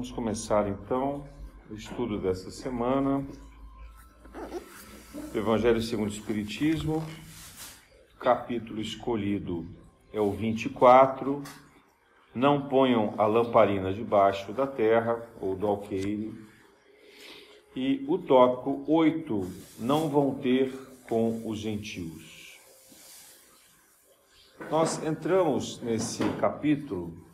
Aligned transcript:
Vamos 0.00 0.12
começar 0.12 0.66
então 0.66 1.28
o 1.70 1.74
estudo 1.74 2.18
dessa 2.18 2.50
semana 2.50 3.22
Evangelho 5.34 5.82
segundo 5.82 6.08
o 6.08 6.10
Espiritismo. 6.10 7.04
Capítulo 8.18 8.80
escolhido 8.80 9.66
é 10.10 10.18
o 10.18 10.30
24. 10.30 11.42
Não 12.34 12.66
ponham 12.66 13.12
a 13.18 13.26
lamparina 13.26 13.92
debaixo 13.92 14.54
da 14.54 14.66
terra 14.66 15.20
ou 15.38 15.54
do 15.54 15.66
alqueire. 15.66 16.32
E 17.76 18.02
o 18.08 18.16
tópico 18.16 18.82
8. 18.90 19.52
Não 19.80 20.08
vão 20.08 20.34
ter 20.36 20.72
com 21.10 21.46
os 21.46 21.58
gentios. 21.58 22.58
Nós 24.70 25.04
entramos 25.04 25.78
nesse 25.82 26.24
capítulo 26.40 27.28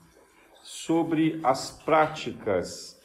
sobre 0.66 1.38
as 1.44 1.70
práticas 1.70 3.00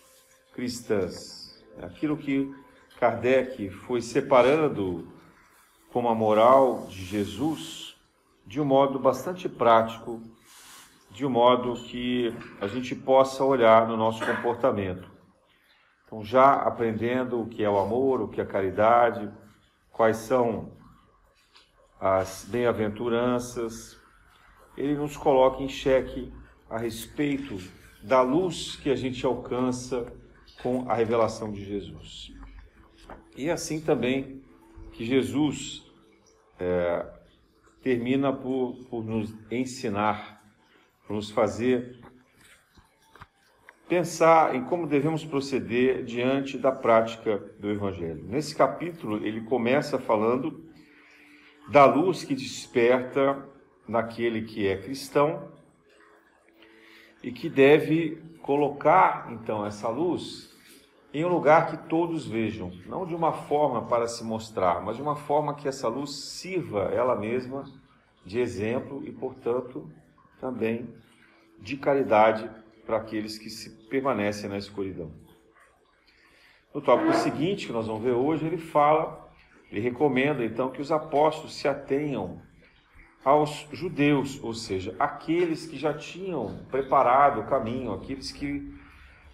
cristãs, 0.52 1.64
aquilo 1.80 2.18
que 2.18 2.52
Kardec 3.00 3.70
foi 3.70 4.02
separando 4.02 5.08
como 5.94 6.10
a 6.10 6.16
moral 6.16 6.88
de 6.88 7.06
Jesus 7.06 7.96
de 8.48 8.60
um 8.60 8.66
modo 8.66 8.98
bastante 8.98 9.48
prático, 9.48 10.20
de 11.12 11.24
um 11.24 11.30
modo 11.30 11.76
que 11.84 12.36
a 12.60 12.66
gente 12.66 12.96
possa 12.96 13.44
olhar 13.44 13.88
no 13.88 13.96
nosso 13.96 14.26
comportamento. 14.26 15.08
Então, 16.04 16.24
já 16.24 16.56
aprendendo 16.56 17.44
o 17.44 17.48
que 17.48 17.64
é 17.64 17.70
o 17.70 17.78
amor, 17.78 18.22
o 18.22 18.28
que 18.28 18.42
é 18.42 18.44
a 18.44 18.48
caridade, 18.48 19.32
quais 19.92 20.18
são 20.18 20.72
as 22.00 22.44
bem-aventuranças, 22.50 24.02
ele 24.76 24.96
nos 24.96 25.16
coloca 25.16 25.62
em 25.62 25.70
xeque 25.70 26.34
a 26.72 26.78
respeito 26.78 27.58
da 28.02 28.22
luz 28.22 28.78
que 28.78 28.90
a 28.90 28.96
gente 28.96 29.26
alcança 29.26 30.12
com 30.64 30.90
a 30.90 30.94
revelação 30.94 31.52
de 31.52 31.66
Jesus. 31.66 32.34
E 33.36 33.50
assim 33.50 33.82
também 33.82 34.42
que 34.94 35.06
Jesus 35.06 35.84
é, 36.58 37.06
termina 37.84 38.32
por, 38.32 38.76
por 38.90 39.04
nos 39.04 39.36
ensinar, 39.52 40.42
por 41.06 41.16
nos 41.16 41.30
fazer 41.30 42.00
pensar 43.90 44.56
em 44.56 44.64
como 44.64 44.88
devemos 44.88 45.26
proceder 45.26 46.06
diante 46.06 46.58
da 46.58 46.72
prática 46.72 47.38
do 47.60 47.70
Evangelho. 47.70 48.24
Nesse 48.24 48.56
capítulo, 48.56 49.26
ele 49.26 49.42
começa 49.42 50.00
falando 50.00 50.64
da 51.68 51.84
luz 51.84 52.24
que 52.24 52.34
desperta 52.34 53.46
naquele 53.86 54.44
que 54.44 54.66
é 54.66 54.78
cristão 54.78 55.51
e 57.24 57.32
que 57.32 57.50
deve 57.50 58.22
colocar 58.42 59.28
então 59.32 59.66
essa 59.66 59.88
luz 59.88 60.52
em 61.14 61.26
um 61.26 61.28
lugar 61.28 61.68
que 61.68 61.90
todos 61.90 62.26
vejam, 62.26 62.72
não 62.86 63.06
de 63.06 63.14
uma 63.14 63.34
forma 63.34 63.86
para 63.86 64.08
se 64.08 64.24
mostrar, 64.24 64.82
mas 64.82 64.96
de 64.96 65.02
uma 65.02 65.16
forma 65.16 65.56
que 65.56 65.68
essa 65.68 65.88
luz 65.88 66.16
sirva 66.16 66.90
ela 66.94 67.16
mesma 67.16 67.66
de 68.26 68.40
exemplo 68.40 69.04
e, 69.06 69.12
portanto, 69.12 69.92
também 70.40 70.88
de 71.60 71.76
caridade 71.76 72.50
para 72.86 72.98
aqueles 72.98 73.38
que 73.38 73.50
se 73.50 73.70
permanecem 73.88 74.50
na 74.50 74.58
escuridão. 74.58 75.12
No 76.74 76.82
tópico 76.82 77.14
seguinte, 77.14 77.68
que 77.68 77.74
nós 77.74 77.88
vamos 77.88 78.02
ver 78.02 78.14
hoje, 78.14 78.46
ele 78.46 78.58
fala, 78.58 79.30
ele 79.70 79.82
recomenda 79.82 80.46
então 80.46 80.72
que 80.72 80.82
os 80.82 80.92
apóstolos 80.92 81.54
se 81.54 81.68
atenham 81.68 82.42
aos 83.24 83.68
judeus, 83.72 84.40
ou 84.44 84.54
seja, 84.54 84.96
aqueles 85.00 85.66
que 85.66 85.78
já 85.78 85.94
tinham 85.94 86.60
preparado 86.72 87.42
o 87.42 87.46
caminho, 87.46 87.94
aqueles 87.94 88.32
que 88.32 88.74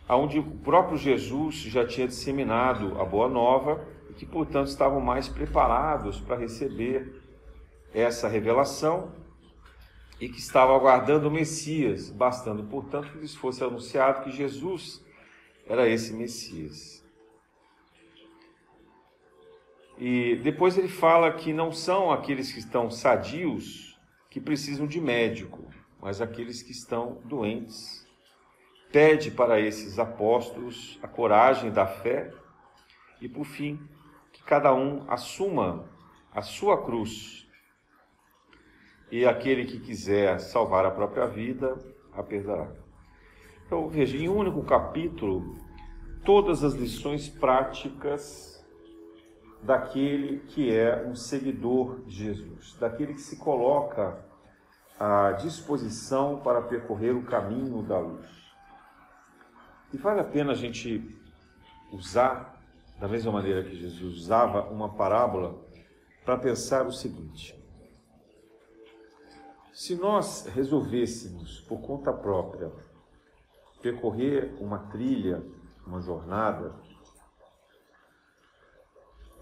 aonde 0.07 0.39
o 0.39 0.43
próprio 0.43 0.97
Jesus 0.97 1.55
já 1.55 1.85
tinha 1.85 2.07
disseminado 2.07 2.99
a 2.99 3.05
boa 3.05 3.27
nova 3.27 3.85
e 4.09 4.13
que, 4.13 4.25
portanto, 4.25 4.67
estavam 4.67 5.01
mais 5.01 5.27
preparados 5.27 6.19
para 6.19 6.37
receber 6.37 7.21
essa 7.93 8.27
revelação 8.27 9.11
e 10.19 10.27
que 10.27 10.39
estavam 10.39 10.75
aguardando 10.75 11.27
o 11.27 11.31
Messias, 11.31 12.09
bastando, 12.09 12.63
portanto, 12.63 13.11
que 13.11 13.19
lhes 13.19 13.35
fosse 13.35 13.63
anunciado 13.63 14.23
que 14.23 14.31
Jesus 14.31 15.03
era 15.65 15.87
esse 15.87 16.13
Messias. 16.13 17.05
E 19.97 20.35
depois 20.37 20.77
ele 20.77 20.87
fala 20.87 21.31
que 21.31 21.51
não 21.51 21.71
são 21.71 22.11
aqueles 22.11 22.51
que 22.51 22.59
estão 22.59 22.91
sadios 22.91 23.99
que 24.29 24.39
precisam 24.39 24.85
de 24.85 25.01
médico, 25.01 25.65
mas 25.99 26.21
aqueles 26.21 26.61
que 26.61 26.71
estão 26.71 27.19
doentes. 27.25 28.05
Pede 28.91 29.31
para 29.31 29.59
esses 29.59 29.97
apóstolos 29.97 30.99
a 31.01 31.07
coragem 31.07 31.71
da 31.71 31.87
fé 31.87 32.31
e, 33.19 33.27
por 33.27 33.45
fim, 33.45 33.79
que 34.31 34.43
cada 34.43 34.73
um 34.73 35.03
assuma 35.09 35.89
a 36.31 36.41
sua 36.43 36.83
cruz. 36.83 37.47
E 39.11 39.25
aquele 39.25 39.65
que 39.65 39.79
quiser 39.79 40.39
salvar 40.39 40.85
a 40.85 40.91
própria 40.91 41.25
vida, 41.25 41.75
a 42.13 42.21
perderá. 42.21 42.71
Então, 43.65 43.89
veja, 43.89 44.15
em 44.17 44.29
um 44.29 44.37
único 44.37 44.63
capítulo, 44.63 45.57
todas 46.23 46.63
as 46.63 46.73
lições 46.73 47.27
práticas 47.27 48.56
daquele 49.61 50.39
que 50.39 50.73
é 50.73 51.05
um 51.05 51.15
seguidor 51.15 52.01
de 52.05 52.15
Jesus, 52.15 52.75
daquele 52.79 53.13
que 53.13 53.21
se 53.21 53.37
coloca 53.37 54.17
à 54.99 55.33
disposição 55.33 56.39
para 56.39 56.61
percorrer 56.61 57.15
o 57.15 57.23
caminho 57.23 57.81
da 57.83 57.99
luz. 57.99 58.27
E 59.93 59.97
vale 59.97 60.21
a 60.21 60.23
pena 60.23 60.51
a 60.51 60.55
gente 60.55 61.15
usar, 61.91 62.61
da 62.99 63.07
mesma 63.07 63.31
maneira 63.31 63.63
que 63.63 63.75
Jesus 63.75 64.17
usava, 64.17 64.69
uma 64.69 64.95
parábola 64.95 65.59
para 66.25 66.37
pensar 66.37 66.85
o 66.85 66.91
seguinte: 66.91 67.55
se 69.71 69.95
nós 69.95 70.47
resolvêssemos, 70.47 71.61
por 71.61 71.79
conta 71.81 72.11
própria, 72.11 72.71
percorrer 73.81 74.55
uma 74.59 74.79
trilha, 74.89 75.43
uma 75.85 76.01
jornada, 76.01 76.75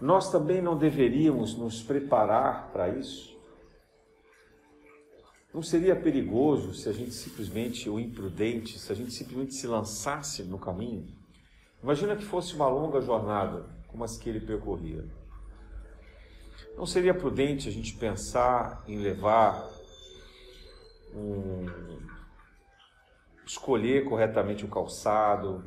nós 0.00 0.30
também 0.30 0.60
não 0.60 0.76
deveríamos 0.76 1.56
nos 1.56 1.82
preparar 1.82 2.70
para 2.72 2.88
isso? 2.88 3.36
Não 5.52 5.62
seria 5.62 5.96
perigoso 5.96 6.74
se 6.74 6.88
a 6.88 6.92
gente 6.92 7.12
simplesmente, 7.12 7.88
ou 7.88 7.98
imprudente, 7.98 8.78
se 8.78 8.92
a 8.92 8.94
gente 8.94 9.12
simplesmente 9.12 9.54
se 9.54 9.66
lançasse 9.66 10.42
no 10.42 10.58
caminho? 10.58 11.06
Imagina 11.82 12.14
que 12.14 12.24
fosse 12.24 12.54
uma 12.54 12.68
longa 12.68 13.00
jornada, 13.00 13.64
como 13.88 14.04
as 14.04 14.18
que 14.18 14.28
ele 14.28 14.40
percorria. 14.40 15.04
Não 16.76 16.84
seria 16.84 17.14
prudente 17.14 17.70
a 17.70 17.72
gente 17.72 17.94
pensar 17.94 18.84
em 18.86 18.98
levar 18.98 19.66
um. 21.14 21.64
escolher 23.46 24.04
corretamente 24.04 24.64
o 24.64 24.68
calçado, 24.68 25.64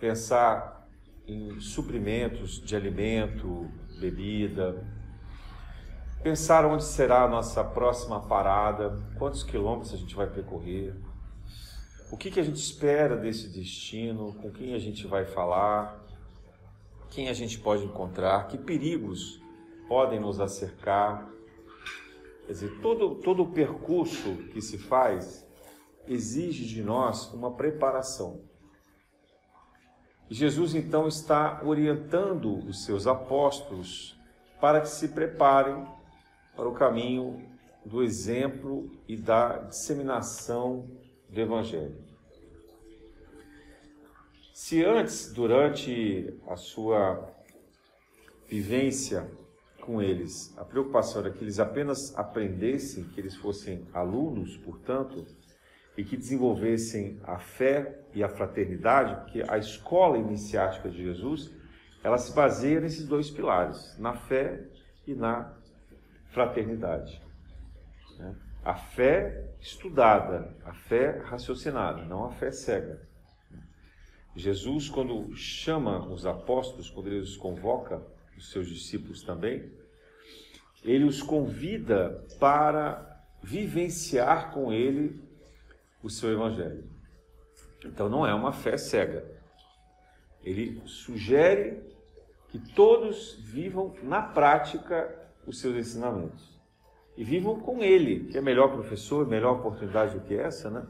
pensar 0.00 0.81
em 1.26 1.60
suprimentos 1.60 2.60
de 2.60 2.74
alimento, 2.74 3.70
bebida, 4.00 4.86
pensar 6.22 6.64
onde 6.64 6.84
será 6.84 7.24
a 7.24 7.28
nossa 7.28 7.64
próxima 7.64 8.20
parada, 8.20 8.98
quantos 9.18 9.42
quilômetros 9.42 9.92
a 9.92 9.96
gente 9.96 10.14
vai 10.14 10.28
percorrer, 10.28 10.94
o 12.10 12.16
que, 12.16 12.30
que 12.30 12.38
a 12.38 12.42
gente 12.42 12.60
espera 12.60 13.16
desse 13.16 13.48
destino, 13.48 14.34
com 14.34 14.50
quem 14.50 14.74
a 14.74 14.78
gente 14.78 15.06
vai 15.06 15.24
falar, 15.24 16.04
quem 17.10 17.28
a 17.28 17.32
gente 17.32 17.58
pode 17.58 17.84
encontrar, 17.84 18.48
que 18.48 18.58
perigos 18.58 19.40
podem 19.88 20.20
nos 20.20 20.40
acercar. 20.40 21.30
Quer 22.46 22.52
dizer, 22.52 22.80
todo, 22.80 23.16
todo 23.16 23.42
o 23.42 23.52
percurso 23.52 24.36
que 24.52 24.60
se 24.60 24.78
faz 24.78 25.46
exige 26.06 26.66
de 26.66 26.82
nós 26.82 27.32
uma 27.32 27.52
preparação. 27.52 28.40
Jesus 30.32 30.74
então 30.74 31.06
está 31.06 31.60
orientando 31.62 32.66
os 32.66 32.84
seus 32.84 33.06
apóstolos 33.06 34.18
para 34.58 34.80
que 34.80 34.88
se 34.88 35.08
preparem 35.08 35.86
para 36.56 36.66
o 36.66 36.72
caminho 36.72 37.42
do 37.84 38.02
exemplo 38.02 38.90
e 39.06 39.14
da 39.14 39.58
disseminação 39.58 40.88
do 41.28 41.38
Evangelho. 41.38 41.96
Se 44.54 44.82
antes, 44.82 45.30
durante 45.32 46.32
a 46.48 46.56
sua 46.56 47.28
vivência 48.48 49.30
com 49.82 50.00
eles, 50.00 50.56
a 50.56 50.64
preocupação 50.64 51.20
era 51.20 51.30
que 51.30 51.44
eles 51.44 51.58
apenas 51.58 52.16
aprendessem, 52.16 53.04
que 53.04 53.20
eles 53.20 53.34
fossem 53.34 53.86
alunos, 53.92 54.56
portanto, 54.56 55.26
e 55.96 56.04
que 56.04 56.16
desenvolvessem 56.16 57.20
a 57.24 57.38
fé 57.38 58.00
e 58.14 58.22
a 58.22 58.28
fraternidade, 58.28 59.14
porque 59.16 59.42
a 59.46 59.58
escola 59.58 60.16
iniciática 60.16 60.88
de 60.88 61.02
Jesus, 61.02 61.52
ela 62.02 62.18
se 62.18 62.34
baseia 62.34 62.80
nesses 62.80 63.06
dois 63.06 63.30
pilares, 63.30 63.96
na 63.98 64.14
fé 64.14 64.64
e 65.06 65.14
na 65.14 65.54
fraternidade. 66.30 67.22
Né? 68.18 68.34
A 68.64 68.74
fé 68.74 69.50
estudada, 69.60 70.56
a 70.64 70.72
fé 70.72 71.18
raciocinada, 71.24 72.04
não 72.04 72.24
a 72.24 72.30
fé 72.30 72.50
cega. 72.50 73.00
Jesus, 74.34 74.88
quando 74.88 75.34
chama 75.36 76.08
os 76.08 76.24
apóstolos, 76.24 76.88
quando 76.88 77.08
ele 77.08 77.20
os 77.20 77.36
convoca, 77.36 78.02
os 78.36 78.50
seus 78.50 78.66
discípulos 78.66 79.22
também, 79.22 79.70
ele 80.82 81.04
os 81.04 81.22
convida 81.22 82.26
para 82.40 83.24
vivenciar 83.42 84.52
com 84.52 84.72
ele 84.72 85.20
o 86.02 86.10
seu 86.10 86.32
evangelho. 86.32 86.84
Então 87.84 88.08
não 88.08 88.26
é 88.26 88.34
uma 88.34 88.52
fé 88.52 88.76
cega. 88.76 89.24
Ele 90.42 90.82
sugere 90.86 91.82
que 92.48 92.58
todos 92.58 93.38
vivam 93.40 93.94
na 94.02 94.20
prática 94.22 95.18
os 95.46 95.60
seus 95.60 95.76
ensinamentos. 95.76 96.60
E 97.16 97.24
vivam 97.24 97.60
com 97.60 97.82
ele, 97.82 98.28
que 98.28 98.38
é 98.38 98.40
melhor 98.40 98.72
professor, 98.72 99.26
melhor 99.26 99.58
oportunidade 99.58 100.18
do 100.18 100.24
que 100.24 100.34
essa, 100.34 100.70
né? 100.70 100.86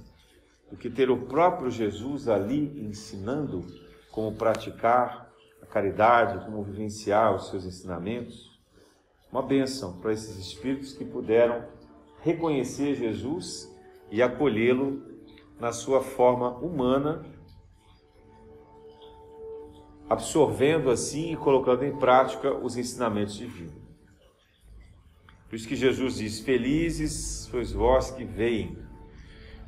Do 0.71 0.77
que 0.77 0.89
ter 0.89 1.11
o 1.11 1.27
próprio 1.27 1.71
Jesus 1.71 2.29
ali 2.29 2.81
ensinando 2.85 3.65
como 4.11 4.37
praticar 4.37 5.31
a 5.61 5.67
caridade, 5.67 6.45
como 6.45 6.63
vivenciar 6.63 7.35
os 7.35 7.49
seus 7.49 7.65
ensinamentos. 7.65 8.51
Uma 9.31 9.43
bênção 9.43 9.99
para 9.99 10.13
esses 10.13 10.37
espíritos 10.37 10.93
que 10.93 11.05
puderam 11.05 11.65
reconhecer 12.23 12.95
Jesus 12.95 13.72
e 14.13 14.23
acolhê-lo 14.23 15.03
na 15.59 15.73
sua 15.73 16.03
forma 16.03 16.51
humana, 16.59 17.25
absorvendo 20.09 20.91
assim 20.91 21.33
e 21.33 21.37
colocando 21.37 21.83
em 21.83 21.97
prática 21.97 22.55
os 22.55 22.77
ensinamentos 22.77 23.39
vida. 23.39 23.73
Por 25.49 25.57
isso 25.57 25.67
que 25.67 25.75
Jesus 25.75 26.17
diz: 26.17 26.41
Felizes 26.41 27.49
sois 27.51 27.73
vós 27.73 28.11
que 28.11 28.23
veem, 28.23 28.77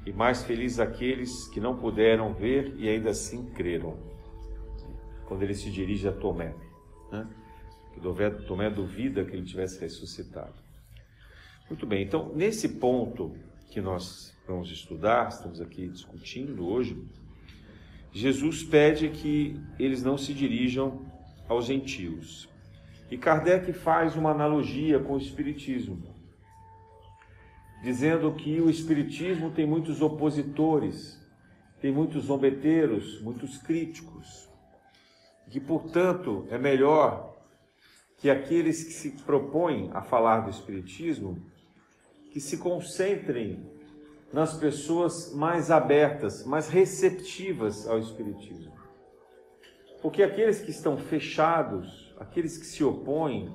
e 0.05 0.13
mais 0.13 0.45
felizes 0.45 0.79
aqueles 0.79 1.49
que 1.49 1.59
não 1.59 1.79
puderam 1.79 2.35
ver 2.35 2.75
e 2.77 2.87
ainda 2.87 3.11
assim 3.11 3.47
creram. 3.47 3.97
Quando 5.27 5.43
ele 5.43 5.55
se 5.55 5.71
dirige 5.71 6.07
a 6.07 6.13
Tomé, 6.13 6.55
né? 7.11 7.27
Tomé 8.47 8.69
duvida 8.69 9.25
que 9.25 9.35
ele 9.35 9.47
tivesse 9.47 9.81
ressuscitado. 9.81 10.53
Muito 11.71 11.87
bem, 11.87 12.05
então 12.05 12.31
nesse 12.35 12.69
ponto 12.79 13.35
que 13.75 13.81
nós 13.81 14.33
vamos 14.47 14.71
estudar, 14.71 15.27
estamos 15.31 15.61
aqui 15.61 15.89
discutindo 15.89 16.65
hoje, 16.65 16.97
Jesus 18.13 18.63
pede 18.63 19.09
que 19.09 19.61
eles 19.81 20.01
não 20.01 20.17
se 20.17 20.33
dirijam 20.33 21.05
aos 21.49 21.65
gentios. 21.67 22.49
E 23.11 23.19
Kardec 23.19 23.73
faz 23.73 24.15
uma 24.15 24.31
analogia 24.31 25.01
com 25.01 25.15
o 25.15 25.19
Espiritismo, 25.19 26.15
dizendo 27.83 28.33
que 28.35 28.61
o 28.61 28.71
Espiritismo 28.71 29.51
tem 29.51 29.67
muitos 29.67 30.01
opositores, 30.01 31.21
tem 31.81 31.91
muitos 31.91 32.27
zombeteiros, 32.27 33.21
muitos 33.23 33.59
críticos, 33.59 34.49
que, 35.51 35.59
portanto, 35.59 36.47
é 36.49 36.57
melhor 36.57 37.35
que 38.19 38.31
aqueles 38.31 38.85
que 38.85 38.93
se 38.93 39.11
propõem 39.25 39.91
a 39.93 40.01
falar 40.01 40.43
do 40.43 40.51
Espiritismo 40.51 41.45
que 42.35 42.41
se 42.41 42.59
concentrem 42.59 43.65
nas 44.33 44.57
pessoas 44.57 45.33
mais 45.33 45.71
abertas, 45.71 46.45
mais 46.45 46.69
receptivas 46.69 47.87
ao 47.87 48.01
Espiritismo. 48.01 48.75
Porque 50.03 50.21
aqueles 50.21 50.61
que 50.61 50.73
estão 50.73 50.99
fechados, 50.99 52.13
aqueles 52.19 52.59
que 52.59 52.67
se 52.67 52.83
opõem, 52.83 53.55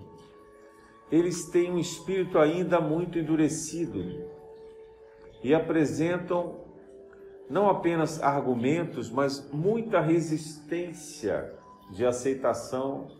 eles 1.11 1.49
têm 1.49 1.73
um 1.73 1.77
espírito 1.77 2.39
ainda 2.39 2.79
muito 2.79 3.19
endurecido 3.19 4.01
e 5.43 5.53
apresentam 5.53 6.61
não 7.49 7.69
apenas 7.69 8.23
argumentos, 8.23 9.09
mas 9.09 9.51
muita 9.51 9.99
resistência 9.99 11.53
de 11.91 12.05
aceitação 12.05 13.11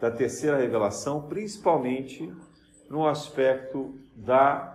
da 0.00 0.10
terceira 0.10 0.56
revelação, 0.56 1.28
principalmente 1.28 2.32
no 2.88 3.06
aspecto 3.06 3.94
da 4.16 4.71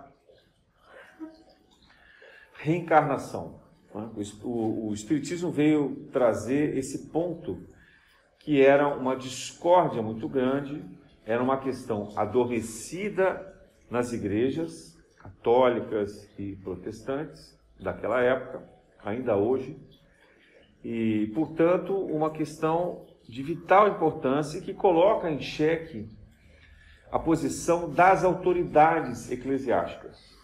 reencarnação. 2.58 3.60
Né? 3.94 4.10
O, 4.42 4.92
Espiritismo 4.92 5.50
veio 5.50 6.08
trazer 6.12 6.76
esse 6.76 7.08
ponto 7.08 7.58
que 8.40 8.60
era 8.60 8.88
uma 8.88 9.16
discórdia 9.16 10.02
muito 10.02 10.28
grande, 10.28 10.84
era 11.24 11.42
uma 11.42 11.58
questão 11.58 12.12
adormecida 12.16 13.54
nas 13.90 14.12
igrejas 14.12 14.96
católicas 15.18 16.28
e 16.38 16.56
protestantes 16.56 17.56
daquela 17.78 18.20
época, 18.20 18.62
ainda 19.04 19.36
hoje, 19.36 19.78
e, 20.82 21.30
portanto, 21.34 21.94
uma 21.94 22.30
questão 22.30 23.06
de 23.28 23.42
vital 23.42 23.88
importância 23.88 24.60
que 24.60 24.72
coloca 24.72 25.30
em 25.30 25.40
xeque 25.40 26.08
a 27.10 27.18
posição 27.18 27.90
das 27.90 28.24
autoridades 28.24 29.30
eclesiásticas. 29.30 30.37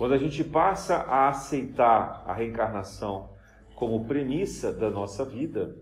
Quando 0.00 0.14
a 0.14 0.18
gente 0.18 0.42
passa 0.42 0.96
a 0.96 1.28
aceitar 1.28 2.24
a 2.26 2.32
reencarnação 2.32 3.36
como 3.74 4.06
premissa 4.06 4.72
da 4.72 4.88
nossa 4.88 5.26
vida, 5.26 5.76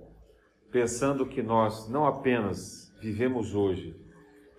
pensando 0.73 1.25
que 1.25 1.41
nós 1.41 1.89
não 1.89 2.05
apenas 2.05 2.93
vivemos 3.01 3.55
hoje 3.55 3.95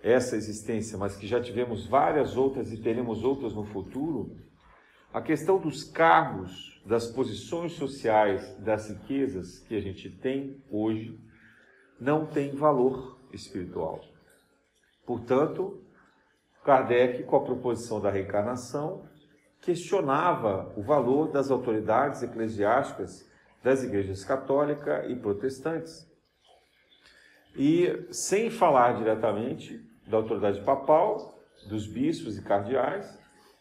essa 0.02 0.34
existência, 0.34 0.96
mas 0.96 1.14
que 1.14 1.26
já 1.26 1.42
tivemos 1.42 1.86
várias 1.86 2.38
outras 2.38 2.72
e 2.72 2.78
teremos 2.78 3.22
outras 3.22 3.52
no 3.52 3.66
futuro, 3.66 4.34
a 5.12 5.20
questão 5.20 5.58
dos 5.58 5.84
cargos, 5.84 6.82
das 6.86 7.08
posições 7.08 7.72
sociais, 7.72 8.56
das 8.60 8.88
riquezas 8.88 9.58
que 9.58 9.76
a 9.76 9.80
gente 9.82 10.08
tem 10.08 10.64
hoje, 10.70 11.20
não 12.00 12.24
tem 12.24 12.56
valor 12.56 13.20
espiritual. 13.30 14.00
Portanto, 15.04 15.84
Kardec, 16.64 17.24
com 17.24 17.36
a 17.36 17.44
proposição 17.44 18.00
da 18.00 18.10
reencarnação, 18.10 19.10
questionava 19.60 20.72
o 20.76 20.82
valor 20.82 21.30
das 21.30 21.50
autoridades 21.50 22.22
eclesiásticas 22.22 23.28
das 23.62 23.84
igrejas 23.84 24.24
católica 24.24 25.06
e 25.06 25.16
protestantes. 25.16 26.08
E 27.54 28.06
sem 28.10 28.50
falar 28.50 28.96
diretamente 28.96 29.84
da 30.06 30.16
autoridade 30.16 30.60
papal, 30.62 31.38
dos 31.68 31.86
bispos 31.86 32.38
e 32.38 32.42
cardeais, 32.42 33.18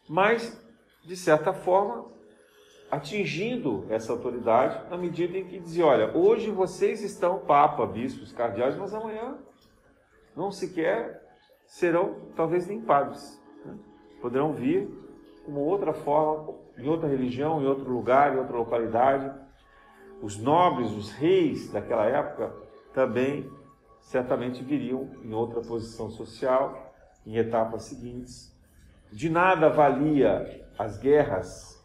mas, 0.07 0.59
de 1.03 1.15
certa 1.17 1.53
forma, 1.53 2.05
atingindo 2.89 3.85
essa 3.89 4.11
autoridade 4.11 4.89
na 4.89 4.97
medida 4.97 5.37
em 5.37 5.45
que 5.45 5.59
dizia: 5.59 5.85
olha, 5.85 6.15
hoje 6.15 6.49
vocês 6.49 7.03
estão 7.03 7.39
papa, 7.39 7.85
bispos, 7.85 8.31
cardeais, 8.31 8.75
mas 8.77 8.93
amanhã 8.93 9.37
não 10.35 10.51
sequer 10.51 11.21
serão, 11.65 12.31
talvez, 12.35 12.67
nem 12.67 12.81
padres. 12.81 13.39
Né? 13.65 13.77
Poderão 14.21 14.53
vir 14.53 14.89
uma 15.49 15.59
outra 15.59 15.93
forma, 15.93 16.53
em 16.77 16.87
outra 16.87 17.09
religião, 17.09 17.61
em 17.61 17.65
outro 17.65 17.91
lugar, 17.91 18.33
em 18.33 18.39
outra 18.39 18.55
localidade. 18.55 19.31
Os 20.21 20.37
nobres, 20.37 20.91
os 20.91 21.11
reis 21.11 21.71
daquela 21.71 22.05
época 22.05 22.53
também 22.93 23.49
certamente 23.99 24.63
viriam 24.63 25.09
em 25.23 25.33
outra 25.33 25.61
posição 25.61 26.09
social, 26.09 26.93
em 27.25 27.37
etapas 27.37 27.83
seguintes. 27.83 28.55
De 29.11 29.29
nada 29.29 29.69
valia 29.69 30.65
as 30.77 30.97
guerras 30.97 31.83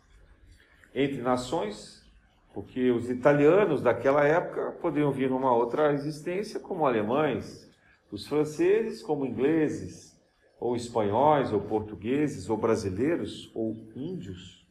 entre 0.95 1.23
nações, 1.23 2.05
porque 2.53 2.91
os 2.91 3.11
italianos 3.11 3.83
daquela 3.83 4.25
época 4.25 4.73
poderiam 4.81 5.11
vir 5.11 5.31
numa 5.31 5.53
outra 5.53 5.93
existência 5.93 6.61
como 6.61 6.87
alemães, 6.87 7.69
os 8.13 8.27
franceses 8.27 9.03
como 9.03 9.27
ingleses, 9.27 10.14
ou 10.65 10.75
espanhóis, 10.75 11.53
ou 11.53 11.61
portugueses, 11.61 12.49
ou 12.49 12.57
brasileiros, 12.57 13.51
ou 13.55 13.77
índios, 13.95 14.67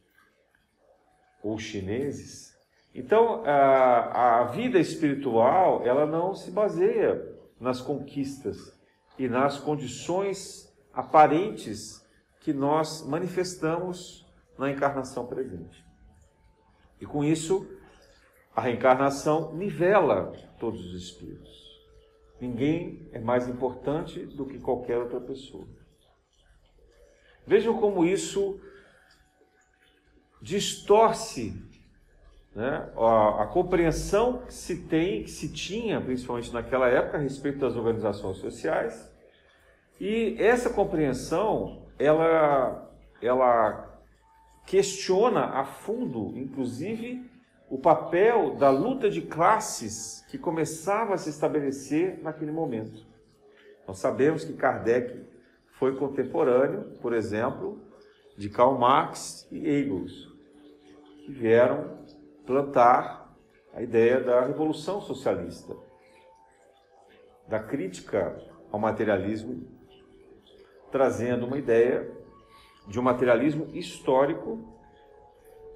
ou 1.40 1.56
chineses. 1.56 2.52
Então, 2.92 3.44
a, 3.44 4.40
a 4.40 4.44
vida 4.46 4.80
espiritual, 4.80 5.86
ela 5.86 6.04
não 6.04 6.34
se 6.34 6.50
baseia 6.50 7.24
nas 7.60 7.80
conquistas 7.80 8.76
e 9.16 9.28
nas 9.28 9.60
condições 9.60 10.68
aparentes 10.92 12.04
que 12.40 12.52
nós 12.52 13.06
manifestamos 13.06 14.26
na 14.58 14.72
encarnação 14.72 15.28
presente. 15.28 15.86
E 17.00 17.06
com 17.06 17.22
isso, 17.22 17.68
a 18.52 18.60
reencarnação 18.60 19.54
nivela 19.54 20.32
todos 20.58 20.84
os 20.86 21.00
espíritos. 21.00 21.54
Ninguém 22.40 23.08
é 23.12 23.20
mais 23.20 23.48
importante 23.48 24.26
do 24.26 24.44
que 24.44 24.58
qualquer 24.58 24.98
outra 24.98 25.20
pessoa. 25.20 25.83
Vejam 27.46 27.78
como 27.78 28.04
isso 28.04 28.60
distorce 30.40 31.54
né, 32.54 32.88
a, 32.96 33.42
a, 33.42 33.46
compreensão 33.46 34.42
que 34.46 34.54
se 34.54 34.84
tem, 34.84 35.24
que 35.24 35.30
se 35.30 35.52
tinha, 35.52 36.00
principalmente 36.00 36.52
naquela 36.52 36.88
época, 36.88 37.18
a 37.18 37.20
respeito 37.20 37.58
das 37.58 37.74
organizações 37.74 38.36
sociais. 38.36 39.12
E 40.00 40.36
essa 40.38 40.70
compreensão, 40.70 41.86
ela, 41.98 42.90
ela 43.20 44.00
questiona 44.66 45.46
a 45.46 45.64
fundo, 45.64 46.32
inclusive, 46.36 47.28
o 47.68 47.78
papel 47.78 48.54
da 48.56 48.70
luta 48.70 49.10
de 49.10 49.22
classes 49.22 50.24
que 50.28 50.38
começava 50.38 51.14
a 51.14 51.18
se 51.18 51.30
estabelecer 51.30 52.20
naquele 52.22 52.52
momento. 52.52 53.04
Nós 53.86 53.98
sabemos 53.98 54.44
que 54.44 54.52
Kardec 54.52 55.33
foi 55.78 55.96
contemporâneo, 55.96 56.98
por 57.00 57.12
exemplo, 57.12 57.80
de 58.36 58.48
Karl 58.48 58.78
Marx 58.78 59.46
e 59.50 59.58
Engels, 59.58 60.32
que 61.24 61.32
vieram 61.32 61.98
plantar 62.46 63.34
a 63.72 63.82
ideia 63.82 64.20
da 64.20 64.40
revolução 64.46 65.00
socialista, 65.00 65.76
da 67.48 67.58
crítica 67.58 68.36
ao 68.70 68.78
materialismo, 68.78 69.66
trazendo 70.90 71.46
uma 71.46 71.58
ideia 71.58 72.10
de 72.86 73.00
um 73.00 73.02
materialismo 73.02 73.66
histórico 73.74 74.74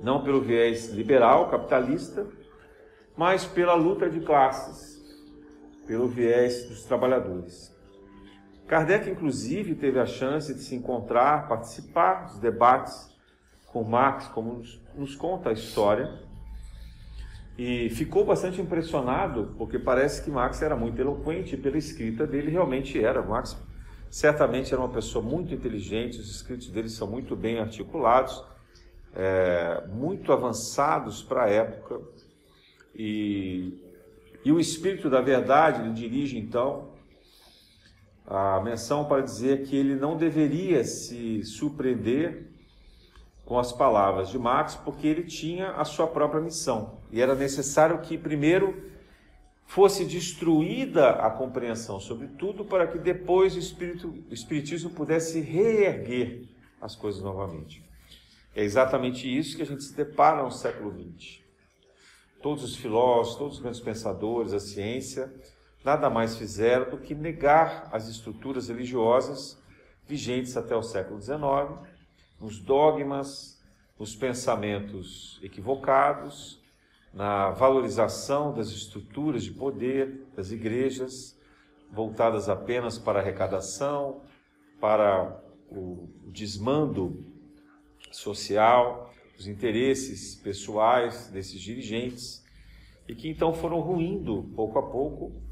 não 0.00 0.22
pelo 0.22 0.40
viés 0.40 0.90
liberal, 0.90 1.50
capitalista, 1.50 2.26
mas 3.16 3.44
pela 3.44 3.74
luta 3.74 4.08
de 4.08 4.20
classes, 4.20 5.02
pelo 5.86 6.06
viés 6.06 6.68
dos 6.68 6.84
trabalhadores. 6.84 7.76
Kardec, 8.68 9.08
inclusive, 9.08 9.74
teve 9.74 9.98
a 9.98 10.04
chance 10.04 10.52
de 10.52 10.60
se 10.60 10.74
encontrar, 10.74 11.48
participar 11.48 12.26
dos 12.26 12.38
debates 12.38 13.10
com 13.66 13.82
Marx, 13.82 14.28
como 14.28 14.58
nos, 14.58 14.80
nos 14.94 15.16
conta 15.16 15.48
a 15.48 15.52
história, 15.54 16.20
e 17.56 17.88
ficou 17.88 18.26
bastante 18.26 18.60
impressionado, 18.60 19.54
porque 19.56 19.78
parece 19.78 20.22
que 20.22 20.30
Marx 20.30 20.60
era 20.60 20.76
muito 20.76 21.00
eloquente, 21.00 21.56
pela 21.56 21.78
escrita 21.78 22.26
dele 22.26 22.50
realmente 22.50 23.02
era. 23.02 23.22
Marx 23.22 23.56
certamente 24.10 24.72
era 24.72 24.82
uma 24.82 24.92
pessoa 24.92 25.24
muito 25.24 25.52
inteligente, 25.54 26.20
os 26.20 26.30
escritos 26.30 26.68
dele 26.68 26.90
são 26.90 27.08
muito 27.08 27.34
bem 27.34 27.58
articulados, 27.58 28.44
é, 29.16 29.82
muito 29.88 30.30
avançados 30.30 31.22
para 31.22 31.44
a 31.44 31.48
época, 31.48 32.00
e, 32.94 33.82
e 34.44 34.52
o 34.52 34.60
Espírito 34.60 35.08
da 35.08 35.22
Verdade 35.22 35.82
lhe 35.82 35.94
dirige 35.94 36.36
então 36.36 36.97
a 38.30 38.60
menção 38.60 39.06
para 39.06 39.22
dizer 39.22 39.64
que 39.64 39.74
ele 39.74 39.94
não 39.94 40.14
deveria 40.14 40.84
se 40.84 41.42
surpreender 41.44 42.46
com 43.46 43.58
as 43.58 43.72
palavras 43.72 44.28
de 44.28 44.38
Marx, 44.38 44.74
porque 44.74 45.06
ele 45.06 45.22
tinha 45.22 45.70
a 45.70 45.84
sua 45.84 46.06
própria 46.06 46.38
missão 46.38 46.98
e 47.10 47.22
era 47.22 47.34
necessário 47.34 48.02
que 48.02 48.18
primeiro 48.18 48.82
fosse 49.66 50.04
destruída 50.04 51.10
a 51.10 51.30
compreensão 51.30 51.98
sobre 51.98 52.28
tudo 52.28 52.66
para 52.66 52.86
que 52.86 52.98
depois 52.98 53.56
o, 53.56 53.58
espírito, 53.58 54.14
o 54.30 54.34
espiritismo 54.34 54.90
pudesse 54.90 55.40
reerguer 55.40 56.42
as 56.82 56.94
coisas 56.94 57.22
novamente. 57.22 57.82
É 58.54 58.62
exatamente 58.62 59.26
isso 59.26 59.56
que 59.56 59.62
a 59.62 59.66
gente 59.66 59.84
se 59.84 59.94
depara 59.94 60.42
no 60.42 60.50
século 60.50 60.92
XX. 60.92 61.40
Todos 62.42 62.62
os 62.62 62.76
filósofos, 62.76 63.38
todos 63.38 63.54
os 63.56 63.62
grandes 63.62 63.80
pensadores, 63.80 64.52
a 64.52 64.60
ciência, 64.60 65.32
nada 65.88 66.10
mais 66.10 66.36
fizeram 66.36 66.90
do 66.90 66.98
que 66.98 67.14
negar 67.14 67.88
as 67.90 68.08
estruturas 68.08 68.68
religiosas 68.68 69.58
vigentes 70.06 70.54
até 70.54 70.76
o 70.76 70.82
século 70.82 71.18
XIX, 71.18 71.40
nos 72.38 72.60
dogmas, 72.60 73.58
nos 73.98 74.14
pensamentos 74.14 75.40
equivocados, 75.42 76.62
na 77.12 77.52
valorização 77.52 78.52
das 78.52 78.68
estruturas 78.68 79.42
de 79.44 79.50
poder 79.50 80.26
das 80.36 80.50
igrejas, 80.50 81.38
voltadas 81.90 82.50
apenas 82.50 82.98
para 82.98 83.20
a 83.20 83.22
arrecadação, 83.22 84.20
para 84.78 85.40
o 85.70 86.06
desmando 86.26 87.24
social, 88.10 89.10
os 89.38 89.46
interesses 89.46 90.34
pessoais 90.34 91.30
desses 91.30 91.58
dirigentes, 91.62 92.44
e 93.08 93.14
que 93.14 93.26
então 93.26 93.54
foram 93.54 93.80
ruindo 93.80 94.50
pouco 94.54 94.78
a 94.78 94.82
pouco, 94.82 95.47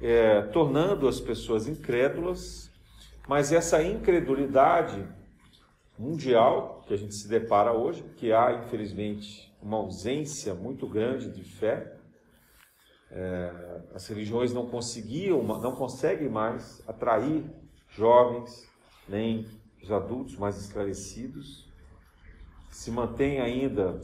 é, 0.00 0.42
tornando 0.42 1.06
as 1.06 1.20
pessoas 1.20 1.68
incrédulas, 1.68 2.70
mas 3.28 3.52
essa 3.52 3.82
incredulidade 3.82 5.06
mundial 5.98 6.82
que 6.86 6.94
a 6.94 6.96
gente 6.96 7.14
se 7.14 7.28
depara 7.28 7.72
hoje, 7.72 8.02
que 8.16 8.32
há 8.32 8.52
infelizmente 8.64 9.52
uma 9.62 9.76
ausência 9.76 10.54
muito 10.54 10.86
grande 10.86 11.30
de 11.30 11.44
fé, 11.44 11.96
é, 13.10 13.80
as 13.94 14.06
religiões 14.06 14.52
não 14.52 14.66
conseguiam, 14.66 15.42
não 15.42 15.74
conseguem 15.74 16.28
mais 16.28 16.82
atrair 16.88 17.44
jovens, 17.90 18.68
nem 19.08 19.46
os 19.82 19.90
adultos 19.90 20.36
mais 20.36 20.56
esclarecidos, 20.56 21.68
se 22.70 22.90
mantêm 22.90 23.40
ainda 23.40 24.00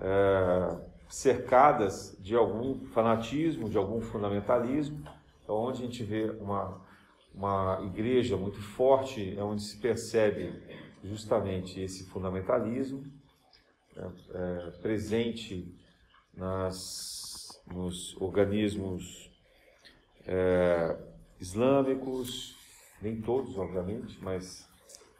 é, 0.00 0.89
cercadas 1.10 2.16
de 2.20 2.36
algum 2.36 2.86
fanatismo, 2.86 3.68
de 3.68 3.76
algum 3.76 4.00
fundamentalismo, 4.00 5.02
então, 5.42 5.56
onde 5.56 5.82
a 5.82 5.86
gente 5.86 6.04
vê 6.04 6.30
uma, 6.30 6.80
uma 7.34 7.80
igreja 7.84 8.36
muito 8.36 8.62
forte, 8.62 9.36
é 9.36 9.42
onde 9.42 9.62
se 9.62 9.76
percebe 9.78 10.62
justamente 11.02 11.80
esse 11.80 12.04
fundamentalismo 12.04 13.02
é, 13.96 14.08
é, 14.34 14.70
presente 14.80 15.74
nas, 16.32 17.60
nos 17.66 18.16
organismos 18.20 19.28
é, 20.24 20.96
islâmicos, 21.40 22.56
nem 23.02 23.20
todos, 23.20 23.58
obviamente, 23.58 24.22
mas 24.22 24.68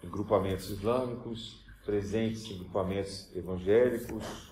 em 0.04 0.08
grupamentos 0.08 0.70
islâmicos, 0.70 1.64
presentes 1.84 2.48
em 2.48 2.58
grupamentos 2.58 3.34
evangélicos, 3.34 4.49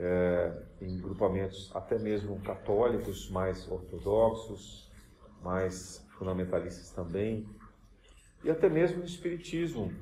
é, 0.00 0.62
em 0.80 0.98
grupamentos 0.98 1.70
até 1.74 1.98
mesmo 1.98 2.40
católicos, 2.40 3.30
mais 3.30 3.70
ortodoxos, 3.70 4.90
mais 5.42 6.06
fundamentalistas 6.18 6.90
também, 6.90 7.46
e 8.42 8.50
até 8.50 8.68
mesmo 8.70 9.00
no 9.00 9.04
Espiritismo, 9.04 9.92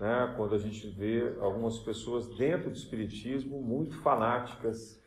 né, 0.00 0.32
quando 0.36 0.54
a 0.54 0.58
gente 0.58 0.88
vê 0.88 1.36
algumas 1.40 1.78
pessoas 1.78 2.26
dentro 2.36 2.70
do 2.70 2.76
Espiritismo 2.76 3.60
muito 3.60 4.00
fanáticas, 4.00 4.98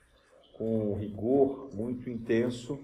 com 0.53 0.93
rigor 0.95 1.69
muito 1.73 2.09
intenso, 2.09 2.79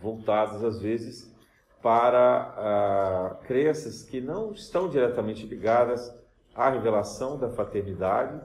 voltadas 0.00 0.62
às 0.62 0.80
vezes 0.80 1.34
para 1.82 2.54
ah, 2.56 3.40
crenças 3.46 4.02
que 4.02 4.20
não 4.20 4.52
estão 4.52 4.88
diretamente 4.88 5.46
ligadas 5.46 6.14
a 6.54 6.70
revelação 6.70 7.38
da 7.38 7.50
fraternidade, 7.50 8.40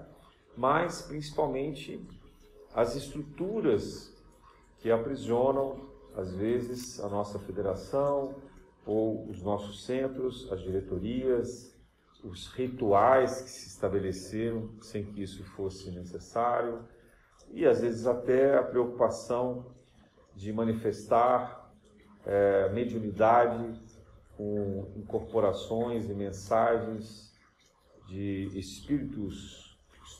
mas 0.56 1.02
principalmente 1.04 2.06
as 2.74 2.96
estruturas 2.96 4.14
que 4.80 4.92
aprisionam, 4.92 5.90
às 6.16 6.34
vezes, 6.34 7.00
a 7.00 7.08
nossa 7.08 7.40
federação 7.40 8.36
ou 8.86 9.30
os 9.30 9.42
nossos 9.42 9.86
centros, 9.86 10.52
as 10.52 10.62
diretorias, 10.62 11.78
os 12.24 12.48
rituais 12.48 13.42
que 13.42 13.50
se 13.50 13.68
estabeleceram 13.68 14.70
sem 14.82 15.06
que 15.06 15.22
isso 15.22 15.44
fosse 15.56 15.92
necessário, 15.92 16.84
e 17.50 17.66
às 17.66 17.82
vezes 17.82 18.08
até 18.08 18.58
a 18.58 18.64
preocupação 18.64 19.66
de 20.36 20.54
manifestar 20.54 21.74
é, 22.26 22.70
mediunidade 22.70 23.80
com 24.38 24.92
incorporações 24.96 26.10
e 26.10 26.14
mensagens 26.14 27.32
de 28.08 28.50
espíritos 28.58 29.61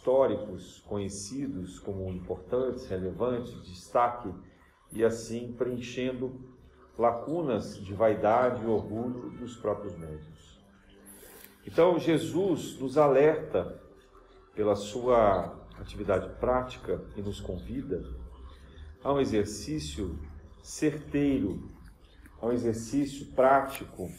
históricos 0.02 0.84
conhecidos 0.88 1.80
como 1.80 2.10
importantes, 2.10 2.88
relevantes, 2.88 3.54
destaque, 3.64 4.34
e 4.92 5.06
assim 5.06 5.54
preenchendo 5.54 6.54
lacunas 6.98 7.78
de 7.78 7.94
vaidade 7.94 8.64
e 8.64 8.68
orgulho 8.68 9.30
dos 9.30 9.56
próprios 9.56 9.96
médios. 9.96 10.60
Então, 11.66 12.00
Jesus 12.00 12.78
nos 12.80 12.98
alerta 12.98 13.80
pela 14.56 14.76
sua 14.76 15.56
atividade 15.80 16.28
prática 16.40 17.02
e 17.16 17.22
nos 17.22 17.40
convida 17.40 18.04
a 19.04 19.14
um 19.14 19.20
exercício 19.20 20.20
certeiro, 20.62 21.72
a 22.42 22.48
um 22.48 22.52
exercício 22.52 23.28
prático, 23.34 24.10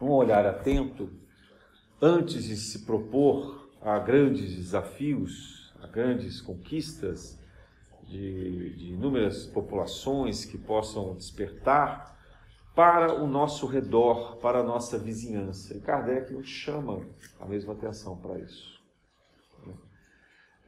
um 0.00 0.10
olhar 0.10 0.44
atento 0.44 1.08
antes 2.02 2.44
de 2.44 2.56
se 2.56 2.80
propor 2.84 3.69
a 3.80 3.98
grandes 3.98 4.54
desafios, 4.56 5.72
a 5.82 5.86
grandes 5.86 6.40
conquistas 6.40 7.38
de, 8.02 8.74
de 8.76 8.92
inúmeras 8.92 9.46
populações 9.46 10.44
que 10.44 10.58
possam 10.58 11.14
despertar 11.14 12.18
para 12.74 13.14
o 13.14 13.26
nosso 13.26 13.66
redor, 13.66 14.36
para 14.36 14.60
a 14.60 14.62
nossa 14.62 14.98
vizinhança. 14.98 15.76
E 15.76 15.80
Kardec 15.80 16.32
nos 16.32 16.46
chama 16.46 17.06
a 17.38 17.46
mesma 17.46 17.72
atenção 17.72 18.16
para 18.16 18.38
isso. 18.38 18.80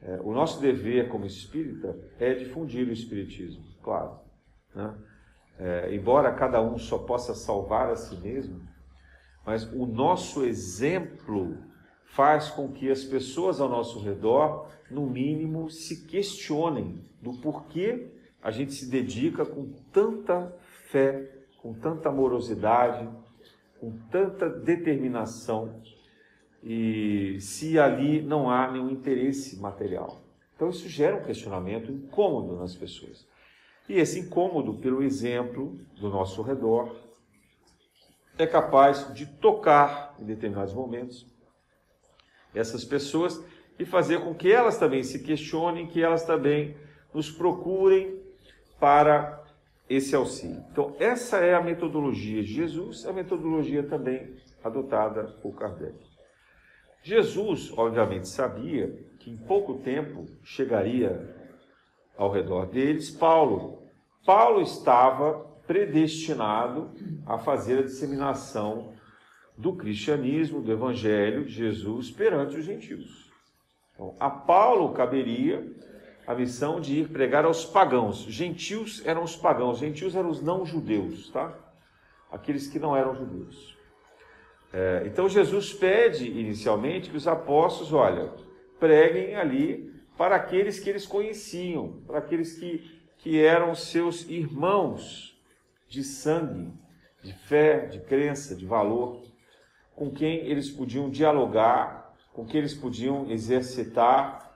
É, 0.01 0.19
o 0.21 0.33
nosso 0.33 0.59
dever 0.59 1.07
como 1.07 1.25
espírita 1.25 1.97
é 2.19 2.33
difundir 2.33 2.87
o 2.87 2.91
espiritismo, 2.91 3.63
claro. 3.81 4.19
Né? 4.75 4.93
É, 5.57 5.95
embora 5.95 6.33
cada 6.33 6.61
um 6.61 6.77
só 6.77 6.97
possa 6.97 7.33
salvar 7.33 7.89
a 7.89 7.95
si 7.95 8.17
mesmo, 8.17 8.61
mas 9.45 9.63
o 9.71 9.85
nosso 9.85 10.43
exemplo 10.43 11.57
faz 12.13 12.49
com 12.49 12.71
que 12.71 12.91
as 12.91 13.03
pessoas 13.03 13.59
ao 13.59 13.67
nosso 13.67 13.99
redor, 13.99 14.67
no 14.89 15.07
mínimo, 15.07 15.69
se 15.71 16.05
questionem 16.05 17.03
do 17.19 17.33
porquê 17.33 18.11
a 18.41 18.51
gente 18.51 18.73
se 18.73 18.87
dedica 18.89 19.43
com 19.43 19.71
tanta 19.91 20.55
fé, 20.91 21.27
com 21.57 21.73
tanta 21.73 22.09
amorosidade, 22.09 23.09
com 23.79 23.97
tanta 24.11 24.47
determinação 24.47 25.81
e 26.61 27.37
se 27.39 27.79
ali 27.79 28.21
não 28.21 28.47
há 28.47 28.71
nenhum 28.71 28.91
interesse 28.91 29.59
material. 29.59 30.21
Então 30.55 30.69
isso 30.69 30.87
gera 30.87 31.15
um 31.15 31.23
questionamento 31.23 31.91
incômodo 31.91 32.57
nas 32.57 32.75
pessoas. 32.75 33.27
E 33.89 33.95
esse 33.95 34.19
incômodo, 34.19 34.75
pelo 34.75 35.01
exemplo 35.01 35.79
do 35.99 36.09
nosso 36.09 36.43
redor, 36.43 36.95
é 38.37 38.45
capaz 38.45 39.11
de 39.15 39.25
tocar 39.25 40.15
em 40.19 40.25
determinados 40.25 40.75
momentos 40.75 41.32
essas 42.53 42.83
pessoas 42.85 43.43
e 43.77 43.85
fazer 43.85 44.21
com 44.21 44.33
que 44.33 44.51
elas 44.51 44.77
também 44.77 45.03
se 45.03 45.19
questionem, 45.19 45.87
que 45.87 46.01
elas 46.01 46.25
também 46.25 46.75
nos 47.13 47.31
procurem 47.31 48.21
para 48.79 49.43
esse 49.89 50.15
auxílio. 50.15 50.63
Então, 50.71 50.95
essa 50.99 51.37
é 51.37 51.53
a 51.53 51.61
metodologia 51.61 52.41
de 52.41 52.53
Jesus, 52.53 53.05
a 53.05 53.13
metodologia 53.13 53.83
também 53.83 54.35
adotada 54.63 55.23
por 55.41 55.55
Kardec. 55.55 55.95
Jesus, 57.03 57.71
obviamente, 57.77 58.27
sabia 58.27 58.97
que 59.19 59.29
em 59.29 59.37
pouco 59.37 59.79
tempo 59.79 60.25
chegaria 60.43 61.35
ao 62.17 62.31
redor 62.31 62.67
deles 62.67 63.11
Paulo. 63.11 63.83
Paulo 64.25 64.61
estava 64.61 65.53
predestinado 65.67 66.91
a 67.25 67.37
fazer 67.37 67.79
a 67.79 67.83
disseminação 67.83 68.92
do 69.57 69.73
cristianismo, 69.73 70.61
do 70.61 70.71
evangelho 70.71 71.45
de 71.45 71.51
Jesus 71.51 72.09
perante 72.09 72.57
os 72.57 72.65
gentios. 72.65 73.31
Então, 73.93 74.15
a 74.19 74.29
Paulo 74.29 74.93
caberia 74.93 75.65
a 76.25 76.33
missão 76.33 76.79
de 76.79 76.99
ir 76.99 77.09
pregar 77.09 77.45
aos 77.45 77.65
pagãos. 77.65 78.19
Gentios 78.23 79.05
eram 79.05 79.23
os 79.23 79.35
pagãos, 79.35 79.79
gentios 79.79 80.15
eram 80.15 80.29
os 80.29 80.41
não 80.41 80.65
judeus, 80.65 81.29
tá? 81.29 81.53
Aqueles 82.31 82.67
que 82.67 82.79
não 82.79 82.95
eram 82.95 83.15
judeus. 83.15 83.77
É, 84.71 85.03
então 85.05 85.29
Jesus 85.29 85.71
pede 85.71 86.27
inicialmente 86.27 87.11
que 87.11 87.17
os 87.17 87.27
apóstolos, 87.27 87.93
olha, 87.93 88.31
preguem 88.79 89.35
ali 89.35 89.93
para 90.17 90.35
aqueles 90.35 90.79
que 90.79 90.89
eles 90.89 91.05
conheciam, 91.05 92.01
para 92.07 92.17
aqueles 92.17 92.57
que, 92.57 92.83
que 93.19 93.39
eram 93.39 93.75
seus 93.75 94.27
irmãos 94.27 95.39
de 95.87 96.03
sangue, 96.03 96.73
de 97.21 97.33
fé, 97.33 97.85
de 97.85 97.99
crença, 97.99 98.55
de 98.55 98.65
valor, 98.65 99.21
com 99.95 100.11
quem 100.11 100.37
eles 100.47 100.69
podiam 100.69 101.09
dialogar, 101.09 102.13
com 102.33 102.45
quem 102.45 102.59
eles 102.59 102.73
podiam 102.73 103.29
exercitar 103.29 104.51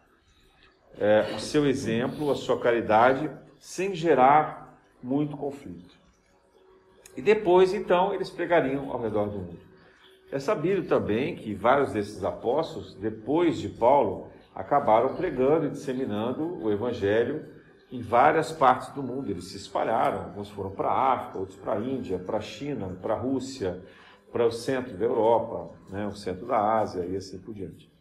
é, 1.00 1.34
o 1.36 1.40
seu 1.40 1.68
exemplo, 1.68 2.32
a 2.32 2.36
sua 2.36 2.60
caridade, 2.60 3.30
sem 3.60 3.94
gerar 3.94 4.80
muito 5.02 5.38
conflito. 5.38 5.96
E 7.16 7.22
depois, 7.22 7.74
então, 7.74 8.14
eles 8.14 8.30
pregariam 8.30 8.92
ao 8.92 9.02
redor 9.02 9.28
do 9.30 9.38
mundo. 9.38 9.60
É 10.32 10.40
sabido 10.40 10.88
também 10.88 11.36
que 11.36 11.54
vários 11.54 11.94
desses 11.94 12.24
apóstolos, 12.24 12.96
depois 12.96 13.58
de 13.58 13.70
Paulo, 13.70 14.28
acabaram 14.54 15.16
pregando 15.16 15.68
e 15.68 15.70
disseminando 15.70 16.62
o 16.62 16.72
evangelho 16.72 17.46
em 17.92 18.02
várias 18.02 18.52
partes 18.52 18.90
do 18.90 19.02
mundo. 19.02 19.30
Eles 19.30 19.46
se 19.46 19.58
espalharam, 19.58 20.26
alguns 20.26 20.50
foram 20.50 20.72
para 20.72 20.90
a 20.90 21.14
África, 21.14 21.40
outros 21.40 21.58
para 21.58 21.74
a 21.74 21.80
Índia, 21.80 22.20
para 22.20 22.38
a 22.38 22.42
China, 22.42 22.98
para 23.02 23.14
a 23.14 23.18
Rússia, 23.18 23.82
para 24.38 24.46
o 24.46 24.52
centro 24.52 24.96
da 24.96 25.06
Europa, 25.06 25.76
né, 25.90 26.06
o 26.06 26.16
centro 26.16 26.46
da 26.46 26.80
Ásia 26.80 27.06
e 27.06 27.16
assim 27.16 27.40
por 27.40 27.56
diante, 27.56 27.92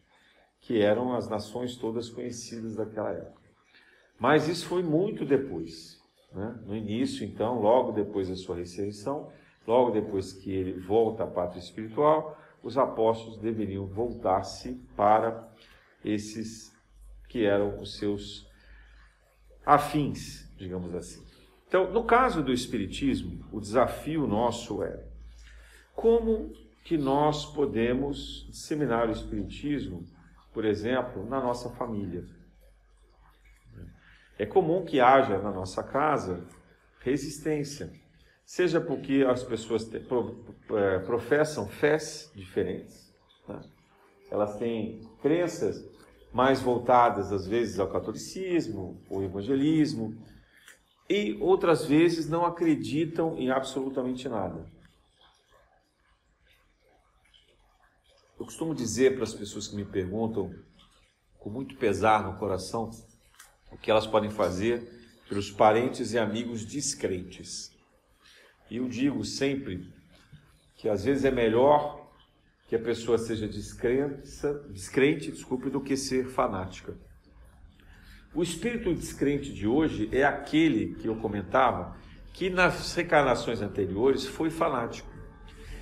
que 0.61 0.83
eram 0.83 1.15
as 1.15 1.29
nações 1.29 1.77
todas 1.77 2.11
conhecidas 2.11 2.77
daquela 2.77 3.11
época. 3.11 3.41
Mas 4.19 4.47
isso 4.47 4.67
foi 4.67 4.83
muito 4.83 5.25
depois. 5.25 5.99
Né? 6.35 6.59
No 6.67 6.77
início, 6.77 7.25
então, 7.25 7.61
logo 7.61 7.93
depois 7.93 8.29
da 8.29 8.37
sua 8.37 8.57
ressurreição, 8.57 9.33
Logo 9.67 9.91
depois 9.91 10.33
que 10.33 10.53
ele 10.53 10.79
volta 10.79 11.25
à 11.25 11.27
pátria 11.27 11.59
espiritual, 11.59 12.39
os 12.63 12.79
apóstolos 12.79 13.39
deveriam 13.39 13.85
voltar-se 13.87 14.75
para 14.97 15.53
esses 16.05 16.73
que 17.29 17.45
eram 17.45 17.81
os 17.81 17.99
seus 17.99 18.49
afins, 19.65 20.49
digamos 20.57 20.95
assim. 20.95 21.25
Então, 21.67 21.93
no 21.93 22.05
caso 22.05 22.45
do 22.45 22.53
Espiritismo, 22.53 23.45
o 23.51 23.61
desafio 23.61 24.25
nosso 24.25 24.85
é 24.85 25.05
como 25.97 26.53
que 26.85 26.97
nós 26.97 27.45
podemos 27.47 28.47
disseminar 28.49 29.09
o 29.09 29.13
Espiritismo, 29.13 30.05
por 30.53 30.65
exemplo, 30.65 31.29
na 31.29 31.41
nossa 31.41 31.71
família. 31.71 32.25
É 34.39 34.47
comum 34.47 34.85
que 34.85 35.01
haja 35.01 35.39
na 35.39 35.51
nossa 35.51 35.83
casa 35.83 36.47
resistência 37.01 37.91
seja 38.47 38.81
porque 38.81 39.27
as 39.29 39.43
pessoas 39.43 39.85
te, 39.85 39.99
pro, 39.99 40.45
é, 40.71 41.01
professam 41.01 41.67
fés 41.67 42.31
diferentes, 42.35 43.13
né? 43.49 43.61
elas 44.31 44.57
têm 44.57 45.01
crenças 45.21 45.85
mais 46.33 46.63
voltadas 46.63 47.33
às 47.33 47.47
vezes 47.47 47.81
ao 47.81 47.91
catolicismo, 47.91 49.01
ou 49.11 49.25
evangelismo, 49.25 50.17
e 51.09 51.37
outras 51.41 51.85
vezes 51.85 52.29
não 52.29 52.45
acreditam 52.45 53.37
em 53.37 53.51
absolutamente 53.51 54.29
nada. 54.29 54.65
Eu 58.39 58.45
costumo 58.45 58.75
dizer 58.75 59.15
para 59.15 59.25
as 59.25 59.33
pessoas 59.33 59.67
que 59.67 59.75
me 59.75 59.85
perguntam, 59.85 60.55
com 61.39 61.49
muito 61.49 61.75
pesar 61.77 62.23
no 62.23 62.39
coração, 62.39 62.91
o 63.73 63.79
que 63.79 63.91
elas 63.91 64.07
podem 64.07 64.31
fazer 64.31 64.87
pelos 65.27 65.51
parentes 65.51 66.13
e 66.13 66.19
amigos 66.19 66.65
descrentes. 66.65 67.71
E 68.71 68.77
eu 68.77 68.89
digo 68.89 69.25
sempre 69.25 69.91
que 70.77 70.87
às 70.87 71.05
vezes 71.05 71.25
é 71.25 71.31
melhor 71.31 72.11
que 72.69 72.77
a 72.77 72.79
pessoa 72.79 73.17
seja 73.17 73.49
descrença, 73.49 74.53
descrente 74.71 75.31
desculpe, 75.33 75.71
do 75.71 75.81
que 75.81 75.97
ser 75.97 76.27
fanática. 76.27 76.95
O 78.35 78.43
espírito 78.43 78.95
descrente 78.95 79.51
de 79.51 79.67
hoje 79.67 80.11
é 80.13 80.25
aquele 80.25 80.95
que 80.97 81.09
eu 81.09 81.17
comentava 81.17 81.97
que 82.35 82.51
nas 82.51 82.95
reencarnações 82.95 83.63
anteriores 83.63 84.27
foi 84.27 84.51
fanático. 84.51 85.06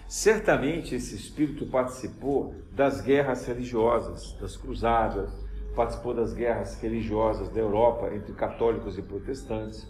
Certamente 0.06 0.94
esse 0.94 1.14
espírito 1.14 1.66
participou 1.66 2.54
das 2.72 3.00
guerras 3.00 3.46
religiosas, 3.46 4.32
das 4.40 4.56
cruzadas, 4.56 5.30
participou 5.74 6.14
das 6.14 6.32
guerras 6.32 6.80
religiosas 6.80 7.48
da 7.48 7.60
Europa 7.60 8.14
entre 8.14 8.32
católicos 8.32 8.96
e 8.96 9.02
protestantes 9.02 9.86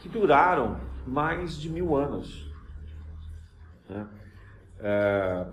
que 0.00 0.08
duraram 0.08 0.78
mais 1.06 1.58
de 1.58 1.70
mil 1.70 1.96
anos. 1.96 2.50
Né? 3.88 4.06
É, 4.80 5.46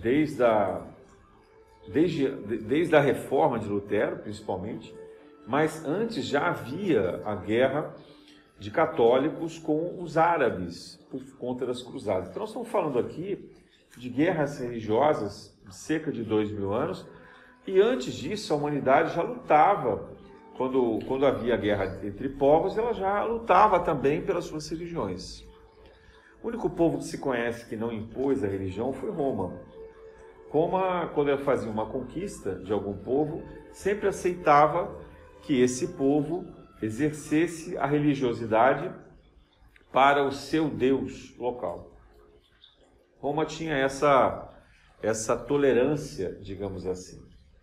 desde, 0.00 0.42
a, 0.42 0.86
desde, 1.92 2.28
desde 2.28 2.96
a 2.96 3.00
reforma 3.00 3.58
de 3.58 3.68
Lutero, 3.68 4.16
principalmente, 4.18 4.94
mas 5.46 5.84
antes 5.84 6.24
já 6.24 6.48
havia 6.48 7.20
a 7.24 7.34
guerra 7.34 7.94
de 8.60 8.70
católicos 8.70 9.58
com 9.58 10.00
os 10.00 10.18
árabes 10.18 11.00
por 11.10 11.24
conta 11.36 11.64
das 11.64 11.82
cruzadas. 11.82 12.28
Então, 12.28 12.40
nós 12.40 12.50
estamos 12.50 12.68
falando 12.68 12.98
aqui 12.98 13.50
de 13.96 14.08
guerras 14.10 14.60
religiosas 14.60 15.58
de 15.66 15.74
cerca 15.74 16.12
de 16.12 16.22
dois 16.22 16.50
mil 16.52 16.72
anos, 16.72 17.06
e 17.66 17.80
antes 17.80 18.14
disso 18.14 18.52
a 18.52 18.56
humanidade 18.56 19.14
já 19.14 19.22
lutava 19.22 20.10
quando, 20.56 20.98
quando 21.06 21.24
havia 21.24 21.56
guerra 21.56 21.98
entre 22.04 22.28
povos, 22.28 22.76
ela 22.76 22.92
já 22.92 23.24
lutava 23.24 23.80
também 23.80 24.20
pelas 24.20 24.44
suas 24.44 24.68
religiões. 24.68 25.42
O 26.42 26.48
único 26.48 26.68
povo 26.68 26.98
que 26.98 27.04
se 27.04 27.18
conhece 27.18 27.66
que 27.66 27.76
não 27.76 27.90
impôs 27.90 28.44
a 28.44 28.46
religião 28.46 28.92
foi 28.92 29.10
Roma. 29.10 29.54
Roma, 30.50 31.10
quando 31.14 31.28
ela 31.28 31.38
fazia 31.38 31.70
uma 31.70 31.86
conquista 31.86 32.56
de 32.56 32.72
algum 32.72 32.94
povo, 32.94 33.42
sempre 33.72 34.08
aceitava 34.08 34.94
que 35.42 35.60
esse 35.60 35.88
povo 35.88 36.44
exercesse 36.82 37.76
a 37.76 37.86
religiosidade 37.86 38.90
para 39.92 40.24
o 40.24 40.32
seu 40.32 40.68
Deus 40.68 41.36
local. 41.36 41.96
Roma 43.18 43.44
tinha 43.44 43.74
essa, 43.74 44.48
essa 45.02 45.36
tolerância, 45.36 46.38
digamos 46.40 46.86
assim. 46.86 47.20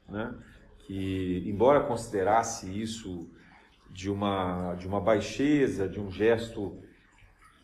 Né? 0.08 0.34
que, 0.88 1.44
embora 1.46 1.82
considerasse 1.82 2.66
isso 2.82 3.30
de 3.92 4.10
uma, 4.10 4.74
de 4.76 4.88
uma 4.88 5.02
baixeza, 5.02 5.88
de 5.88 6.00
um 6.00 6.10
gesto 6.10 6.82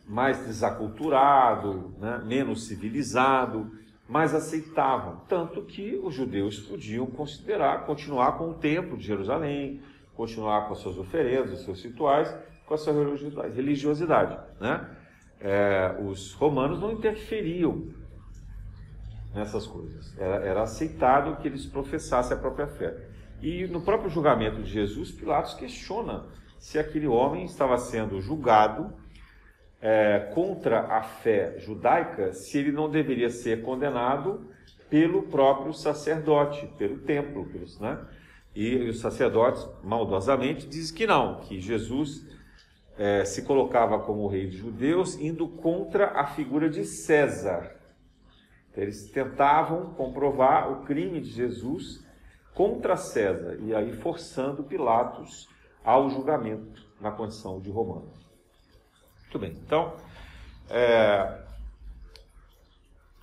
mais 0.06 0.44
desaculturado, 0.46 1.94
né, 1.98 2.22
menos 2.26 2.66
civilizado, 2.66 3.72
mas 4.06 4.34
aceitavam. 4.34 5.24
Tanto 5.26 5.62
que 5.62 5.96
os 5.96 6.14
judeus 6.14 6.60
podiam 6.60 7.06
considerar, 7.06 7.86
continuar 7.86 8.32
com 8.32 8.50
o 8.50 8.54
templo 8.54 8.98
de 8.98 9.04
Jerusalém, 9.06 9.80
continuar 10.16 10.66
com 10.66 10.72
as 10.72 10.78
suas 10.78 10.96
oferendas, 10.98 11.52
os 11.52 11.64
seus 11.64 11.82
rituais, 11.82 12.34
com 12.66 12.74
a 12.74 12.78
sua 12.78 12.92
religiosidade. 13.54 14.38
Né? 14.60 14.88
É, 15.40 15.96
os 16.02 16.32
romanos 16.32 16.80
não 16.80 16.92
interferiam 16.92 17.88
nessas 19.34 19.66
coisas. 19.66 20.16
Era, 20.18 20.36
era 20.36 20.62
aceitado 20.62 21.36
que 21.40 21.48
eles 21.48 21.66
professassem 21.66 22.36
a 22.36 22.40
própria 22.40 22.66
fé. 22.66 22.96
E 23.42 23.66
no 23.66 23.82
próprio 23.82 24.08
julgamento 24.08 24.62
de 24.62 24.70
Jesus, 24.70 25.10
Pilatos 25.10 25.54
questiona 25.54 26.24
se 26.58 26.78
aquele 26.78 27.06
homem 27.06 27.44
estava 27.44 27.76
sendo 27.76 28.20
julgado 28.20 28.94
é, 29.82 30.30
contra 30.34 30.80
a 30.80 31.02
fé 31.02 31.58
judaica, 31.58 32.32
se 32.32 32.56
ele 32.56 32.72
não 32.72 32.88
deveria 32.88 33.28
ser 33.28 33.62
condenado 33.62 34.48
pelo 34.88 35.24
próprio 35.24 35.74
sacerdote, 35.74 36.66
pelo 36.78 36.98
templo, 37.00 37.44
pelos, 37.46 37.78
né? 37.78 37.98
E 38.54 38.88
os 38.88 39.00
sacerdotes, 39.00 39.68
maldosamente, 39.82 40.66
dizem 40.66 40.94
que 40.94 41.06
não, 41.06 41.40
que 41.40 41.60
Jesus 41.60 42.24
é, 42.96 43.24
se 43.24 43.42
colocava 43.42 43.98
como 43.98 44.28
rei 44.28 44.46
dos 44.46 44.56
judeus, 44.56 45.16
indo 45.16 45.48
contra 45.48 46.12
a 46.12 46.26
figura 46.26 46.70
de 46.70 46.84
César. 46.84 47.74
Eles 48.76 49.10
tentavam 49.10 49.94
comprovar 49.94 50.70
o 50.70 50.84
crime 50.84 51.20
de 51.20 51.30
Jesus 51.30 52.04
contra 52.54 52.96
César, 52.96 53.58
e 53.60 53.74
aí 53.74 53.92
forçando 53.92 54.62
Pilatos 54.62 55.48
ao 55.84 56.08
julgamento 56.08 56.86
na 57.00 57.10
condição 57.10 57.60
de 57.60 57.70
romano. 57.70 58.12
Muito 59.22 59.38
bem, 59.38 59.50
então, 59.50 59.96
é, 60.70 61.42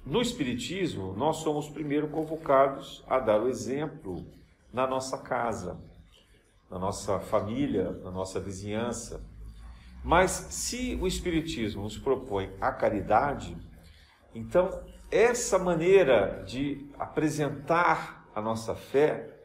no 0.06 0.22
Espiritismo, 0.22 1.13
nós 1.13 1.38
somos 1.38 1.70
primeiro 1.70 2.10
convocados 2.10 3.04
a 3.08 3.20
dar 3.20 3.41
o 3.41 3.48
exemplo 3.48 4.26
na 4.72 4.88
nossa 4.88 5.18
casa, 5.18 5.80
na 6.70 6.80
nossa 6.80 7.20
família, 7.20 7.92
na 8.04 8.12
nossa 8.12 8.40
vizinhança. 8.40 9.24
Mas 10.04 10.32
se 10.32 10.98
o 11.02 11.06
Espiritismo 11.06 11.84
nos 11.84 11.98
propõe 11.98 12.56
a 12.60 12.72
caridade, 12.72 13.56
então 14.34 14.84
essa 15.12 15.60
maneira 15.60 16.44
de 16.46 16.90
apresentar 16.98 18.26
a 18.34 18.42
nossa 18.42 18.74
fé, 18.74 19.38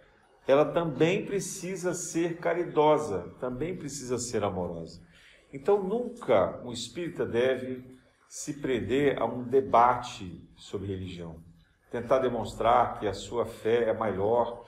ela 0.47 0.65
também 0.65 1.27
precisa 1.27 1.93
ser 1.93 2.39
caridosa, 2.39 3.35
também 3.41 3.77
precisa 3.77 4.17
ser 4.17 4.45
amorosa. 4.45 5.05
Então 5.53 5.83
nunca 5.83 6.61
um 6.65 6.71
espírita 6.71 7.27
deve 7.27 7.85
se 8.29 8.61
prender 8.61 9.21
a 9.21 9.25
um 9.25 9.43
debate 9.43 10.49
sobre 10.57 10.89
religião, 10.89 11.43
tentar 11.91 12.21
demonstrar 12.21 12.99
que 12.99 13.07
a 13.07 13.13
sua 13.13 13.45
fé 13.45 13.89
é 13.89 13.93
maior, 13.93 14.65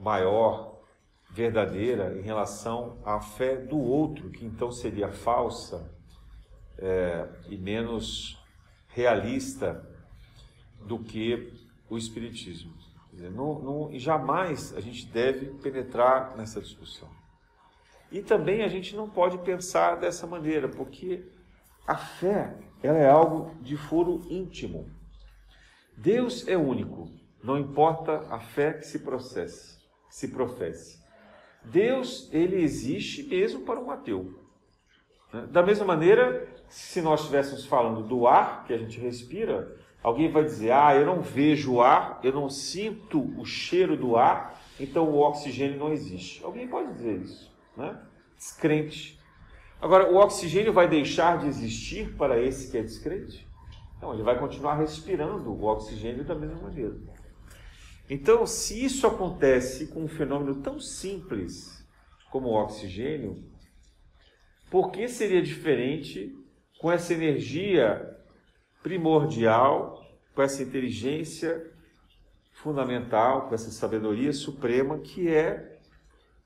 maior, 0.00 0.80
verdadeira 1.30 2.18
em 2.18 2.22
relação 2.22 3.00
à 3.04 3.20
fé 3.20 3.56
do 3.56 3.78
outro, 3.78 4.30
que 4.30 4.44
então 4.44 4.72
seria 4.72 5.12
falsa 5.12 5.94
é, 6.78 7.28
e 7.48 7.56
menos 7.56 8.42
realista 8.88 9.86
do 10.80 10.98
que 10.98 11.52
o 11.88 11.96
Espiritismo. 11.96 12.72
Dizer, 13.12 13.30
não, 13.30 13.60
não, 13.60 13.98
jamais 13.98 14.74
a 14.76 14.80
gente 14.80 15.06
deve 15.06 15.46
penetrar 15.60 16.36
nessa 16.36 16.60
discussão. 16.60 17.08
E 18.10 18.22
também 18.22 18.62
a 18.62 18.68
gente 18.68 18.96
não 18.96 19.08
pode 19.08 19.38
pensar 19.38 19.96
dessa 19.96 20.26
maneira, 20.26 20.68
porque 20.68 21.24
a 21.86 21.96
fé 21.96 22.56
ela 22.82 22.98
é 22.98 23.08
algo 23.08 23.54
de 23.62 23.76
foro 23.76 24.22
íntimo. 24.28 24.88
Deus 25.96 26.46
é 26.48 26.56
único, 26.56 27.08
não 27.42 27.58
importa 27.58 28.26
a 28.30 28.40
fé 28.40 28.72
que 28.72 28.84
se 28.84 29.00
processe, 29.00 29.79
se 30.10 30.28
professe. 30.28 31.00
Deus 31.64 32.28
ele 32.32 32.62
existe 32.62 33.22
mesmo 33.22 33.60
para 33.62 33.80
um 33.80 33.90
ateu. 33.90 34.38
Né? 35.32 35.46
Da 35.50 35.62
mesma 35.62 35.86
maneira, 35.86 36.46
se 36.68 37.00
nós 37.00 37.20
estivéssemos 37.20 37.64
falando 37.64 38.02
do 38.02 38.26
ar 38.26 38.64
que 38.64 38.72
a 38.74 38.78
gente 38.78 38.98
respira, 38.98 39.78
Alguém 40.02 40.30
vai 40.30 40.44
dizer: 40.44 40.72
Ah, 40.72 40.94
eu 40.94 41.04
não 41.04 41.20
vejo 41.20 41.74
o 41.74 41.82
ar, 41.82 42.20
eu 42.22 42.32
não 42.32 42.48
sinto 42.48 43.20
o 43.38 43.44
cheiro 43.44 43.96
do 43.96 44.16
ar, 44.16 44.58
então 44.78 45.08
o 45.08 45.18
oxigênio 45.18 45.78
não 45.78 45.92
existe. 45.92 46.42
Alguém 46.42 46.66
pode 46.66 46.92
dizer 46.94 47.18
isso, 47.18 47.54
né? 47.76 48.00
Descrente. 48.36 49.20
Agora, 49.80 50.10
o 50.10 50.16
oxigênio 50.16 50.72
vai 50.72 50.88
deixar 50.88 51.38
de 51.38 51.46
existir 51.46 52.14
para 52.16 52.40
esse 52.40 52.70
que 52.70 52.78
é 52.78 52.82
descrente? 52.82 53.46
Não, 54.00 54.14
ele 54.14 54.22
vai 54.22 54.38
continuar 54.38 54.76
respirando 54.76 55.50
o 55.50 55.64
oxigênio 55.64 56.24
da 56.24 56.34
mesma 56.34 56.60
maneira. 56.62 56.94
Então, 58.12 58.44
se 58.44 58.84
isso 58.84 59.06
acontece 59.06 59.86
com 59.86 60.02
um 60.02 60.08
fenômeno 60.08 60.60
tão 60.60 60.80
simples 60.80 61.86
como 62.32 62.48
o 62.48 62.60
oxigênio, 62.60 63.48
por 64.68 64.90
que 64.90 65.06
seria 65.06 65.40
diferente 65.40 66.36
com 66.80 66.90
essa 66.90 67.14
energia 67.14 68.18
primordial, 68.82 70.04
com 70.34 70.42
essa 70.42 70.60
inteligência 70.60 71.72
fundamental, 72.52 73.48
com 73.48 73.54
essa 73.54 73.70
sabedoria 73.70 74.32
suprema 74.32 74.98
que 74.98 75.28
é 75.28 75.78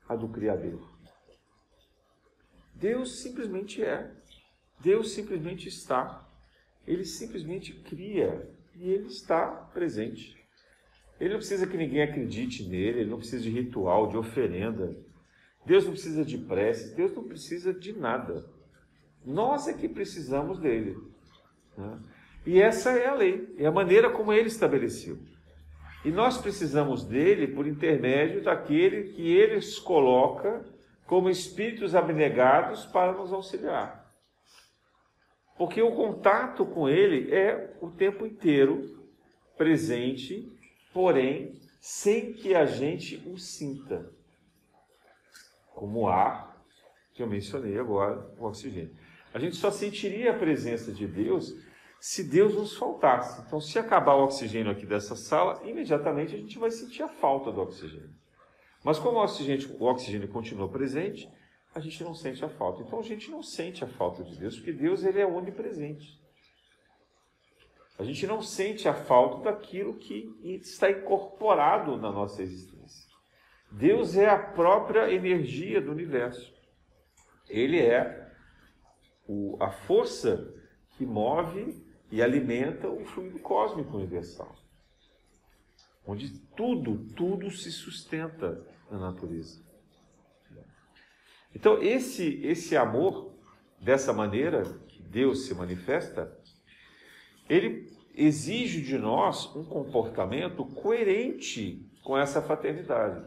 a 0.07 0.15
do 0.15 0.29
Criador. 0.29 0.87
Deus 2.75 3.23
simplesmente 3.23 3.83
é. 3.83 4.11
Deus 4.79 5.13
simplesmente 5.13 5.67
está. 5.67 6.29
Ele 6.85 7.05
simplesmente 7.05 7.73
cria 7.73 8.53
e 8.75 8.87
ele 8.87 9.07
está 9.07 9.47
presente. 9.73 10.44
Ele 11.19 11.29
não 11.29 11.37
precisa 11.37 11.65
que 11.65 11.77
ninguém 11.77 12.01
acredite 12.01 12.67
nele, 12.67 13.01
ele 13.01 13.09
não 13.09 13.17
precisa 13.17 13.43
de 13.43 13.49
ritual, 13.49 14.07
de 14.07 14.17
oferenda. 14.17 14.95
Deus 15.65 15.85
não 15.85 15.91
precisa 15.91 16.23
de 16.25 16.37
preces, 16.37 16.93
Deus 16.93 17.13
não 17.15 17.23
precisa 17.23 17.73
de 17.73 17.93
nada. 17.93 18.45
Nós 19.25 19.67
é 19.67 19.73
que 19.73 19.87
precisamos 19.87 20.59
dele. 20.59 20.97
Né? 21.77 21.99
E 22.45 22.61
essa 22.61 22.91
é 22.91 23.07
a 23.07 23.13
lei, 23.15 23.55
é 23.57 23.65
a 23.65 23.71
maneira 23.71 24.09
como 24.09 24.31
ele 24.31 24.47
estabeleceu. 24.47 25.17
E 26.03 26.11
nós 26.11 26.37
precisamos 26.37 27.03
dele 27.03 27.47
por 27.47 27.65
intermédio 27.65 28.43
daquele 28.43 29.13
que 29.13 29.35
ele 29.35 29.59
coloca 29.83 30.63
como 31.07 31.29
espíritos 31.29 31.95
abnegados 31.95 32.85
para 32.85 33.13
nos 33.13 33.33
auxiliar. 33.33 34.05
Porque 35.57 35.81
o 35.81 35.95
contato 35.95 36.65
com 36.65 36.87
ele 36.87 37.33
é 37.33 37.75
o 37.81 37.89
tempo 37.89 38.25
inteiro 38.25 38.99
presente, 39.57 40.51
porém 40.95 41.59
sem 41.81 42.31
que 42.31 42.55
a 42.55 42.65
gente 42.65 43.21
o 43.27 43.37
sinta. 43.37 44.09
Como 45.73 46.03
o 46.03 46.07
ar, 46.07 46.55
que 47.13 47.21
eu 47.21 47.27
mencionei 47.27 47.77
agora, 47.77 48.33
o 48.39 48.45
oxigênio. 48.45 48.95
A 49.33 49.37
gente 49.37 49.57
só 49.57 49.69
sentiria 49.69 50.31
a 50.31 50.39
presença 50.39 50.93
de 50.93 51.05
Deus 51.05 51.53
se 51.99 52.23
Deus 52.23 52.55
nos 52.55 52.77
faltasse. 52.77 53.41
Então, 53.45 53.59
se 53.59 53.77
acabar 53.77 54.15
o 54.15 54.23
oxigênio 54.23 54.71
aqui 54.71 54.85
dessa 54.85 55.17
sala, 55.17 55.61
imediatamente 55.65 56.33
a 56.33 56.37
gente 56.37 56.57
vai 56.57 56.71
sentir 56.71 57.03
a 57.03 57.09
falta 57.09 57.51
do 57.51 57.59
oxigênio. 57.59 58.15
Mas 58.81 58.97
como 58.97 59.17
o 59.17 59.21
oxigênio, 59.21 59.75
o 59.77 59.85
oxigênio 59.87 60.29
continua 60.29 60.69
presente, 60.69 61.29
a 61.73 61.81
gente 61.81 62.01
não 62.05 62.15
sente 62.15 62.45
a 62.45 62.47
falta. 62.47 62.83
Então 62.83 62.99
a 62.99 63.03
gente 63.03 63.29
não 63.29 63.43
sente 63.43 63.83
a 63.83 63.87
falta 63.87 64.23
de 64.23 64.37
Deus, 64.37 64.55
porque 64.55 64.71
Deus 64.71 65.03
ele 65.03 65.19
é 65.19 65.27
onipresente. 65.27 66.23
A 67.97 68.03
gente 68.03 68.27
não 68.27 68.41
sente 68.41 68.87
a 68.87 68.93
falta 68.93 69.51
daquilo 69.51 69.95
que 69.95 70.35
está 70.43 70.91
incorporado 70.91 71.97
na 71.97 72.11
nossa 72.11 72.41
existência. 72.41 73.09
Deus 73.71 74.15
é 74.17 74.29
a 74.29 74.37
própria 74.37 75.11
energia 75.11 75.81
do 75.81 75.91
universo. 75.91 76.53
Ele 77.47 77.79
é 77.79 78.31
o, 79.27 79.57
a 79.61 79.71
força 79.71 80.53
que 80.91 81.05
move 81.05 81.85
e 82.11 82.21
alimenta 82.21 82.89
o 82.89 83.03
fluido 83.05 83.39
cósmico 83.39 83.97
universal, 83.97 84.55
onde 86.05 86.39
tudo, 86.55 86.97
tudo 87.13 87.49
se 87.49 87.71
sustenta 87.71 88.65
na 88.89 88.97
natureza. 88.97 89.63
Então, 91.53 91.81
esse, 91.81 92.45
esse 92.45 92.75
amor, 92.75 93.33
dessa 93.79 94.11
maneira 94.11 94.63
que 94.87 95.01
Deus 95.01 95.45
se 95.45 95.53
manifesta, 95.53 96.34
ele 97.49 97.91
exige 98.13 98.81
de 98.81 98.97
nós 98.97 99.53
um 99.55 99.63
comportamento 99.63 100.65
coerente 100.65 101.85
com 102.03 102.17
essa 102.17 102.41
fraternidade. 102.41 103.25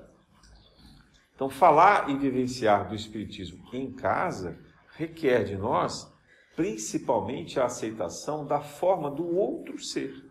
Então, 1.35 1.49
falar 1.49 2.11
e 2.11 2.17
vivenciar 2.17 2.89
do 2.89 2.95
Espiritismo 2.95 3.65
em 3.73 3.93
casa 3.93 4.59
requer 4.97 5.45
de 5.45 5.57
nós 5.57 6.13
principalmente 6.57 7.61
a 7.61 7.67
aceitação 7.67 8.45
da 8.45 8.61
forma 8.61 9.09
do 9.09 9.37
outro 9.37 9.79
ser. 9.79 10.29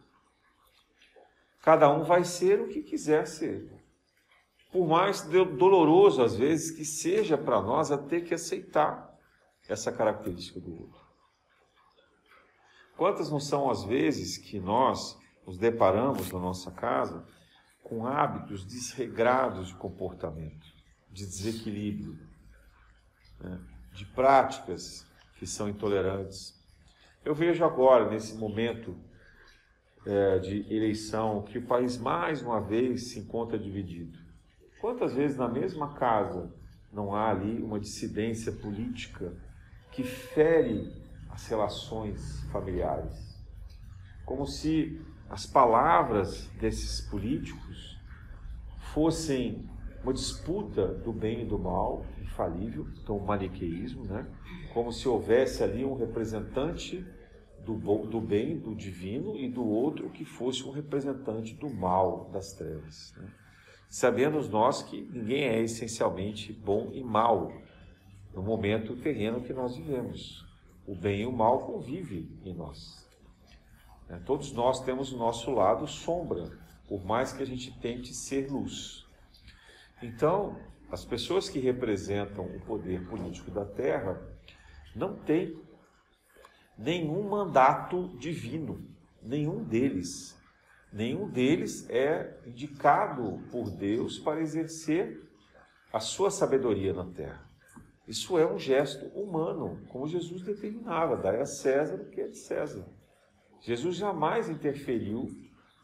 Cada 1.61 1.89
um 1.89 2.03
vai 2.03 2.25
ser 2.25 2.59
o 2.59 2.67
que 2.67 2.81
quiser 2.81 3.25
ser. 3.25 3.71
Por 4.69 4.85
mais 4.85 5.21
doloroso 5.21 6.21
às 6.21 6.35
vezes 6.35 6.71
que 6.71 6.83
seja 6.83 7.37
para 7.37 7.61
nós 7.61 7.91
a 7.91 7.97
ter 7.97 8.25
que 8.25 8.33
aceitar 8.33 9.17
essa 9.69 9.89
característica 9.89 10.59
do 10.59 10.73
outro. 10.73 11.06
Quantas 12.97 13.29
não 13.29 13.39
são 13.39 13.69
as 13.69 13.83
vezes 13.83 14.37
que 14.37 14.59
nós 14.59 15.17
nos 15.45 15.57
deparamos 15.57 16.31
na 16.31 16.39
nossa 16.39 16.71
casa 16.71 17.23
com 17.83 18.07
hábitos 18.07 18.65
desregrados 18.65 19.67
de 19.67 19.75
comportamento, 19.75 20.67
de 21.11 21.25
desequilíbrio, 21.25 22.17
né? 23.39 23.59
de 23.93 24.03
práticas 24.03 25.05
que 25.37 25.45
são 25.45 25.69
intolerantes. 25.69 26.59
Eu 27.23 27.35
vejo 27.35 27.63
agora, 27.63 28.09
nesse 28.09 28.35
momento 28.35 28.97
é, 30.05 30.39
de 30.39 30.73
eleição 30.73 31.43
que 31.43 31.59
o 31.59 31.65
país 31.67 31.97
mais 31.97 32.41
uma 32.41 32.59
vez 32.59 33.11
se 33.11 33.19
encontra 33.19 33.59
dividido. 33.59 34.17
Quantas 34.81 35.13
vezes 35.13 35.37
na 35.37 35.47
mesma 35.47 35.93
casa 35.93 36.51
não 36.91 37.15
há 37.15 37.29
ali 37.29 37.61
uma 37.61 37.79
dissidência 37.79 38.51
política 38.51 39.35
que 39.91 40.03
fere 40.03 41.06
as 41.37 41.47
relações 41.47 42.41
familiares? 42.51 43.37
Como 44.25 44.47
se 44.47 44.99
as 45.29 45.45
palavras 45.45 46.47
desses 46.59 47.01
políticos 47.01 47.95
fossem 48.91 49.69
uma 50.03 50.13
disputa 50.13 50.87
do 50.87 51.13
bem 51.13 51.43
e 51.43 51.45
do 51.45 51.59
mal, 51.59 52.03
infalível, 52.21 52.87
então 53.01 53.17
o 53.17 53.25
maniqueísmo, 53.25 54.03
né? 54.05 54.27
como 54.73 54.91
se 54.91 55.07
houvesse 55.07 55.63
ali 55.63 55.85
um 55.85 55.95
representante 55.95 57.05
do, 57.63 57.75
do 57.75 58.19
bem, 58.19 58.57
do 58.57 58.73
divino, 58.73 59.37
e 59.37 59.47
do 59.47 59.63
outro 59.63 60.09
que 60.09 60.25
fosse 60.25 60.63
um 60.63 60.71
representante 60.71 61.53
do 61.53 61.69
mal, 61.69 62.29
das 62.31 62.53
trevas. 62.53 63.13
Né? 63.17 63.29
Sabemos 63.89 64.49
nós 64.49 64.81
que 64.81 65.01
ninguém 65.01 65.43
é 65.43 65.61
essencialmente 65.61 66.51
bom 66.51 66.89
e 66.93 67.03
mal 67.03 67.51
no 68.33 68.41
momento 68.41 68.95
terreno 68.95 69.41
que 69.41 69.53
nós 69.53 69.75
vivemos. 69.75 70.46
O 70.87 70.95
bem 70.95 71.21
e 71.21 71.25
o 71.25 71.31
mal 71.31 71.65
convivem 71.65 72.31
em 72.45 72.53
nós. 72.55 73.05
É, 74.09 74.17
todos 74.19 74.53
nós 74.53 74.79
temos 74.83 75.11
o 75.11 75.17
nosso 75.17 75.51
lado 75.51 75.85
sombra, 75.85 76.49
por 76.87 77.03
mais 77.03 77.33
que 77.33 77.43
a 77.43 77.45
gente 77.45 77.77
tente 77.79 78.13
ser 78.13 78.49
luz. 78.49 79.05
Então, 80.01 80.57
as 80.89 81.03
pessoas 81.03 81.49
que 81.49 81.59
representam 81.59 82.45
o 82.45 82.61
poder 82.61 83.05
político 83.09 83.51
da 83.51 83.65
Terra 83.65 84.17
não 84.95 85.15
têm 85.15 85.61
nenhum 86.77 87.27
mandato 87.27 88.17
divino, 88.17 88.87
nenhum 89.21 89.63
deles. 89.63 90.37
Nenhum 90.91 91.29
deles 91.29 91.89
é 91.89 92.39
indicado 92.45 93.43
por 93.51 93.69
Deus 93.69 94.17
para 94.17 94.39
exercer 94.39 95.21
a 95.91 95.99
sua 95.99 96.31
sabedoria 96.31 96.93
na 96.93 97.05
terra. 97.05 97.46
Isso 98.07 98.37
é 98.37 98.49
um 98.49 98.57
gesto 98.57 99.05
humano, 99.07 99.81
como 99.89 100.07
Jesus 100.07 100.41
determinava: 100.41 101.17
dai 101.17 101.41
a 101.41 101.45
César 101.45 101.95
o 101.95 102.09
que 102.09 102.21
é 102.21 102.27
de 102.27 102.37
César. 102.37 102.87
Jesus 103.59 103.97
jamais 103.97 104.49
interferiu 104.49 105.27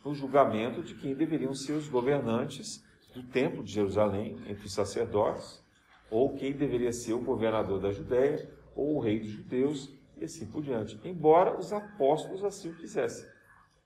no 0.05 0.13
julgamento 0.13 0.81
de 0.81 0.95
quem 0.95 1.15
deveriam 1.15 1.53
ser 1.53 1.73
os 1.73 1.89
governantes 1.89 2.83
do 3.13 3.23
Templo 3.23 3.63
de 3.63 3.73
Jerusalém, 3.73 4.37
entre 4.47 4.65
os 4.65 4.73
sacerdotes, 4.73 5.63
ou 6.09 6.35
quem 6.35 6.53
deveria 6.53 6.91
ser 6.91 7.13
o 7.13 7.21
governador 7.21 7.79
da 7.79 7.91
Judéia, 7.91 8.49
ou 8.75 8.95
o 8.95 8.99
rei 8.99 9.19
dos 9.19 9.29
judeus, 9.29 9.93
e 10.17 10.23
assim 10.23 10.45
por 10.45 10.63
diante, 10.63 10.99
embora 11.03 11.57
os 11.57 11.73
apóstolos 11.73 12.43
assim 12.43 12.69
o 12.69 12.75
quisessem. 12.75 13.27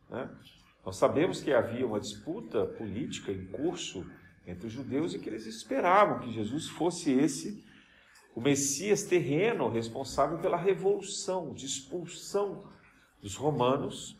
Né? 0.09 0.29
Nós 0.85 0.97
sabemos 0.97 1.41
que 1.41 1.51
havia 1.51 1.85
uma 1.85 1.99
disputa 1.99 2.65
política 2.65 3.31
em 3.31 3.45
curso 3.47 4.05
entre 4.45 4.67
os 4.67 4.73
judeus 4.73 5.13
e 5.13 5.19
que 5.19 5.29
eles 5.29 5.45
esperavam 5.45 6.19
que 6.19 6.31
Jesus 6.31 6.69
fosse 6.69 7.11
esse, 7.11 7.63
o 8.37 8.39
Messias 8.39 9.01
terreno 9.01 9.67
responsável 9.67 10.37
pela 10.37 10.57
revolução, 10.57 11.55
de 11.55 11.65
expulsão 11.65 12.71
dos 13.19 13.35
romanos, 13.35 14.15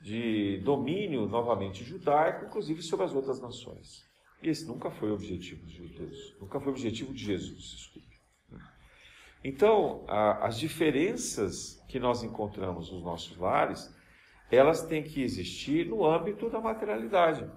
de 0.00 0.58
domínio 0.58 1.26
novamente 1.26 1.82
judaico, 1.82 2.44
inclusive 2.44 2.80
sobre 2.82 3.04
as 3.04 3.12
outras 3.12 3.40
nações. 3.40 4.08
E 4.40 4.48
esse 4.48 4.64
nunca 4.64 4.92
foi 4.92 5.10
o 5.10 5.14
objetivo 5.14 5.64
dos 5.64 5.72
judeus, 5.72 6.36
nunca 6.40 6.60
foi 6.60 6.68
o 6.68 6.70
objetivo 6.70 7.12
de 7.12 7.24
Jesus, 7.24 7.64
desculpe. 7.64 8.16
Então, 9.42 10.04
a, 10.06 10.46
as 10.46 10.56
diferenças 10.56 11.84
que 11.88 11.98
nós 11.98 12.22
encontramos 12.22 12.92
nos 12.92 13.02
nossos 13.02 13.36
lares, 13.36 13.92
elas 14.52 14.86
têm 14.86 15.02
que 15.02 15.20
existir 15.20 15.88
no 15.88 16.06
âmbito 16.06 16.48
da 16.48 16.60
materialidade. 16.60 17.50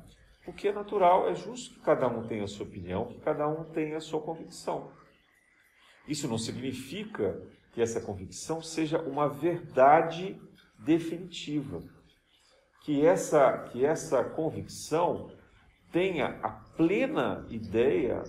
Porque 0.44 0.68
é 0.68 0.74
natural, 0.74 1.30
é 1.30 1.36
justo 1.36 1.76
que 1.76 1.82
cada 1.82 2.08
um 2.08 2.26
tenha 2.26 2.46
a 2.46 2.48
sua 2.48 2.66
opinião, 2.66 3.06
que 3.06 3.20
cada 3.20 3.48
um 3.48 3.66
tenha 3.66 3.98
a 3.98 4.02
sua 4.02 4.20
convicção. 4.20 4.92
Isso 6.08 6.28
não 6.28 6.38
significa 6.38 7.42
que 7.74 7.82
essa 7.82 8.00
convicção 8.00 8.62
seja 8.62 9.00
uma 9.00 9.28
verdade 9.28 10.40
definitiva. 10.80 11.84
Que 12.84 13.06
essa, 13.06 13.58
que 13.72 13.86
essa 13.86 14.24
convicção 14.24 15.32
tenha 15.92 16.40
a 16.44 16.50
plena 16.50 17.46
ideia 17.50 18.24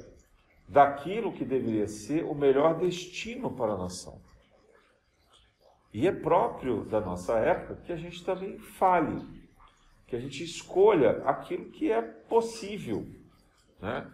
daquilo 0.68 1.32
que 1.32 1.44
deveria 1.44 1.86
ser 1.86 2.24
o 2.24 2.34
melhor 2.34 2.78
destino 2.78 3.54
para 3.54 3.74
a 3.74 3.78
nação. 3.78 4.20
E 5.92 6.06
é 6.06 6.12
próprio 6.12 6.84
da 6.84 7.00
nossa 7.00 7.38
época 7.38 7.82
que 7.84 7.92
a 7.92 7.96
gente 7.96 8.24
também 8.24 8.58
fale, 8.58 9.24
que 10.06 10.16
a 10.16 10.20
gente 10.20 10.42
escolha 10.42 11.22
aquilo 11.24 11.70
que 11.70 11.90
é 11.90 12.02
possível. 12.02 13.06
Né? 13.80 14.10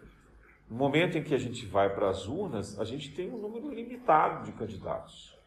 No 0.69 0.77
momento 0.77 1.17
em 1.17 1.23
que 1.23 1.33
a 1.33 1.37
gente 1.37 1.65
vai 1.65 1.93
para 1.93 2.09
as 2.09 2.27
urnas, 2.27 2.79
a 2.79 2.85
gente 2.85 3.13
tem 3.13 3.29
um 3.31 3.37
número 3.37 3.73
limitado 3.73 4.45
de 4.45 4.51
candidatos. 4.53 5.37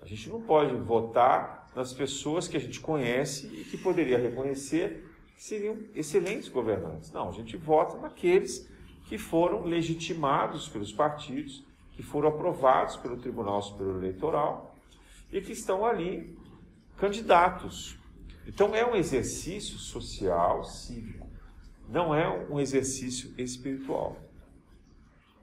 A 0.00 0.06
gente 0.06 0.28
não 0.28 0.40
pode 0.40 0.74
votar 0.76 1.70
nas 1.74 1.92
pessoas 1.92 2.48
que 2.48 2.56
a 2.56 2.60
gente 2.60 2.80
conhece 2.80 3.46
e 3.46 3.64
que 3.64 3.76
poderia 3.76 4.18
reconhecer 4.18 5.04
que 5.34 5.42
seriam 5.42 5.78
excelentes 5.94 6.48
governantes. 6.48 7.12
Não, 7.12 7.28
a 7.28 7.32
gente 7.32 7.56
vota 7.56 7.98
naqueles 7.98 8.68
que 9.06 9.18
foram 9.18 9.64
legitimados 9.64 10.68
pelos 10.68 10.92
partidos, 10.92 11.64
que 11.92 12.02
foram 12.02 12.28
aprovados 12.28 12.96
pelo 12.96 13.16
Tribunal 13.16 13.62
Superior 13.62 13.96
Eleitoral 13.96 14.74
e 15.32 15.40
que 15.40 15.52
estão 15.52 15.84
ali 15.84 16.36
candidatos. 16.96 17.98
Então 18.46 18.74
é 18.74 18.84
um 18.84 18.94
exercício 18.94 19.78
social, 19.78 20.64
cívico, 20.64 21.26
não 21.88 22.14
é 22.14 22.28
um 22.50 22.58
exercício 22.58 23.32
espiritual. 23.38 24.16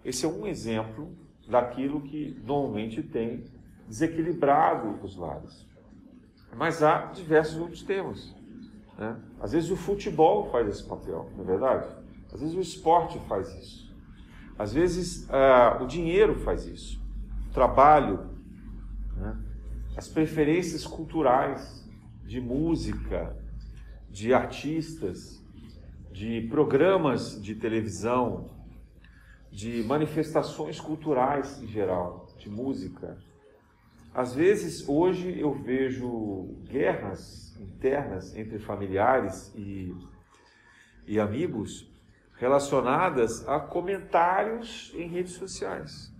Esse 0.04 0.26
é 0.26 0.28
um 0.28 0.46
exemplo 0.46 1.16
daquilo 1.48 2.02
que 2.02 2.40
normalmente 2.46 3.02
tem 3.02 3.44
desequilibrado 3.88 5.00
os 5.04 5.16
lares. 5.16 5.66
Mas 6.56 6.84
há 6.84 7.06
diversos 7.08 7.58
outros 7.58 7.84
temas. 7.84 8.36
Né? 8.98 9.20
Às 9.40 9.52
vezes 9.52 9.72
o 9.72 9.76
futebol 9.76 10.50
faz 10.52 10.68
esse 10.68 10.84
papel, 10.84 11.30
não 11.36 11.44
é 11.44 11.48
verdade? 11.48 11.88
Às 12.32 12.42
vezes 12.42 12.56
o 12.56 12.62
esporte 12.62 13.20
faz 13.28 13.48
isso. 13.56 13.94
Às 14.58 14.74
vezes 14.74 15.28
uh, 15.30 15.84
o 15.84 15.88
dinheiro 15.88 16.36
faz 16.36 16.66
isso. 16.66 17.02
O 17.50 17.54
trabalho, 17.54 18.30
né? 19.16 19.38
as 19.98 20.08
preferências 20.08 20.86
culturais 20.86 21.88
de 22.26 22.40
música, 22.40 23.36
de 24.10 24.34
artistas, 24.34 25.44
de 26.12 26.42
programas 26.50 27.42
de 27.42 27.56
televisão, 27.56 28.52
de 29.54 29.84
manifestações 29.84 30.80
culturais 30.80 31.62
em 31.62 31.68
geral, 31.68 32.26
de 32.40 32.50
música. 32.50 33.20
Às 34.12 34.34
vezes, 34.34 34.90
hoje 34.90 35.40
eu 35.40 35.54
vejo 35.54 36.58
guerras 36.64 37.56
internas 37.60 38.36
entre 38.36 38.58
familiares 38.58 39.54
e, 39.56 39.96
e 41.06 41.20
amigos 41.20 41.88
relacionadas 42.36 43.48
a 43.48 43.60
comentários 43.60 44.92
em 44.96 45.08
redes 45.08 45.34
sociais. 45.34 46.12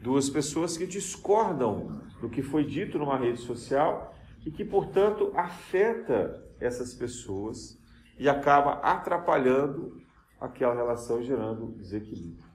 Duas 0.00 0.30
pessoas 0.30 0.78
que 0.78 0.86
discordam 0.86 2.00
do 2.20 2.30
que 2.30 2.40
foi 2.40 2.64
dito 2.64 3.00
numa 3.00 3.18
rede 3.18 3.40
social 3.40 4.14
e 4.46 4.50
que, 4.52 4.64
portanto, 4.64 5.32
afeta 5.34 6.40
essas 6.60 6.94
pessoas 6.94 7.76
e 8.16 8.28
acaba 8.28 8.74
atrapalhando 8.74 10.00
aquela 10.40 10.74
relação, 10.74 11.22
gerando 11.22 11.72
desequilíbrio. 11.72 12.48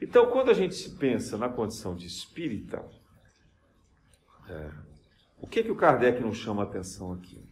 Então, 0.00 0.30
quando 0.30 0.50
a 0.50 0.54
gente 0.54 0.74
se 0.74 0.96
pensa 0.96 1.36
na 1.36 1.48
condição 1.48 1.94
de 1.94 2.06
espírita, 2.06 2.82
é, 4.48 4.70
o 5.38 5.46
que, 5.46 5.62
que 5.62 5.70
o 5.70 5.76
Kardec 5.76 6.22
nos 6.22 6.38
chama 6.38 6.62
a 6.62 6.66
atenção 6.66 7.12
aqui? 7.12 7.44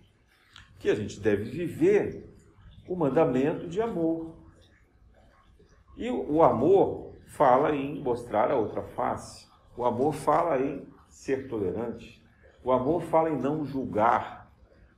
Que 0.78 0.88
a 0.88 0.94
gente 0.94 1.20
deve 1.20 1.44
viver 1.44 2.28
o 2.88 2.96
mandamento 2.96 3.68
de 3.68 3.82
amor. 3.82 4.34
E 5.96 6.10
o 6.10 6.42
amor 6.42 7.14
fala 7.26 7.74
em 7.74 8.00
mostrar 8.00 8.50
a 8.50 8.56
outra 8.56 8.82
face. 8.82 9.46
O 9.76 9.84
amor 9.84 10.14
fala 10.14 10.58
em 10.58 10.88
ser 11.08 11.48
tolerante. 11.48 12.22
O 12.64 12.72
amor 12.72 13.02
fala 13.02 13.30
em 13.30 13.38
não 13.38 13.64
julgar. 13.64 14.50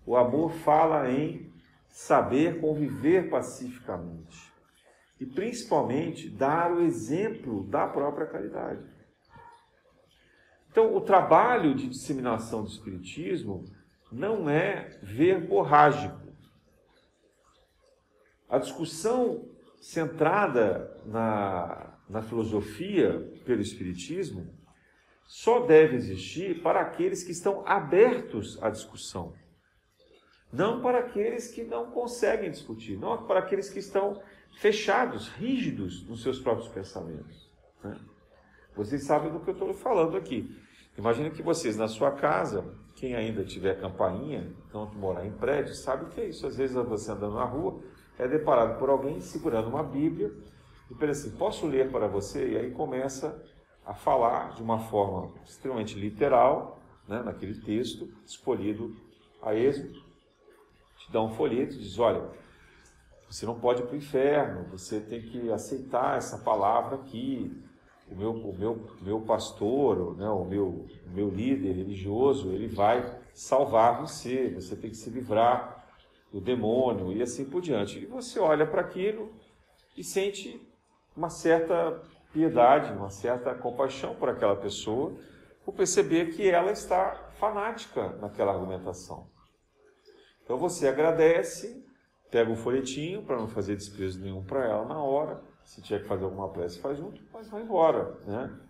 O 0.06 0.16
amor 0.16 0.52
fala 0.52 1.10
em 1.10 1.49
saber 1.90 2.60
conviver 2.60 3.28
pacificamente. 3.28 4.50
E 5.18 5.26
principalmente 5.26 6.30
dar 6.30 6.72
o 6.72 6.80
exemplo 6.80 7.64
da 7.64 7.86
própria 7.86 8.26
caridade. 8.26 8.82
Então, 10.70 10.94
o 10.94 11.00
trabalho 11.00 11.74
de 11.74 11.88
disseminação 11.88 12.62
do 12.62 12.70
Espiritismo 12.70 13.64
não 14.10 14.48
é 14.48 14.98
verborrágico. 15.02 16.20
A 18.48 18.58
discussão 18.58 19.48
centrada 19.80 20.96
na, 21.06 21.98
na 22.08 22.22
filosofia 22.22 23.32
pelo 23.44 23.60
Espiritismo 23.60 24.54
só 25.26 25.60
deve 25.60 25.96
existir 25.96 26.60
para 26.62 26.80
aqueles 26.80 27.22
que 27.22 27.30
estão 27.30 27.66
abertos 27.66 28.60
à 28.62 28.68
discussão. 28.68 29.32
Não 30.52 30.80
para 30.80 30.98
aqueles 30.98 31.48
que 31.48 31.62
não 31.62 31.90
conseguem 31.90 32.50
discutir, 32.50 32.98
não 32.98 33.24
para 33.24 33.38
aqueles 33.38 33.68
que 33.68 33.78
estão 33.78 34.20
fechados, 34.52 35.28
rígidos 35.28 36.06
nos 36.08 36.22
seus 36.22 36.38
próprios 36.38 36.68
pensamentos. 36.68 37.48
Né? 37.82 37.96
Vocês 38.74 39.04
sabem 39.04 39.32
do 39.32 39.40
que 39.40 39.50
eu 39.50 39.54
estou 39.54 39.72
falando 39.74 40.16
aqui. 40.16 40.56
Imagina 40.98 41.30
que 41.30 41.42
vocês, 41.42 41.76
na 41.76 41.88
sua 41.88 42.10
casa, 42.10 42.64
quem 42.96 43.14
ainda 43.14 43.44
tiver 43.44 43.80
campainha, 43.80 44.52
não 44.72 44.92
morar 44.94 45.24
em 45.24 45.32
prédio, 45.32 45.74
sabe 45.74 46.04
o 46.04 46.08
que 46.08 46.20
é 46.20 46.28
isso. 46.28 46.46
Às 46.46 46.56
vezes 46.56 46.74
você 46.76 47.12
andando 47.12 47.36
na 47.36 47.44
rua, 47.44 47.80
é 48.18 48.28
deparado 48.28 48.78
por 48.78 48.90
alguém 48.90 49.20
segurando 49.20 49.68
uma 49.68 49.82
Bíblia 49.82 50.32
e 50.90 50.94
pensa 50.94 51.28
assim, 51.28 51.36
posso 51.36 51.66
ler 51.66 51.90
para 51.90 52.06
você? 52.06 52.50
E 52.50 52.56
aí 52.58 52.70
começa 52.72 53.42
a 53.86 53.94
falar 53.94 54.54
de 54.54 54.62
uma 54.62 54.78
forma 54.78 55.32
extremamente 55.44 55.98
literal, 55.98 56.80
né, 57.08 57.22
naquele 57.22 57.54
texto 57.60 58.12
escolhido 58.26 58.94
a 59.40 59.54
êxito, 59.54 60.04
dá 61.10 61.22
um 61.22 61.30
folheto 61.30 61.74
e 61.74 61.78
diz, 61.78 61.98
olha, 61.98 62.22
você 63.28 63.46
não 63.46 63.58
pode 63.58 63.82
ir 63.82 63.86
para 63.86 63.94
o 63.94 63.98
inferno, 63.98 64.64
você 64.70 65.00
tem 65.00 65.22
que 65.22 65.50
aceitar 65.52 66.16
essa 66.16 66.38
palavra 66.38 66.96
aqui, 66.96 67.56
o 68.10 68.16
meu, 68.16 68.32
o 68.32 68.58
meu, 68.58 68.90
meu 69.00 69.20
pastor, 69.20 70.16
né, 70.16 70.28
o, 70.28 70.44
meu, 70.44 70.66
o 71.06 71.10
meu 71.10 71.28
líder 71.28 71.72
religioso, 71.72 72.50
ele 72.50 72.66
vai 72.66 73.18
salvar 73.32 74.00
você, 74.00 74.48
você 74.48 74.74
tem 74.74 74.90
que 74.90 74.96
se 74.96 75.10
livrar 75.10 75.86
do 76.32 76.40
demônio 76.40 77.12
e 77.12 77.22
assim 77.22 77.44
por 77.44 77.60
diante. 77.60 78.00
E 78.00 78.06
você 78.06 78.40
olha 78.40 78.66
para 78.66 78.80
aquilo 78.80 79.32
e 79.96 80.02
sente 80.02 80.60
uma 81.16 81.30
certa 81.30 82.02
piedade, 82.32 82.92
uma 82.92 83.10
certa 83.10 83.54
compaixão 83.54 84.14
por 84.14 84.28
aquela 84.28 84.56
pessoa, 84.56 85.14
por 85.64 85.74
perceber 85.74 86.32
que 86.34 86.48
ela 86.48 86.72
está 86.72 87.30
fanática 87.38 88.16
naquela 88.20 88.52
argumentação. 88.52 89.28
Então 90.50 90.58
você 90.58 90.88
agradece, 90.88 91.80
pega 92.28 92.50
um 92.50 92.56
folhetinho 92.56 93.22
para 93.22 93.36
não 93.36 93.46
fazer 93.46 93.76
desprezo 93.76 94.20
nenhum 94.20 94.42
para 94.42 94.64
ela 94.64 94.84
na 94.84 95.00
hora, 95.00 95.40
se 95.62 95.80
tiver 95.80 96.00
que 96.00 96.08
fazer 96.08 96.24
alguma 96.24 96.48
prece, 96.48 96.80
faz 96.80 96.98
junto, 96.98 97.22
mas 97.32 97.48
vai 97.48 97.62
embora. 97.62 98.18
Né? 98.26 98.60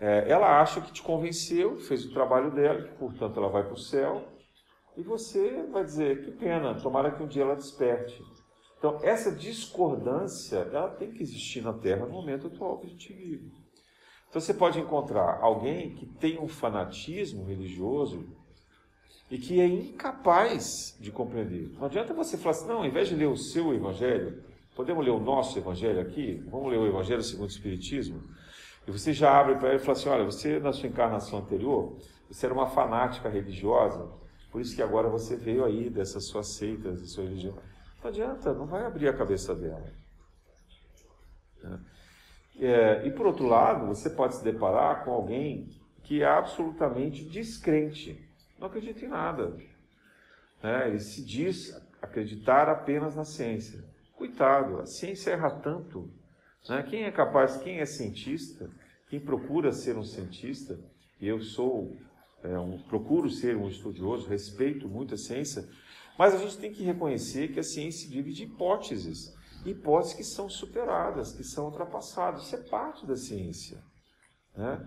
É, 0.00 0.30
ela 0.30 0.62
acha 0.62 0.80
que 0.80 0.90
te 0.90 1.02
convenceu, 1.02 1.76
fez 1.76 2.06
o 2.06 2.14
trabalho 2.14 2.50
dela, 2.52 2.84
que 2.84 2.94
portanto 2.94 3.38
ela 3.38 3.50
vai 3.50 3.64
para 3.64 3.74
o 3.74 3.78
céu, 3.78 4.26
e 4.96 5.02
você 5.02 5.64
vai 5.70 5.84
dizer, 5.84 6.24
que 6.24 6.30
pena, 6.30 6.74
tomara 6.80 7.10
que 7.10 7.22
um 7.22 7.28
dia 7.28 7.42
ela 7.42 7.54
desperte. 7.54 8.18
Então, 8.78 8.98
essa 9.02 9.30
discordância, 9.30 10.56
ela 10.72 10.88
tem 10.88 11.12
que 11.12 11.22
existir 11.22 11.60
na 11.60 11.74
Terra 11.74 12.06
no 12.06 12.12
momento 12.12 12.46
atual 12.46 12.78
que 12.78 12.86
a 12.86 12.90
gente 12.90 13.12
vive. 13.12 13.52
Então, 14.30 14.40
você 14.40 14.54
pode 14.54 14.80
encontrar 14.80 15.38
alguém 15.42 15.94
que 15.96 16.06
tem 16.06 16.40
um 16.40 16.48
fanatismo 16.48 17.44
religioso 17.44 18.26
e 19.30 19.38
que 19.38 19.60
é 19.60 19.66
incapaz 19.66 20.96
de 21.00 21.10
compreender. 21.10 21.70
Não 21.78 21.86
adianta 21.86 22.12
você 22.12 22.36
falar 22.36 22.50
assim, 22.50 22.68
não, 22.68 22.78
ao 22.78 22.86
invés 22.86 23.08
de 23.08 23.14
ler 23.14 23.26
o 23.26 23.36
seu 23.36 23.74
evangelho, 23.74 24.42
podemos 24.74 25.04
ler 25.04 25.10
o 25.10 25.20
nosso 25.20 25.58
evangelho 25.58 26.00
aqui? 26.00 26.42
Vamos 26.50 26.70
ler 26.70 26.78
o 26.78 26.86
evangelho 26.86 27.22
segundo 27.22 27.48
o 27.48 27.52
Espiritismo? 27.52 28.22
E 28.86 28.90
você 28.90 29.12
já 29.12 29.38
abre 29.38 29.56
para 29.56 29.68
ele 29.68 29.76
e 29.76 29.80
fala 29.80 29.92
assim, 29.92 30.08
olha, 30.08 30.24
você 30.24 30.58
na 30.58 30.72
sua 30.72 30.88
encarnação 30.88 31.38
anterior, 31.38 31.96
você 32.28 32.46
era 32.46 32.54
uma 32.54 32.66
fanática 32.66 33.28
religiosa, 33.28 34.10
por 34.50 34.60
isso 34.60 34.76
que 34.76 34.82
agora 34.82 35.08
você 35.08 35.36
veio 35.36 35.64
aí 35.64 35.90
dessas 35.90 36.26
suas 36.26 36.54
seitas, 36.54 37.00
da 37.00 37.06
sua 37.06 37.24
religião. 37.24 37.54
Não 38.02 38.10
adianta, 38.10 38.52
não 38.52 38.66
vai 38.66 38.84
abrir 38.84 39.08
a 39.08 39.12
cabeça 39.12 39.54
dela. 39.54 39.90
É, 42.60 43.06
e 43.06 43.10
por 43.10 43.26
outro 43.26 43.46
lado, 43.46 43.86
você 43.86 44.10
pode 44.10 44.36
se 44.36 44.44
deparar 44.44 45.04
com 45.04 45.12
alguém 45.12 45.68
que 46.02 46.22
é 46.22 46.26
absolutamente 46.26 47.24
descrente, 47.24 48.23
não 48.64 48.70
acredita 48.70 49.04
em 49.04 49.08
nada. 49.08 49.56
Né? 50.62 50.88
Ele 50.88 51.00
se 51.00 51.22
diz 51.22 51.76
acreditar 52.00 52.68
apenas 52.68 53.14
na 53.14 53.24
ciência. 53.24 53.84
Coitado, 54.14 54.80
a 54.80 54.86
ciência 54.86 55.32
erra 55.32 55.50
tanto. 55.50 56.10
Né? 56.68 56.82
Quem 56.82 57.04
é 57.04 57.10
capaz, 57.10 57.58
quem 57.58 57.80
é 57.80 57.86
cientista, 57.86 58.70
quem 59.08 59.20
procura 59.20 59.72
ser 59.72 59.96
um 59.98 60.04
cientista, 60.04 60.78
e 61.20 61.28
eu 61.28 61.40
sou, 61.40 61.96
é, 62.42 62.58
um, 62.58 62.78
procuro 62.88 63.30
ser 63.30 63.56
um 63.56 63.68
estudioso, 63.68 64.28
respeito 64.28 64.88
muito 64.88 65.14
a 65.14 65.18
ciência, 65.18 65.68
mas 66.18 66.34
a 66.34 66.38
gente 66.38 66.58
tem 66.58 66.72
que 66.72 66.84
reconhecer 66.84 67.52
que 67.52 67.60
a 67.60 67.64
ciência 67.64 68.08
vive 68.08 68.32
de 68.32 68.44
hipóteses, 68.44 69.34
hipóteses 69.64 70.14
que 70.14 70.24
são 70.24 70.48
superadas, 70.48 71.32
que 71.32 71.42
são 71.42 71.66
ultrapassadas. 71.66 72.44
Isso 72.44 72.56
é 72.56 72.62
parte 72.62 73.06
da 73.06 73.16
ciência. 73.16 73.82
Né? 74.56 74.86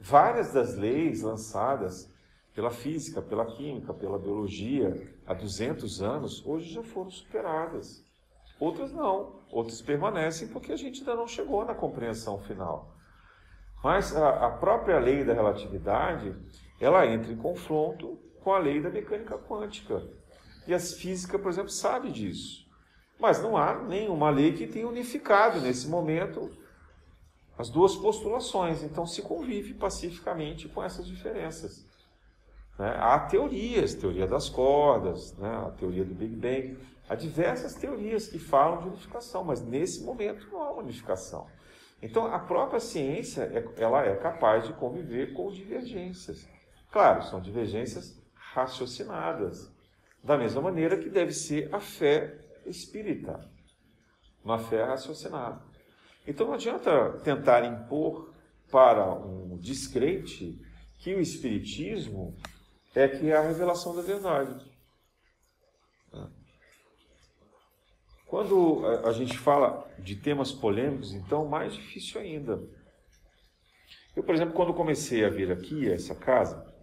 Várias 0.00 0.52
das 0.52 0.74
leis 0.74 1.22
lançadas 1.22 2.10
pela 2.56 2.70
física, 2.70 3.20
pela 3.20 3.44
química, 3.44 3.92
pela 3.92 4.18
biologia 4.18 5.14
há 5.26 5.34
200 5.34 6.00
anos, 6.00 6.44
hoje 6.46 6.72
já 6.72 6.82
foram 6.82 7.10
superadas. 7.10 8.02
Outras 8.58 8.90
não, 8.92 9.42
outras 9.52 9.82
permanecem 9.82 10.48
porque 10.48 10.72
a 10.72 10.76
gente 10.76 11.00
ainda 11.00 11.14
não 11.14 11.28
chegou 11.28 11.66
na 11.66 11.74
compreensão 11.74 12.38
final. 12.38 12.96
Mas 13.84 14.16
a, 14.16 14.46
a 14.46 14.50
própria 14.52 14.98
lei 14.98 15.22
da 15.22 15.34
relatividade, 15.34 16.34
ela 16.80 17.06
entra 17.06 17.30
em 17.30 17.36
confronto 17.36 18.18
com 18.42 18.54
a 18.54 18.58
lei 18.58 18.80
da 18.80 18.88
mecânica 18.88 19.36
quântica. 19.36 20.02
E 20.66 20.72
a 20.72 20.80
física, 20.80 21.38
por 21.38 21.50
exemplo, 21.50 21.68
sabe 21.68 22.10
disso. 22.10 22.66
Mas 23.20 23.42
não 23.42 23.54
há 23.54 23.82
nenhuma 23.82 24.30
lei 24.30 24.54
que 24.54 24.66
tenha 24.66 24.88
unificado 24.88 25.60
nesse 25.60 25.86
momento 25.88 26.50
as 27.58 27.68
duas 27.68 27.94
postulações. 27.94 28.82
Então 28.82 29.04
se 29.04 29.20
convive 29.20 29.74
pacificamente 29.74 30.68
com 30.68 30.82
essas 30.82 31.06
diferenças. 31.06 31.85
Né? 32.78 32.94
Há 32.98 33.18
teorias, 33.20 33.94
teoria 33.94 34.26
das 34.26 34.48
cordas, 34.48 35.36
né? 35.36 35.48
a 35.66 35.70
teoria 35.70 36.04
do 36.04 36.14
Big 36.14 36.34
Bang. 36.36 36.78
Há 37.08 37.14
diversas 37.14 37.74
teorias 37.74 38.28
que 38.28 38.38
falam 38.38 38.80
de 38.80 38.88
unificação, 38.88 39.44
mas 39.44 39.62
nesse 39.62 40.02
momento 40.02 40.48
não 40.50 40.62
há 40.62 40.72
unificação. 40.72 41.46
Então 42.02 42.26
a 42.26 42.38
própria 42.38 42.80
ciência 42.80 43.42
é, 43.42 43.82
ela 43.82 44.04
é 44.04 44.14
capaz 44.16 44.66
de 44.66 44.72
conviver 44.74 45.32
com 45.32 45.50
divergências. 45.50 46.46
Claro, 46.90 47.22
são 47.22 47.40
divergências 47.40 48.20
raciocinadas. 48.34 49.72
Da 50.22 50.36
mesma 50.36 50.60
maneira 50.60 50.98
que 50.98 51.08
deve 51.08 51.32
ser 51.32 51.72
a 51.72 51.80
fé 51.80 52.38
espírita, 52.66 53.48
uma 54.44 54.58
fé 54.58 54.82
raciocinada. 54.82 55.62
Então 56.26 56.48
não 56.48 56.54
adianta 56.54 57.12
tentar 57.22 57.64
impor 57.64 58.34
para 58.70 59.14
um 59.14 59.56
descrente 59.56 60.60
que 60.98 61.14
o 61.14 61.20
espiritismo 61.20 62.36
é 62.96 63.08
que 63.08 63.30
é 63.30 63.36
a 63.36 63.42
revelação 63.42 63.94
da 63.94 64.00
verdade. 64.00 64.74
Quando 68.26 68.84
a 69.04 69.12
gente 69.12 69.38
fala 69.38 69.88
de 69.98 70.16
temas 70.16 70.50
polêmicos, 70.50 71.12
então 71.12 71.46
mais 71.46 71.74
difícil 71.74 72.20
ainda. 72.20 72.60
Eu, 74.16 74.24
por 74.24 74.34
exemplo, 74.34 74.54
quando 74.54 74.74
comecei 74.74 75.24
a 75.24 75.28
vir 75.28 75.52
aqui 75.52 75.88
essa 75.88 76.14
casa, 76.14 76.74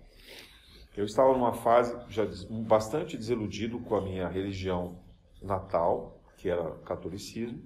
eu 0.95 1.04
estava 1.04 1.34
numa 1.34 1.54
fase 1.54 1.97
já 2.10 2.23
bastante 2.67 3.17
desiludido 3.17 3.80
com 3.80 3.95
a 3.95 4.02
minha 4.02 4.28
religião 4.28 5.04
natal, 5.41 6.23
que 6.38 6.47
era 6.47 6.62
o 6.62 6.80
catolicismo, 6.84 7.60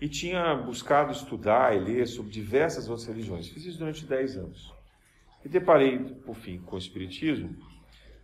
e 0.00 0.08
tinha 0.08 0.54
buscado 0.56 1.12
estudar 1.12 1.76
e 1.76 1.78
ler 1.78 2.06
sobre 2.06 2.32
diversas 2.32 2.88
outras 2.88 3.06
religiões. 3.06 3.48
Fiz 3.48 3.64
isso 3.64 3.78
durante 3.78 4.04
10 4.04 4.36
anos. 4.36 4.79
E 5.44 5.48
deparei, 5.48 5.98
por 5.98 6.34
fim, 6.34 6.58
com 6.60 6.76
o 6.76 6.78
Espiritismo, 6.78 7.56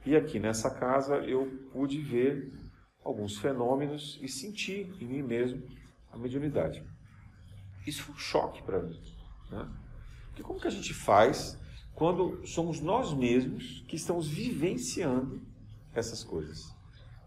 e 0.05 0.14
aqui 0.14 0.38
nessa 0.38 0.70
casa 0.70 1.16
eu 1.16 1.46
pude 1.72 2.00
ver 2.00 2.52
alguns 3.05 3.38
fenômenos 3.38 4.18
e 4.22 4.29
sentir 4.29 4.94
em 5.00 5.07
mim 5.07 5.22
mesmo 5.22 5.62
a 6.12 6.18
mediunidade. 6.18 6.85
Isso 7.87 8.02
foi 8.02 8.14
um 8.14 8.18
choque 8.18 8.62
para 8.62 8.83
mim. 8.83 9.00
Né? 9.50 9.69
Porque 10.29 10.42
como 10.42 10.60
que 10.60 10.69
a 10.69 10.71
gente 10.71 10.92
faz 10.92 11.58
quando 11.94 12.46
somos 12.46 12.81
nós 12.81 13.14
mesmos 13.14 13.83
que 13.88 13.96
estamos 13.96 14.29
vivenciando 14.29 15.40
essas 15.94 16.23
coisas. 16.23 16.75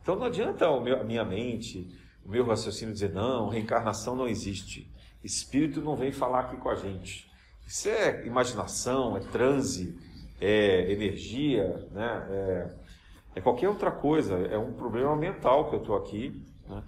Então 0.02 0.16
não 0.16 0.26
adianta 0.26 0.68
a 0.68 1.04
minha 1.04 1.26
mente, 1.26 1.90
o 2.24 2.30
meu 2.30 2.46
raciocínio 2.46 2.94
dizer, 2.94 3.12
não, 3.12 3.50
reencarnação 3.50 4.16
não 4.16 4.28
existe. 4.28 4.92
Espírito 5.24 5.82
não 5.82 5.96
vem 5.96 6.12
falar 6.12 6.42
aqui 6.42 6.58
com 6.58 6.70
a 6.70 6.76
gente. 6.76 7.29
Isso 7.70 7.88
é 7.88 8.26
imaginação, 8.26 9.16
é 9.16 9.20
transe, 9.20 9.96
é 10.42 10.92
energia, 10.92 11.88
né? 11.92 12.28
é, 12.32 12.76
é 13.36 13.42
qualquer 13.42 13.70
outra 13.70 13.92
coisa. 13.92 14.36
É 14.38 14.58
um 14.58 14.74
problema 14.74 15.16
mental 15.16 15.70
que 15.70 15.76
eu 15.76 15.80
estou 15.80 15.96
aqui. 15.96 16.44
Né? 16.68 16.84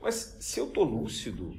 Mas 0.00 0.38
se 0.40 0.58
eu 0.58 0.68
estou 0.68 0.82
lúcido, 0.82 1.54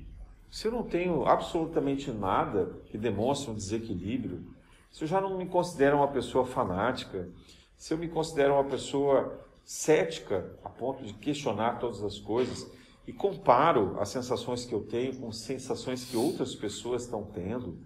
se 0.49 0.67
eu 0.67 0.71
não 0.71 0.81
tenho 0.81 1.27
absolutamente 1.27 2.09
nada 2.11 2.81
que 2.87 2.97
demonstre 2.97 3.51
um 3.51 3.53
desequilíbrio, 3.53 4.43
se 4.91 5.03
eu 5.03 5.07
já 5.07 5.21
não 5.21 5.37
me 5.37 5.45
considero 5.45 5.97
uma 5.97 6.07
pessoa 6.07 6.43
fanática, 6.43 7.29
se 7.77 7.93
eu 7.93 7.99
me 7.99 8.09
considero 8.09 8.55
uma 8.55 8.63
pessoa 8.63 9.45
cética 9.63 10.57
a 10.63 10.69
ponto 10.69 11.05
de 11.05 11.13
questionar 11.13 11.77
todas 11.77 12.03
as 12.03 12.17
coisas 12.17 12.67
e 13.05 13.13
comparo 13.13 13.95
as 13.99 14.09
sensações 14.09 14.65
que 14.65 14.73
eu 14.73 14.81
tenho 14.81 15.15
com 15.17 15.31
sensações 15.31 16.03
que 16.03 16.17
outras 16.17 16.55
pessoas 16.55 17.03
estão 17.03 17.23
tendo, 17.25 17.77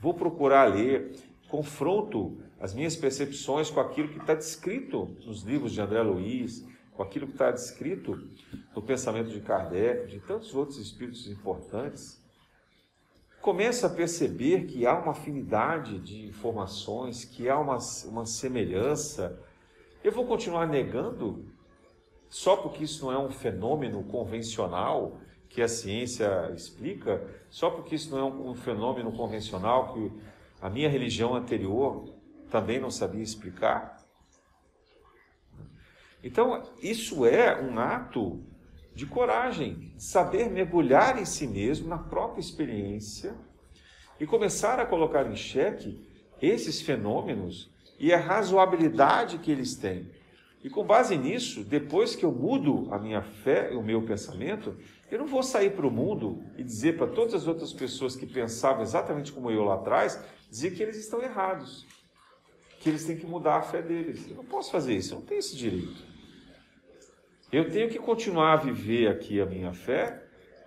vou 0.00 0.14
procurar 0.14 0.64
ler 0.64 1.16
confronto 1.48 2.38
as 2.60 2.74
minhas 2.74 2.96
percepções 2.96 3.70
com 3.70 3.80
aquilo 3.80 4.08
que 4.08 4.18
está 4.18 4.34
descrito 4.34 5.16
nos 5.24 5.42
livros 5.42 5.72
de 5.72 5.80
André 5.80 6.02
Luiz, 6.02 6.66
com 6.92 7.02
aquilo 7.02 7.26
que 7.26 7.34
está 7.34 7.50
descrito 7.50 8.20
no 8.74 8.82
pensamento 8.82 9.30
de 9.30 9.40
Kardec, 9.40 10.08
de 10.08 10.20
tantos 10.20 10.54
outros 10.54 10.78
espíritos 10.78 11.28
importantes, 11.28 12.20
começo 13.40 13.86
a 13.86 13.88
perceber 13.88 14.66
que 14.66 14.84
há 14.84 14.98
uma 14.98 15.12
afinidade 15.12 15.98
de 16.00 16.26
informações, 16.26 17.24
que 17.24 17.48
há 17.48 17.58
uma, 17.58 17.78
uma 18.06 18.26
semelhança. 18.26 19.40
Eu 20.02 20.12
vou 20.12 20.26
continuar 20.26 20.66
negando 20.66 21.46
só 22.28 22.56
porque 22.56 22.84
isso 22.84 23.06
não 23.06 23.12
é 23.12 23.18
um 23.18 23.30
fenômeno 23.30 24.02
convencional 24.04 25.18
que 25.48 25.62
a 25.62 25.68
ciência 25.68 26.52
explica, 26.54 27.26
só 27.50 27.70
porque 27.70 27.94
isso 27.94 28.10
não 28.10 28.18
é 28.18 28.24
um, 28.24 28.50
um 28.50 28.54
fenômeno 28.54 29.10
convencional 29.12 29.92
que 29.92 30.12
a 30.60 30.68
minha 30.68 30.88
religião 30.88 31.34
anterior 31.34 32.12
também 32.50 32.80
não 32.80 32.90
sabia 32.90 33.22
explicar. 33.22 33.98
Então, 36.22 36.62
isso 36.82 37.24
é 37.24 37.60
um 37.60 37.78
ato 37.78 38.42
de 38.94 39.06
coragem, 39.06 39.94
saber 39.96 40.50
mergulhar 40.50 41.20
em 41.20 41.24
si 41.24 41.46
mesmo, 41.46 41.88
na 41.88 41.98
própria 41.98 42.40
experiência, 42.40 43.34
e 44.18 44.26
começar 44.26 44.80
a 44.80 44.86
colocar 44.86 45.26
em 45.30 45.36
xeque 45.36 46.04
esses 46.42 46.80
fenômenos 46.80 47.70
e 47.98 48.12
a 48.12 48.18
razoabilidade 48.18 49.38
que 49.38 49.50
eles 49.50 49.76
têm. 49.76 50.10
E 50.62 50.68
com 50.68 50.84
base 50.84 51.16
nisso, 51.16 51.62
depois 51.62 52.16
que 52.16 52.24
eu 52.24 52.32
mudo 52.32 52.88
a 52.90 52.98
minha 52.98 53.22
fé, 53.22 53.70
o 53.70 53.82
meu 53.82 54.02
pensamento, 54.02 54.76
eu 55.10 55.18
não 55.18 55.26
vou 55.26 55.42
sair 55.42 55.70
para 55.70 55.86
o 55.86 55.90
mundo 55.90 56.42
e 56.56 56.64
dizer 56.64 56.96
para 56.96 57.06
todas 57.06 57.34
as 57.34 57.46
outras 57.46 57.72
pessoas 57.72 58.16
que 58.16 58.26
pensavam 58.26 58.82
exatamente 58.82 59.32
como 59.32 59.50
eu 59.50 59.64
lá 59.64 59.74
atrás, 59.74 60.22
dizer 60.50 60.72
que 60.74 60.82
eles 60.82 60.96
estão 60.96 61.22
errados, 61.22 61.86
que 62.80 62.88
eles 62.88 63.04
têm 63.04 63.16
que 63.16 63.26
mudar 63.26 63.56
a 63.56 63.62
fé 63.62 63.80
deles. 63.80 64.28
Eu 64.28 64.36
não 64.36 64.44
posso 64.44 64.72
fazer 64.72 64.96
isso, 64.96 65.14
eu 65.14 65.20
não 65.20 65.26
tenho 65.26 65.38
esse 65.38 65.56
direito. 65.56 66.02
Eu 67.50 67.70
tenho 67.70 67.88
que 67.88 67.98
continuar 67.98 68.54
a 68.54 68.56
viver 68.56 69.08
aqui 69.08 69.40
a 69.40 69.46
minha 69.46 69.72
fé, 69.72 70.24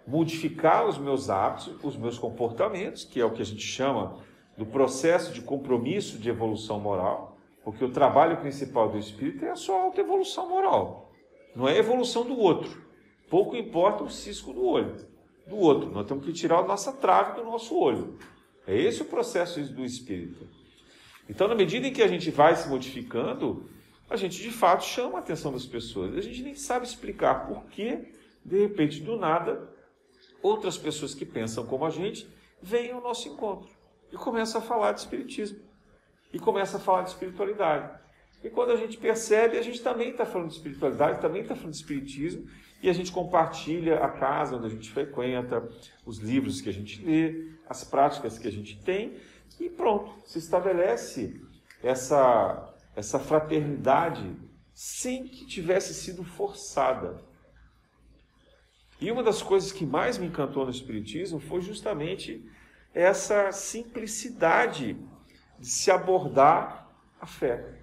modificar 0.08 0.88
os 0.88 0.98
meus 0.98 1.30
hábitos, 1.30 1.76
os 1.84 1.96
meus 1.96 2.18
comportamentos, 2.18 3.04
que 3.04 3.20
é 3.20 3.26
o 3.26 3.32
que 3.32 3.42
a 3.42 3.46
gente 3.46 3.62
chama 3.62 4.18
do 4.58 4.66
processo 4.66 5.32
de 5.34 5.42
compromisso 5.42 6.18
de 6.18 6.30
evolução 6.30 6.80
moral, 6.80 7.31
porque 7.64 7.84
o 7.84 7.92
trabalho 7.92 8.38
principal 8.38 8.90
do 8.90 8.98
espírito 8.98 9.46
é 9.46 9.52
a 9.52 9.56
sua 9.56 9.82
autoevolução 9.82 10.50
moral, 10.50 11.12
não 11.56 11.68
é 11.68 11.74
a 11.74 11.78
evolução 11.78 12.26
do 12.26 12.38
outro. 12.38 12.82
Pouco 13.30 13.56
importa 13.56 14.04
o 14.04 14.10
cisco 14.10 14.52
do 14.52 14.64
olho 14.66 14.96
do 15.48 15.58
outro, 15.58 15.90
nós 15.92 16.08
temos 16.08 16.26
que 16.26 16.34
tirar 16.34 16.60
a 16.60 16.68
nossa 16.68 16.94
trave 16.94 17.36
do 17.36 17.44
nosso 17.44 17.78
olho. 17.78 18.18
É 18.66 18.76
esse 18.76 19.02
o 19.02 19.06
processo 19.06 19.62
do 19.74 19.84
espírito. 19.84 20.48
Então, 21.28 21.48
na 21.48 21.56
medida 21.56 21.88
em 21.88 21.94
que 21.94 22.02
a 22.02 22.08
gente 22.08 22.30
vai 22.30 22.56
se 22.56 22.68
modificando, 22.70 23.70
a 24.10 24.16
gente 24.16 24.42
de 24.42 24.52
fato 24.52 24.84
chama 24.84 25.18
a 25.18 25.20
atenção 25.20 25.52
das 25.52 25.66
pessoas. 25.66 26.16
A 26.16 26.22
gente 26.22 26.44
nem 26.44 26.56
sabe 26.56 26.86
explicar 26.86 27.48
por 27.48 27.64
que, 27.66 28.14
de 28.44 28.60
repente, 28.60 29.02
do 29.02 29.16
nada, 29.18 29.70
outras 30.42 30.78
pessoas 30.78 31.14
que 31.14 31.26
pensam 31.26 31.66
como 31.66 31.86
a 31.86 31.90
gente 31.90 32.28
vêm 32.62 32.92
ao 32.92 33.02
nosso 33.02 33.28
encontro 33.28 33.70
e 34.12 34.18
começam 34.18 34.60
a 34.60 34.64
falar 34.64 34.92
de 34.92 35.00
espiritismo 35.00 35.60
e 36.34 36.40
começam 36.40 36.80
a 36.80 36.84
falar 36.84 37.04
de 37.04 37.10
espiritualidade. 37.10 38.00
E 38.44 38.50
quando 38.50 38.72
a 38.72 38.76
gente 38.76 38.98
percebe, 38.98 39.58
a 39.58 39.62
gente 39.62 39.82
também 39.82 40.10
está 40.10 40.26
falando 40.26 40.50
de 40.50 40.56
espiritualidade, 40.56 41.22
também 41.22 41.42
está 41.44 41.56
falando 41.56 41.74
de 41.74 41.78
espiritismo, 41.78 42.48
e 42.82 42.90
a 42.90 42.94
gente 42.94 43.12
compartilha 43.12 44.04
a 44.04 44.10
casa 44.10 44.56
onde 44.56 44.66
a 44.66 44.70
gente 44.70 44.90
frequenta, 44.90 45.68
os 46.06 46.18
livros 46.18 46.62
que 46.62 46.70
a 46.70 46.74
gente 46.74 47.04
lê, 47.04 47.52
as 47.70 47.84
práticas 47.84 48.40
que 48.40 48.48
a 48.48 48.52
gente 48.52 48.82
tem, 48.82 49.18
e 49.60 49.70
pronto, 49.70 50.12
se 50.26 50.40
estabelece 50.40 51.40
essa, 51.84 52.74
essa 52.96 53.20
fraternidade 53.20 54.36
sem 54.74 55.28
que 55.28 55.46
tivesse 55.46 55.94
sido 55.94 56.24
forçada. 56.24 57.22
E 59.00 59.12
uma 59.12 59.22
das 59.22 59.42
coisas 59.42 59.72
que 59.72 59.86
mais 59.86 60.18
me 60.18 60.28
encantou 60.28 60.66
no 60.66 60.72
Espiritismo 60.72 61.40
foi 61.40 61.62
justamente 61.62 62.44
essa 62.94 63.52
simplicidade 63.52 64.98
de 65.62 65.68
se 65.68 65.92
abordar 65.92 66.92
a 67.20 67.26
fé. 67.28 67.80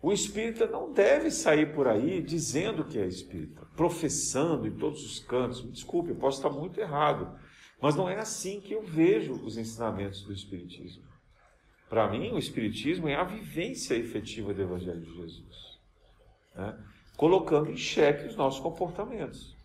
O 0.00 0.12
espírita 0.12 0.66
não 0.68 0.92
deve 0.92 1.28
sair 1.28 1.74
por 1.74 1.88
aí 1.88 2.22
dizendo 2.22 2.84
que 2.84 2.98
é 2.98 3.06
espírita, 3.06 3.66
professando 3.76 4.68
em 4.68 4.78
todos 4.78 5.04
os 5.04 5.18
cantos. 5.18 5.62
Me 5.62 5.72
desculpe, 5.72 6.10
eu 6.10 6.16
posso 6.16 6.38
estar 6.38 6.50
muito 6.50 6.80
errado, 6.80 7.36
mas 7.82 7.96
não 7.96 8.08
é 8.08 8.16
assim 8.16 8.60
que 8.60 8.72
eu 8.72 8.82
vejo 8.82 9.32
os 9.44 9.58
ensinamentos 9.58 10.22
do 10.22 10.32
espiritismo. 10.32 11.02
Para 11.88 12.08
mim, 12.08 12.30
o 12.30 12.38
espiritismo 12.38 13.08
é 13.08 13.16
a 13.16 13.24
vivência 13.24 13.94
efetiva 13.94 14.54
do 14.54 14.62
Evangelho 14.62 15.00
de 15.00 15.16
Jesus, 15.16 15.80
né? 16.54 16.78
colocando 17.16 17.70
em 17.70 17.76
xeque 17.76 18.28
os 18.28 18.36
nossos 18.36 18.60
comportamentos, 18.60 19.56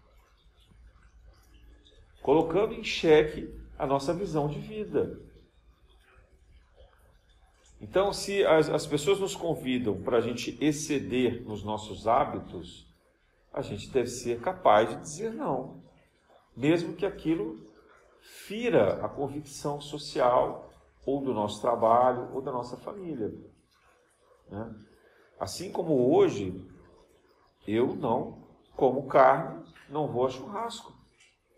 colocando 2.23 2.73
em 2.73 2.83
xeque 2.83 3.53
a 3.77 3.85
nossa 3.85 4.13
visão 4.13 4.47
de 4.47 4.57
vida. 4.57 5.19
Então, 7.83 8.13
se 8.13 8.45
as, 8.45 8.69
as 8.69 8.87
pessoas 8.87 9.19
nos 9.19 9.35
convidam 9.35 10.01
para 10.01 10.17
a 10.17 10.21
gente 10.21 10.57
exceder 10.61 11.43
nos 11.43 11.65
nossos 11.65 12.07
hábitos, 12.07 12.87
a 13.51 13.61
gente 13.61 13.91
deve 13.91 14.07
ser 14.07 14.39
capaz 14.39 14.89
de 14.89 15.01
dizer 15.01 15.33
não, 15.33 15.83
mesmo 16.55 16.95
que 16.95 17.05
aquilo 17.05 17.59
fira 18.21 19.05
a 19.05 19.09
convicção 19.09 19.81
social 19.81 20.71
ou 21.05 21.21
do 21.21 21.33
nosso 21.33 21.59
trabalho 21.59 22.33
ou 22.33 22.41
da 22.41 22.53
nossa 22.53 22.77
família. 22.77 23.33
Né? 24.49 24.73
Assim 25.37 25.69
como 25.69 26.15
hoje, 26.15 26.65
eu 27.67 27.93
não 27.97 28.47
como 28.77 29.07
carne, 29.07 29.61
não 29.89 30.07
vou 30.07 30.25
a 30.25 30.29
churrasco. 30.29 30.93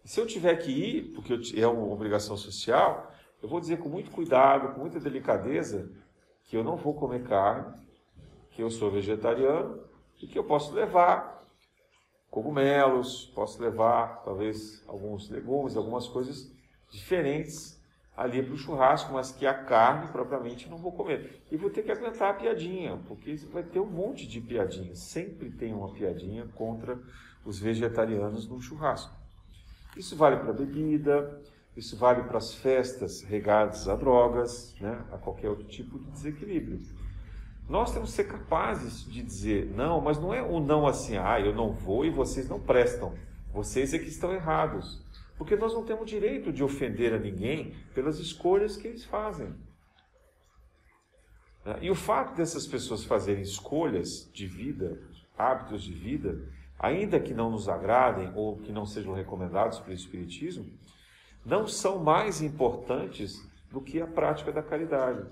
Se 0.03 0.19
eu 0.19 0.25
tiver 0.25 0.55
que 0.55 0.71
ir, 0.71 1.13
porque 1.13 1.39
é 1.55 1.67
uma 1.67 1.85
obrigação 1.93 2.35
social, 2.35 3.11
eu 3.43 3.47
vou 3.47 3.59
dizer 3.59 3.77
com 3.77 3.89
muito 3.89 4.09
cuidado, 4.09 4.73
com 4.73 4.81
muita 4.81 4.99
delicadeza, 4.99 6.03
que 6.45 6.55
eu 6.55 6.63
não 6.63 6.75
vou 6.75 6.93
comer 6.93 7.23
carne, 7.23 7.73
que 8.51 8.61
eu 8.61 8.69
sou 8.69 8.91
vegetariano 8.91 9.83
e 10.21 10.27
que 10.27 10.37
eu 10.37 10.43
posso 10.43 10.73
levar 10.73 11.35
cogumelos, 12.29 13.31
posso 13.33 13.61
levar 13.61 14.23
talvez 14.23 14.83
alguns 14.87 15.29
legumes, 15.29 15.77
algumas 15.77 16.07
coisas 16.07 16.51
diferentes 16.89 17.81
ali 18.15 18.41
para 18.41 18.53
o 18.53 18.57
churrasco, 18.57 19.13
mas 19.13 19.31
que 19.31 19.45
a 19.45 19.53
carne 19.53 20.11
propriamente 20.11 20.69
não 20.69 20.77
vou 20.77 20.91
comer. 20.91 21.43
E 21.51 21.57
vou 21.57 21.69
ter 21.69 21.83
que 21.83 21.91
aguentar 21.91 22.31
a 22.31 22.33
piadinha, 22.33 22.97
porque 23.07 23.35
vai 23.51 23.63
ter 23.63 23.79
um 23.79 23.89
monte 23.89 24.25
de 24.25 24.39
piadinhas. 24.39 24.99
Sempre 24.99 25.51
tem 25.51 25.73
uma 25.73 25.91
piadinha 25.91 26.47
contra 26.55 26.97
os 27.45 27.59
vegetarianos 27.59 28.47
no 28.47 28.61
churrasco. 28.61 29.13
Isso 29.97 30.15
vale 30.15 30.37
para 30.37 30.53
bebida, 30.53 31.41
isso 31.75 31.97
vale 31.97 32.23
para 32.23 32.37
as 32.37 32.53
festas 32.53 33.21
regadas 33.21 33.87
a 33.87 33.95
drogas, 33.95 34.73
né, 34.79 35.03
a 35.11 35.17
qualquer 35.17 35.49
outro 35.49 35.67
tipo 35.67 35.99
de 35.99 36.09
desequilíbrio. 36.11 36.79
Nós 37.67 37.91
temos 37.91 38.11
que 38.11 38.15
ser 38.15 38.25
capazes 38.25 39.03
de 39.03 39.21
dizer 39.23 39.65
não, 39.75 39.99
mas 39.99 40.19
não 40.19 40.33
é 40.33 40.41
o 40.41 40.59
não 40.59 40.87
assim, 40.87 41.17
ah, 41.17 41.39
eu 41.39 41.53
não 41.53 41.73
vou 41.73 42.05
e 42.05 42.09
vocês 42.09 42.47
não 42.47 42.59
prestam. 42.59 43.13
Vocês 43.51 43.93
é 43.93 43.99
que 43.99 44.07
estão 44.07 44.31
errados. 44.31 45.03
Porque 45.37 45.55
nós 45.55 45.73
não 45.73 45.83
temos 45.83 46.09
direito 46.09 46.53
de 46.53 46.63
ofender 46.63 47.13
a 47.13 47.19
ninguém 47.19 47.73
pelas 47.93 48.19
escolhas 48.19 48.77
que 48.77 48.87
eles 48.87 49.03
fazem. 49.03 49.53
E 51.81 51.89
o 51.89 51.95
fato 51.95 52.35
dessas 52.35 52.67
pessoas 52.67 53.03
fazerem 53.03 53.41
escolhas 53.41 54.29
de 54.31 54.45
vida, 54.45 55.01
hábitos 55.35 55.83
de 55.83 55.91
vida, 55.91 56.47
ainda 56.77 57.19
que 57.19 57.33
não 57.33 57.49
nos 57.49 57.67
agradem 57.67 58.31
ou 58.35 58.57
que 58.57 58.71
não 58.71 58.85
sejam 58.85 59.13
recomendados 59.13 59.79
pelo 59.79 59.95
Espiritismo, 59.95 60.65
não 61.45 61.67
são 61.67 61.99
mais 61.99 62.41
importantes 62.41 63.39
do 63.69 63.79
que 63.79 64.01
a 64.01 64.07
prática 64.07 64.51
da 64.51 64.63
caridade. 64.63 65.23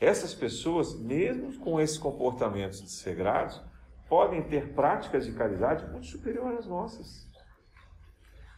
Essas 0.00 0.32
pessoas, 0.32 0.96
mesmo 0.96 1.58
com 1.58 1.80
esses 1.80 1.98
comportamentos 1.98 2.80
desregrados, 2.80 3.60
podem 4.08 4.42
ter 4.42 4.72
práticas 4.72 5.26
de 5.26 5.32
caridade 5.32 5.84
muito 5.90 6.06
superiores 6.06 6.60
às 6.60 6.66
nossas. 6.66 7.28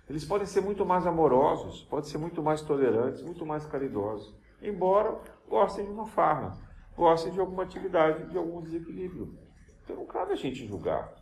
Eles 0.08 0.24
podem 0.24 0.46
ser 0.46 0.60
muito 0.60 0.84
mais 0.84 1.06
amorosos, 1.06 1.82
podem 1.84 2.10
ser 2.10 2.18
muito 2.18 2.42
mais 2.42 2.60
tolerantes, 2.60 3.22
muito 3.22 3.46
mais 3.46 3.64
caridosos, 3.64 4.34
embora 4.60 5.18
gostem 5.48 5.86
de 5.86 5.90
uma 5.90 6.06
farra, 6.06 6.58
gostem 6.94 7.32
de 7.32 7.40
alguma 7.40 7.62
atividade, 7.62 8.28
de 8.28 8.36
algum 8.36 8.60
desequilíbrio. 8.60 9.38
Então 9.82 9.96
não 9.96 10.06
cabe 10.06 10.32
a 10.32 10.36
gente 10.36 10.66
julgar. 10.66 11.14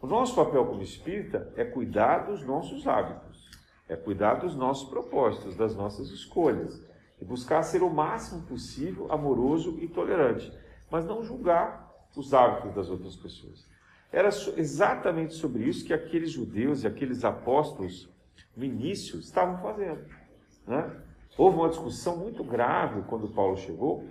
O 0.00 0.06
nosso 0.06 0.34
papel 0.34 0.64
como 0.64 0.80
espírita 0.80 1.52
é 1.56 1.64
cuidar 1.64 2.20
dos 2.20 2.42
nossos 2.42 2.86
hábitos 2.86 3.49
é 3.90 3.96
cuidar 3.96 4.34
dos 4.34 4.54
nossos 4.54 4.88
propósitos, 4.88 5.56
das 5.56 5.74
nossas 5.74 6.10
escolhas 6.10 6.80
e 7.20 7.24
buscar 7.24 7.62
ser 7.64 7.82
o 7.82 7.90
máximo 7.90 8.42
possível 8.42 9.10
amoroso 9.10 9.76
e 9.80 9.88
tolerante, 9.88 10.50
mas 10.88 11.04
não 11.04 11.24
julgar 11.24 11.90
os 12.16 12.32
hábitos 12.32 12.72
das 12.72 12.88
outras 12.88 13.16
pessoas. 13.16 13.68
Era 14.12 14.28
exatamente 14.56 15.34
sobre 15.34 15.64
isso 15.64 15.84
que 15.84 15.92
aqueles 15.92 16.30
judeus 16.30 16.84
e 16.84 16.86
aqueles 16.86 17.24
apóstolos 17.24 18.08
no 18.56 18.64
início 18.64 19.18
estavam 19.18 19.58
fazendo. 19.58 20.04
Né? 20.66 21.02
houve 21.36 21.56
uma 21.56 21.68
discussão 21.68 22.16
muito 22.16 22.44
grave 22.44 23.02
quando 23.08 23.28
Paulo 23.28 23.56
chegou, 23.56 24.04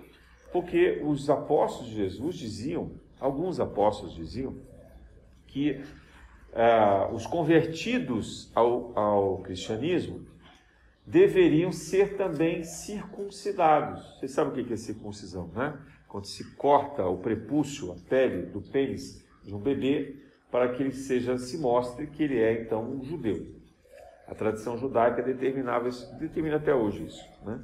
porque 0.51 1.01
os 1.05 1.29
apóstolos 1.29 1.89
de 1.89 1.95
Jesus 1.95 2.35
diziam, 2.35 2.91
alguns 3.19 3.59
apóstolos 3.59 4.13
diziam, 4.13 4.55
que 5.47 5.81
ah, 6.53 7.09
os 7.13 7.25
convertidos 7.25 8.51
ao, 8.55 8.97
ao 8.97 9.37
cristianismo 9.39 10.25
deveriam 11.05 11.71
ser 11.71 12.15
também 12.17 12.63
circuncidados. 12.63 14.17
Vocês 14.19 14.31
sabem 14.31 14.63
o 14.63 14.65
que 14.65 14.73
é 14.73 14.77
circuncisão, 14.77 15.49
né? 15.55 15.77
Quando 16.07 16.25
se 16.25 16.55
corta 16.55 17.05
o 17.05 17.17
prepúcio, 17.17 17.91
a 17.91 17.95
pele 18.09 18.47
do 18.47 18.61
pênis 18.61 19.25
de 19.43 19.53
um 19.53 19.59
bebê, 19.59 20.15
para 20.51 20.69
que 20.69 20.83
ele 20.83 20.91
seja, 20.91 21.37
se 21.37 21.57
mostre 21.57 22.07
que 22.07 22.23
ele 22.23 22.39
é 22.39 22.61
então 22.61 22.83
um 22.83 23.03
judeu. 23.03 23.55
A 24.27 24.35
tradição 24.35 24.77
judaica 24.77 25.21
determinava 25.21 25.89
isso, 25.89 26.11
determina 26.17 26.57
até 26.57 26.73
hoje 26.73 27.05
isso, 27.05 27.25
né? 27.43 27.59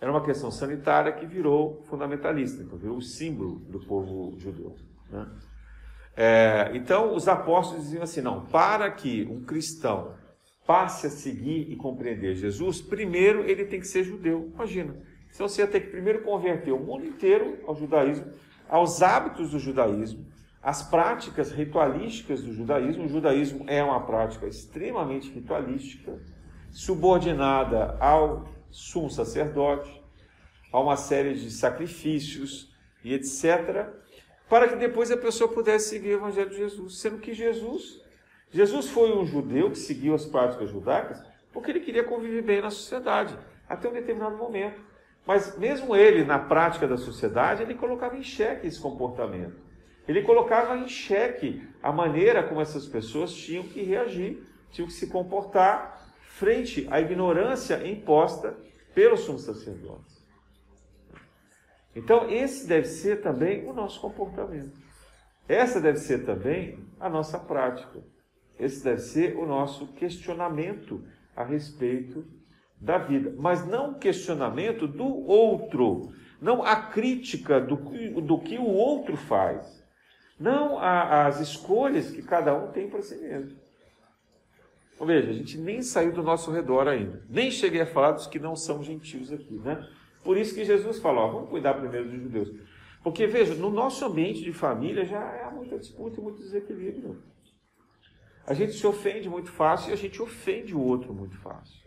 Era 0.00 0.10
uma 0.10 0.24
questão 0.24 0.50
sanitária 0.50 1.12
que 1.12 1.24
virou 1.24 1.80
fundamentalista, 1.84 2.60
então 2.60 2.76
virou 2.76 2.96
o 2.96 3.02
símbolo 3.02 3.60
do 3.60 3.78
povo 3.78 4.36
judeu. 4.36 4.74
Né? 5.08 5.28
É, 6.16 6.70
então, 6.74 7.14
os 7.14 7.26
apóstolos 7.28 7.84
diziam 7.84 8.02
assim: 8.02 8.20
não, 8.20 8.44
para 8.46 8.90
que 8.90 9.24
um 9.30 9.44
cristão 9.44 10.14
passe 10.66 11.06
a 11.06 11.10
seguir 11.10 11.70
e 11.70 11.76
compreender 11.76 12.36
Jesus, 12.36 12.80
primeiro 12.80 13.48
ele 13.48 13.64
tem 13.64 13.80
que 13.80 13.86
ser 13.86 14.04
judeu. 14.04 14.50
Imagina, 14.54 14.94
então 15.34 15.48
você 15.48 15.62
ia 15.62 15.66
ter 15.66 15.80
que 15.80 15.90
primeiro 15.90 16.22
converter 16.22 16.72
o 16.72 16.78
mundo 16.78 17.06
inteiro 17.06 17.58
ao 17.66 17.74
judaísmo, 17.74 18.26
aos 18.68 19.02
hábitos 19.02 19.50
do 19.50 19.58
judaísmo, 19.58 20.26
às 20.62 20.82
práticas 20.82 21.50
ritualísticas 21.50 22.42
do 22.42 22.52
judaísmo. 22.52 23.04
O 23.04 23.08
judaísmo 23.08 23.64
é 23.66 23.82
uma 23.82 24.04
prática 24.06 24.46
extremamente 24.46 25.30
ritualística, 25.30 26.20
subordinada 26.70 27.96
ao 27.98 28.48
sumo 28.70 29.10
sacerdote, 29.10 30.02
a 30.72 30.80
uma 30.80 30.96
série 30.96 31.34
de 31.34 31.50
sacrifícios 31.50 32.72
e 33.04 33.12
etc., 33.12 34.01
para 34.52 34.68
que 34.68 34.76
depois 34.76 35.10
a 35.10 35.16
pessoa 35.16 35.50
pudesse 35.50 35.88
seguir 35.88 36.10
o 36.10 36.18
Evangelho 36.18 36.50
de 36.50 36.58
Jesus, 36.58 36.98
sendo 36.98 37.16
que 37.16 37.32
Jesus 37.32 38.02
Jesus 38.50 38.90
foi 38.90 39.16
um 39.16 39.24
judeu 39.24 39.70
que 39.70 39.78
seguiu 39.78 40.14
as 40.14 40.26
práticas 40.26 40.68
judaicas 40.68 41.24
porque 41.50 41.70
ele 41.70 41.80
queria 41.80 42.04
conviver 42.04 42.42
bem 42.42 42.60
na 42.60 42.68
sociedade, 42.68 43.34
até 43.66 43.88
um 43.88 43.94
determinado 43.94 44.36
momento. 44.36 44.78
Mas 45.26 45.56
mesmo 45.56 45.96
ele, 45.96 46.22
na 46.22 46.38
prática 46.38 46.86
da 46.86 46.98
sociedade, 46.98 47.62
ele 47.62 47.74
colocava 47.74 48.14
em 48.14 48.22
xeque 48.22 48.66
esse 48.66 48.78
comportamento. 48.78 49.56
Ele 50.06 50.20
colocava 50.20 50.76
em 50.76 50.86
xeque 50.86 51.66
a 51.82 51.90
maneira 51.90 52.42
como 52.42 52.60
essas 52.60 52.86
pessoas 52.86 53.32
tinham 53.32 53.64
que 53.64 53.82
reagir, 53.82 54.46
tinham 54.70 54.86
que 54.86 54.92
se 54.92 55.06
comportar 55.06 56.12
frente 56.20 56.86
à 56.90 57.00
ignorância 57.00 57.88
imposta 57.88 58.54
pelos 58.94 59.20
sumos 59.20 59.44
sacerdotes. 59.44 60.21
Então, 61.94 62.30
esse 62.30 62.66
deve 62.66 62.86
ser 62.86 63.20
também 63.20 63.68
o 63.68 63.72
nosso 63.72 64.00
comportamento. 64.00 64.80
Essa 65.48 65.80
deve 65.80 65.98
ser 65.98 66.24
também 66.24 66.78
a 66.98 67.08
nossa 67.08 67.38
prática. 67.38 68.02
Esse 68.58 68.82
deve 68.82 69.00
ser 69.00 69.36
o 69.36 69.46
nosso 69.46 69.88
questionamento 69.88 71.04
a 71.36 71.44
respeito 71.44 72.24
da 72.80 72.98
vida. 72.98 73.34
Mas 73.38 73.66
não 73.66 73.94
questionamento 73.94 74.86
do 74.86 75.06
outro, 75.06 76.12
não 76.40 76.62
a 76.62 76.76
crítica 76.76 77.60
do, 77.60 77.76
do 78.20 78.38
que 78.38 78.58
o 78.58 78.66
outro 78.66 79.16
faz, 79.16 79.82
não 80.38 80.78
a, 80.78 81.26
as 81.26 81.40
escolhas 81.40 82.10
que 82.10 82.22
cada 82.22 82.54
um 82.54 82.72
tem 82.72 82.88
para 82.88 83.02
si 83.02 83.16
mesmo. 83.16 83.56
Ou 84.98 85.06
veja, 85.06 85.30
a 85.30 85.32
gente 85.32 85.58
nem 85.58 85.82
saiu 85.82 86.12
do 86.12 86.22
nosso 86.22 86.50
redor 86.50 86.88
ainda, 86.88 87.22
nem 87.28 87.50
cheguei 87.50 87.80
a 87.80 87.86
falar 87.86 88.12
dos 88.12 88.26
que 88.26 88.38
não 88.38 88.54
são 88.54 88.82
gentios 88.82 89.32
aqui, 89.32 89.54
né? 89.54 89.86
Por 90.22 90.36
isso 90.36 90.54
que 90.54 90.64
Jesus 90.64 90.98
falou, 90.98 91.24
ó, 91.24 91.32
vamos 91.32 91.50
cuidar 91.50 91.74
primeiro 91.74 92.08
dos 92.08 92.20
judeus. 92.20 92.50
Porque, 93.02 93.26
veja, 93.26 93.54
no 93.54 93.70
nosso 93.70 94.04
ambiente 94.04 94.42
de 94.42 94.52
família 94.52 95.04
já 95.04 95.20
há 95.46 95.50
muita 95.50 95.78
disputa 95.78 96.20
e 96.20 96.22
muito 96.22 96.38
desequilíbrio. 96.38 97.22
A 98.46 98.54
gente 98.54 98.72
se 98.72 98.86
ofende 98.86 99.28
muito 99.28 99.50
fácil 99.50 99.90
e 99.90 99.92
a 99.92 99.96
gente 99.96 100.20
ofende 100.22 100.74
o 100.74 100.80
outro 100.80 101.12
muito 101.12 101.36
fácil. 101.38 101.80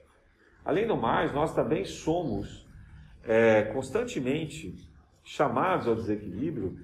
Além 0.64 0.88
do 0.88 0.98
mais, 0.98 1.34
nós 1.34 1.54
também 1.54 1.86
somos 1.86 2.68
é, 3.24 3.64
constantemente 3.64 4.76
chamados 5.24 5.88
ao 5.88 5.96
desequilíbrio, 5.96 6.78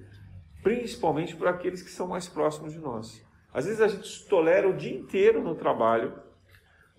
principalmente 0.62 1.36
por 1.36 1.48
aqueles 1.48 1.82
que 1.82 1.90
são 1.90 2.08
mais 2.08 2.28
próximos 2.28 2.72
de 2.72 2.78
nós. 2.78 3.24
Às 3.52 3.66
vezes 3.66 3.80
a 3.80 3.88
gente 3.88 4.26
tolera 4.28 4.68
o 4.68 4.76
dia 4.76 4.94
inteiro 4.94 5.42
no 5.42 5.54
trabalho 5.54 6.14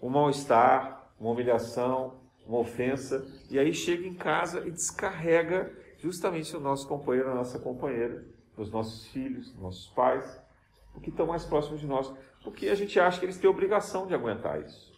um 0.01 0.10
mal-estar, 0.10 1.10
uma 1.20 1.32
humilhação, 1.32 2.22
uma 2.47 2.59
ofensa, 2.59 3.25
e 3.49 3.57
aí 3.57 3.73
chega 3.73 4.05
em 4.05 4.13
casa 4.13 4.67
e 4.67 4.71
descarrega 4.71 5.71
justamente 5.97 6.55
o 6.55 6.59
nosso 6.59 6.87
companheiro, 6.87 7.31
a 7.31 7.35
nossa 7.35 7.57
companheira, 7.59 8.25
os 8.57 8.69
nossos 8.69 9.07
filhos, 9.07 9.55
nossos 9.59 9.87
pais, 9.87 10.41
o 10.95 10.99
que 10.99 11.09
estão 11.09 11.25
mais 11.25 11.45
próximos 11.45 11.79
de 11.79 11.87
nós 11.87 12.13
porque 12.43 12.67
a 12.67 12.75
gente 12.75 12.99
acha 12.99 13.19
que 13.19 13.25
eles 13.25 13.37
têm 13.37 13.49
obrigação 13.49 14.05
de 14.05 14.13
aguentar 14.13 14.61
isso. 14.61 14.91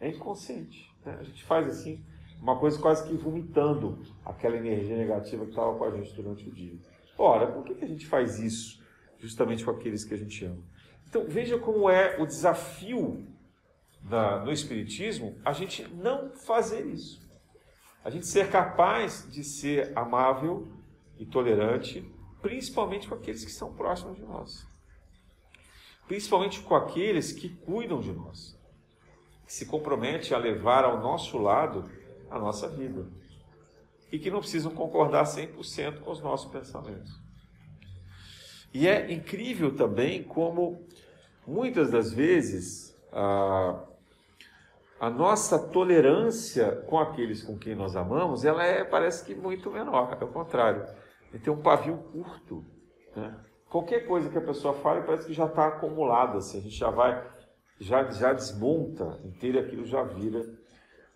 É 0.00 0.08
inconsciente. 0.08 0.88
Né? 1.04 1.16
A 1.20 1.24
gente 1.24 1.42
faz 1.44 1.66
assim, 1.66 2.02
uma 2.40 2.58
coisa 2.58 2.78
quase 2.80 3.06
que 3.06 3.14
vomitando 3.16 3.98
aquela 4.24 4.56
energia 4.56 4.96
negativa 4.96 5.44
que 5.44 5.50
estava 5.50 5.76
com 5.76 5.84
a 5.84 5.90
gente 5.90 6.14
durante 6.14 6.48
o 6.48 6.52
dia. 6.52 6.78
Ora, 7.18 7.48
por 7.48 7.64
que 7.64 7.84
a 7.84 7.88
gente 7.88 8.06
faz 8.06 8.38
isso 8.38 8.80
justamente 9.18 9.64
com 9.64 9.70
aqueles 9.72 10.04
que 10.04 10.14
a 10.14 10.16
gente 10.16 10.44
ama? 10.44 10.62
Então, 11.08 11.24
veja 11.28 11.58
como 11.58 11.90
é 11.90 12.16
o 12.20 12.26
desafio 12.26 13.26
da, 14.02 14.40
no 14.40 14.52
Espiritismo 14.52 15.38
a 15.44 15.52
gente 15.52 15.86
não 15.88 16.30
fazer 16.30 16.86
isso. 16.86 17.20
A 18.04 18.10
gente 18.10 18.26
ser 18.26 18.50
capaz 18.50 19.28
de 19.30 19.44
ser 19.44 19.96
amável 19.96 20.68
e 21.18 21.24
tolerante, 21.24 22.04
principalmente 22.40 23.08
com 23.08 23.14
aqueles 23.14 23.44
que 23.44 23.52
são 23.52 23.72
próximos 23.72 24.16
de 24.16 24.22
nós 24.22 24.72
principalmente 26.12 26.60
com 26.60 26.74
aqueles 26.74 27.32
que 27.32 27.48
cuidam 27.48 27.98
de 27.98 28.12
nós, 28.12 28.54
que 29.46 29.52
se 29.52 29.64
comprometem 29.64 30.36
a 30.36 30.38
levar 30.38 30.84
ao 30.84 31.00
nosso 31.00 31.38
lado 31.38 31.90
a 32.30 32.38
nossa 32.38 32.68
vida 32.68 33.06
e 34.10 34.18
que 34.18 34.30
não 34.30 34.40
precisam 34.40 34.74
concordar 34.74 35.24
100% 35.24 36.00
com 36.00 36.10
os 36.10 36.20
nossos 36.20 36.50
pensamentos. 36.50 37.18
E 38.74 38.86
é 38.86 39.10
incrível 39.10 39.74
também 39.74 40.22
como 40.22 40.86
muitas 41.46 41.90
das 41.90 42.12
vezes 42.12 42.94
a, 43.10 43.82
a 45.02 45.10
nossa 45.10 45.58
tolerância 45.58 46.76
com 46.86 46.96
aqueles 46.96 47.42
com 47.42 47.58
quem 47.58 47.74
nós 47.74 47.96
amamos, 47.96 48.44
ela 48.44 48.62
é 48.62 48.84
parece 48.84 49.24
que 49.24 49.34
muito 49.34 49.68
menor, 49.68 50.16
é 50.20 50.24
o 50.24 50.28
contrário. 50.28 50.86
Ele 51.32 51.42
tem 51.42 51.52
um 51.52 51.60
pavio 51.60 51.96
curto, 52.12 52.64
né? 53.16 53.36
qualquer 53.68 54.06
coisa 54.06 54.30
que 54.30 54.38
a 54.38 54.40
pessoa 54.40 54.74
fale 54.74 55.02
parece 55.02 55.26
que 55.26 55.32
já 55.32 55.46
está 55.46 55.66
acumulada, 55.66 56.38
assim, 56.38 56.58
a 56.58 56.60
gente 56.60 56.76
já 56.76 56.88
vai, 56.88 57.20
já, 57.80 58.08
já 58.12 58.32
desmonta 58.32 59.18
inteiro 59.24 59.58
aquilo 59.58 59.84
já 59.84 60.04
vira 60.04 60.48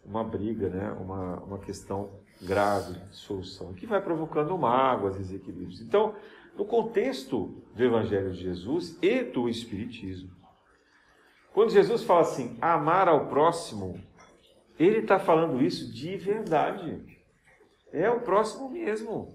uma 0.05 0.25
briga, 0.25 0.69
né? 0.69 0.91
uma, 1.01 1.37
uma 1.45 1.59
questão 1.61 2.11
grave 2.43 2.93
de 2.93 3.15
solução, 3.15 3.73
que 3.73 3.87
vai 3.87 4.03
provocando 4.03 4.59
mágoas, 4.59 5.17
desequilíbrios. 5.17 5.81
Então, 5.81 6.17
no 6.59 6.65
contexto 6.65 7.63
do 7.73 7.85
Evangelho 7.85 8.33
de 8.33 8.43
Jesus 8.43 8.99
e 9.01 9.23
do 9.23 9.49
Espiritismo, 9.49 10.36
quando 11.57 11.71
Jesus 11.71 12.03
fala 12.03 12.21
assim, 12.21 12.59
amar 12.61 13.09
ao 13.09 13.29
próximo, 13.29 13.99
ele 14.79 14.99
está 14.99 15.19
falando 15.19 15.65
isso 15.65 15.91
de 15.91 16.15
verdade. 16.19 17.03
É 17.91 18.11
o 18.11 18.21
próximo 18.21 18.69
mesmo. 18.69 19.35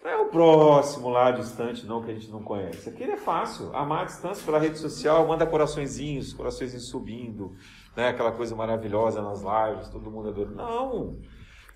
Não 0.00 0.08
é 0.08 0.16
o 0.16 0.26
próximo 0.26 1.08
lá 1.08 1.32
distante, 1.32 1.84
não, 1.84 2.04
que 2.04 2.12
a 2.12 2.14
gente 2.14 2.30
não 2.30 2.40
conhece. 2.40 2.88
Aquele 2.88 3.10
é 3.10 3.16
fácil. 3.16 3.74
Amar 3.74 4.02
a 4.02 4.04
distância 4.04 4.44
pela 4.44 4.60
rede 4.60 4.78
social, 4.78 5.26
manda 5.26 5.44
coraçõezinhos, 5.44 6.32
coraçõezinhos 6.32 6.88
subindo, 6.88 7.56
né? 7.96 8.10
aquela 8.10 8.30
coisa 8.30 8.54
maravilhosa 8.54 9.20
nas 9.20 9.42
lives, 9.42 9.88
todo 9.88 10.08
mundo 10.08 10.28
adora. 10.28 10.50
Não! 10.50 11.20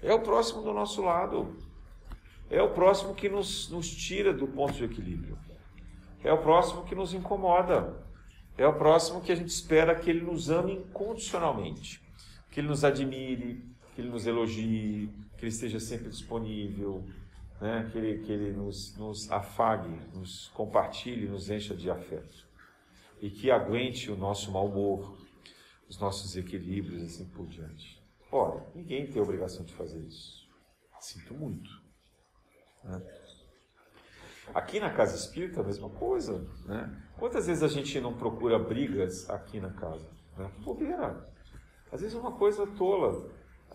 É 0.01 0.15
o 0.15 0.21
próximo 0.21 0.63
do 0.63 0.73
nosso 0.73 1.03
lado. 1.03 1.57
É 2.49 2.63
o 2.63 2.71
próximo 2.71 3.13
que 3.13 3.29
nos, 3.29 3.69
nos 3.71 3.91
tira 3.91 4.33
do 4.33 4.47
ponto 4.47 4.75
de 4.75 4.85
equilíbrio. 4.85 5.37
É 6.23 6.33
o 6.33 6.39
próximo 6.39 6.85
que 6.85 6.95
nos 6.95 7.13
incomoda. 7.13 8.00
É 8.61 8.67
o 8.67 8.75
próximo 8.75 9.23
que 9.23 9.33
a 9.33 9.35
gente 9.35 9.49
espera 9.49 9.99
que 9.99 10.11
ele 10.11 10.21
nos 10.21 10.51
ame 10.51 10.75
incondicionalmente. 10.75 11.99
Que 12.51 12.61
ele 12.61 12.69
nos 12.69 12.85
admire, 12.85 13.65
que 13.95 14.03
ele 14.03 14.11
nos 14.11 14.27
elogie, 14.27 15.09
que 15.39 15.47
ele 15.47 15.51
esteja 15.51 15.81
sempre 15.81 16.11
disponível, 16.11 17.03
né? 17.59 17.89
que 17.91 17.97
ele, 17.97 18.19
que 18.23 18.31
ele 18.31 18.53
nos, 18.53 18.95
nos 18.99 19.33
afague, 19.33 19.89
nos 20.13 20.49
compartilhe, 20.49 21.27
nos 21.27 21.49
encha 21.49 21.75
de 21.75 21.91
afeto. 21.91 22.47
E 23.23 23.31
que 23.31 23.51
aguente 23.51 24.11
o 24.11 24.17
nosso 24.17 24.53
mau 24.53 24.67
humor, 24.67 25.17
os 25.89 25.99
nossos 25.99 26.37
equilíbrios, 26.37 27.03
assim 27.03 27.25
por 27.31 27.47
diante. 27.47 27.99
Ora, 28.31 28.63
ninguém 28.75 29.07
tem 29.07 29.23
obrigação 29.23 29.65
de 29.65 29.73
fazer 29.73 30.01
isso. 30.01 30.47
Sinto 31.01 31.33
muito. 31.33 31.71
Né? 32.85 33.01
Aqui 34.53 34.79
na 34.79 34.91
casa 34.91 35.17
espírita, 35.17 35.63
a 35.63 35.65
mesma 35.65 35.89
coisa. 35.89 36.47
Né? 36.67 37.10
Quantas 37.21 37.47
vezes 37.47 37.63
a 37.63 37.69
gente 37.69 38.01
não 38.01 38.15
procura 38.15 38.59
brigas 38.59 39.29
aqui 39.29 39.61
na 39.61 39.69
casa? 39.69 40.09
Né? 40.39 40.51
Bobeira. 40.65 41.29
Às 41.93 42.01
vezes 42.01 42.17
é 42.17 42.19
uma 42.19 42.33
coisa 42.33 42.67
tola. 42.67 43.29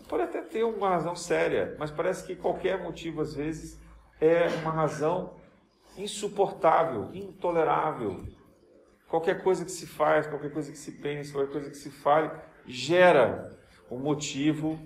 Pode 0.09 0.23
até 0.23 0.41
ter 0.41 0.63
uma 0.63 0.89
razão 0.89 1.15
séria, 1.15 1.75
mas 1.77 1.91
parece 1.91 2.25
que 2.25 2.35
qualquer 2.35 2.81
motivo, 2.81 3.21
às 3.21 3.35
vezes, 3.35 3.79
é 4.19 4.47
uma 4.63 4.71
razão 4.71 5.35
insuportável, 5.95 7.13
intolerável. 7.13 8.25
Qualquer 9.07 9.43
coisa 9.43 9.63
que 9.63 9.71
se 9.71 9.85
faz, 9.85 10.25
qualquer 10.25 10.51
coisa 10.51 10.71
que 10.71 10.77
se 10.77 10.93
pense, 10.93 11.31
qualquer 11.31 11.51
coisa 11.51 11.69
que 11.69 11.77
se 11.77 11.91
fale, 11.91 12.31
gera 12.65 13.55
um 13.91 13.99
motivo 13.99 14.79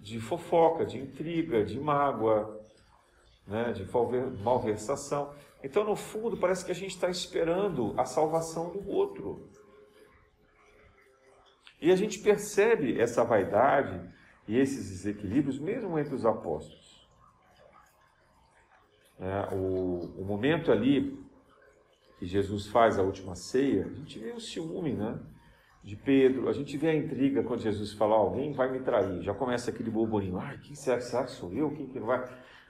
de 0.00 0.18
fofoca, 0.18 0.86
de 0.86 0.96
intriga, 0.96 1.62
de 1.62 1.78
mágoa, 1.78 2.58
né, 3.46 3.70
de 3.72 3.86
malversação. 4.42 5.30
Então, 5.68 5.84
no 5.84 5.94
fundo, 5.94 6.34
parece 6.34 6.64
que 6.64 6.72
a 6.72 6.74
gente 6.74 6.94
está 6.94 7.10
esperando 7.10 7.92
a 8.00 8.06
salvação 8.06 8.70
do 8.70 8.88
outro. 8.88 9.50
E 11.78 11.92
a 11.92 11.96
gente 11.96 12.20
percebe 12.20 12.98
essa 12.98 13.22
vaidade 13.22 14.00
e 14.46 14.56
esses 14.56 14.88
desequilíbrios 14.88 15.58
mesmo 15.58 15.98
entre 15.98 16.14
os 16.14 16.24
apóstolos. 16.24 17.06
É, 19.20 19.54
o, 19.54 20.22
o, 20.22 20.24
momento 20.24 20.72
ali 20.72 21.22
que 22.18 22.24
Jesus 22.24 22.66
faz 22.68 22.98
a 22.98 23.02
última 23.02 23.34
ceia, 23.34 23.84
a 23.84 23.92
gente 23.92 24.18
vê 24.18 24.32
o 24.32 24.40
ciúme 24.40 24.94
né, 24.94 25.20
de 25.82 25.96
Pedro, 25.96 26.48
a 26.48 26.52
gente 26.52 26.76
vê 26.76 26.88
a 26.90 26.94
intriga 26.94 27.42
quando 27.42 27.60
Jesus 27.60 27.92
fala, 27.92 28.14
alguém 28.14 28.52
vai 28.52 28.70
me 28.70 28.80
trair, 28.80 29.22
já 29.22 29.32
começa 29.32 29.70
aquele 29.70 29.90
burburinho, 29.90 30.38
ah, 30.38 30.54
quem 30.62 30.74
será, 30.74 31.00
será 31.00 31.24
que 31.24 31.30
sou 31.30 31.52
eu, 31.52 31.70
quem 31.70 31.86
que 31.86 31.98
vai... 31.98 32.24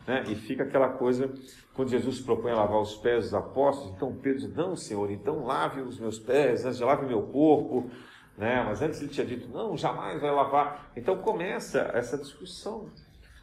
Né? 0.07 0.25
E 0.29 0.35
fica 0.37 0.63
aquela 0.63 0.89
coisa, 0.89 1.31
quando 1.75 1.91
Jesus 1.91 2.21
propõe 2.21 2.53
lavar 2.53 2.81
os 2.81 2.97
pés 2.97 3.25
dos 3.25 3.35
apóstolos, 3.35 3.95
então 3.95 4.15
Pedro 4.15 4.39
diz, 4.39 4.55
não 4.55 4.75
Senhor, 4.75 5.11
então 5.11 5.45
lave 5.45 5.83
os 5.83 6.01
meus 6.01 6.19
pés, 6.19 6.65
antes 6.65 6.81
lave 6.81 7.05
meu 7.05 7.23
corpo, 7.25 7.91
né? 8.39 8.63
Mas 8.65 8.81
antes 8.81 9.03
ele 9.03 9.11
tinha 9.11 9.27
dito, 9.27 9.49
não, 9.49 9.77
jamais 9.77 10.21
vai 10.21 10.31
lavar. 10.31 10.93
Então 10.97 11.19
começa 11.19 11.91
essa 11.93 12.17
discussão. 12.17 12.89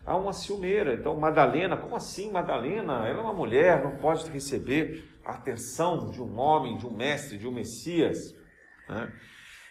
Há 0.05 0.15
uma 0.15 0.31
ciumeira. 0.31 0.93
Então, 0.93 1.15
Madalena, 1.17 1.75
como 1.75 1.95
assim 1.95 2.31
Madalena? 2.31 3.07
Ela 3.07 3.19
é 3.19 3.21
uma 3.21 3.33
mulher, 3.33 3.83
não 3.83 3.97
pode 3.97 4.29
receber 4.29 5.03
a 5.25 5.31
atenção 5.31 6.09
de 6.11 6.21
um 6.21 6.39
homem, 6.39 6.77
de 6.77 6.87
um 6.87 6.95
mestre, 6.95 7.37
de 7.37 7.47
um 7.47 7.51
Messias. 7.51 8.33
Né? 8.87 9.11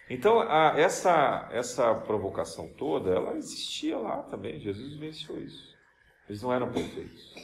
Então, 0.09 0.41
a, 0.41 0.75
essa, 0.77 1.49
essa 1.53 1.95
provocação 1.95 2.69
toda, 2.77 3.11
ela 3.11 3.37
existia 3.37 3.97
lá 3.97 4.23
também. 4.23 4.61
Jesus 4.61 4.97
venceu 4.97 5.43
isso. 5.43 5.75
Eles 6.29 6.43
não 6.43 6.53
eram 6.53 6.71
perfeitos. 6.71 7.35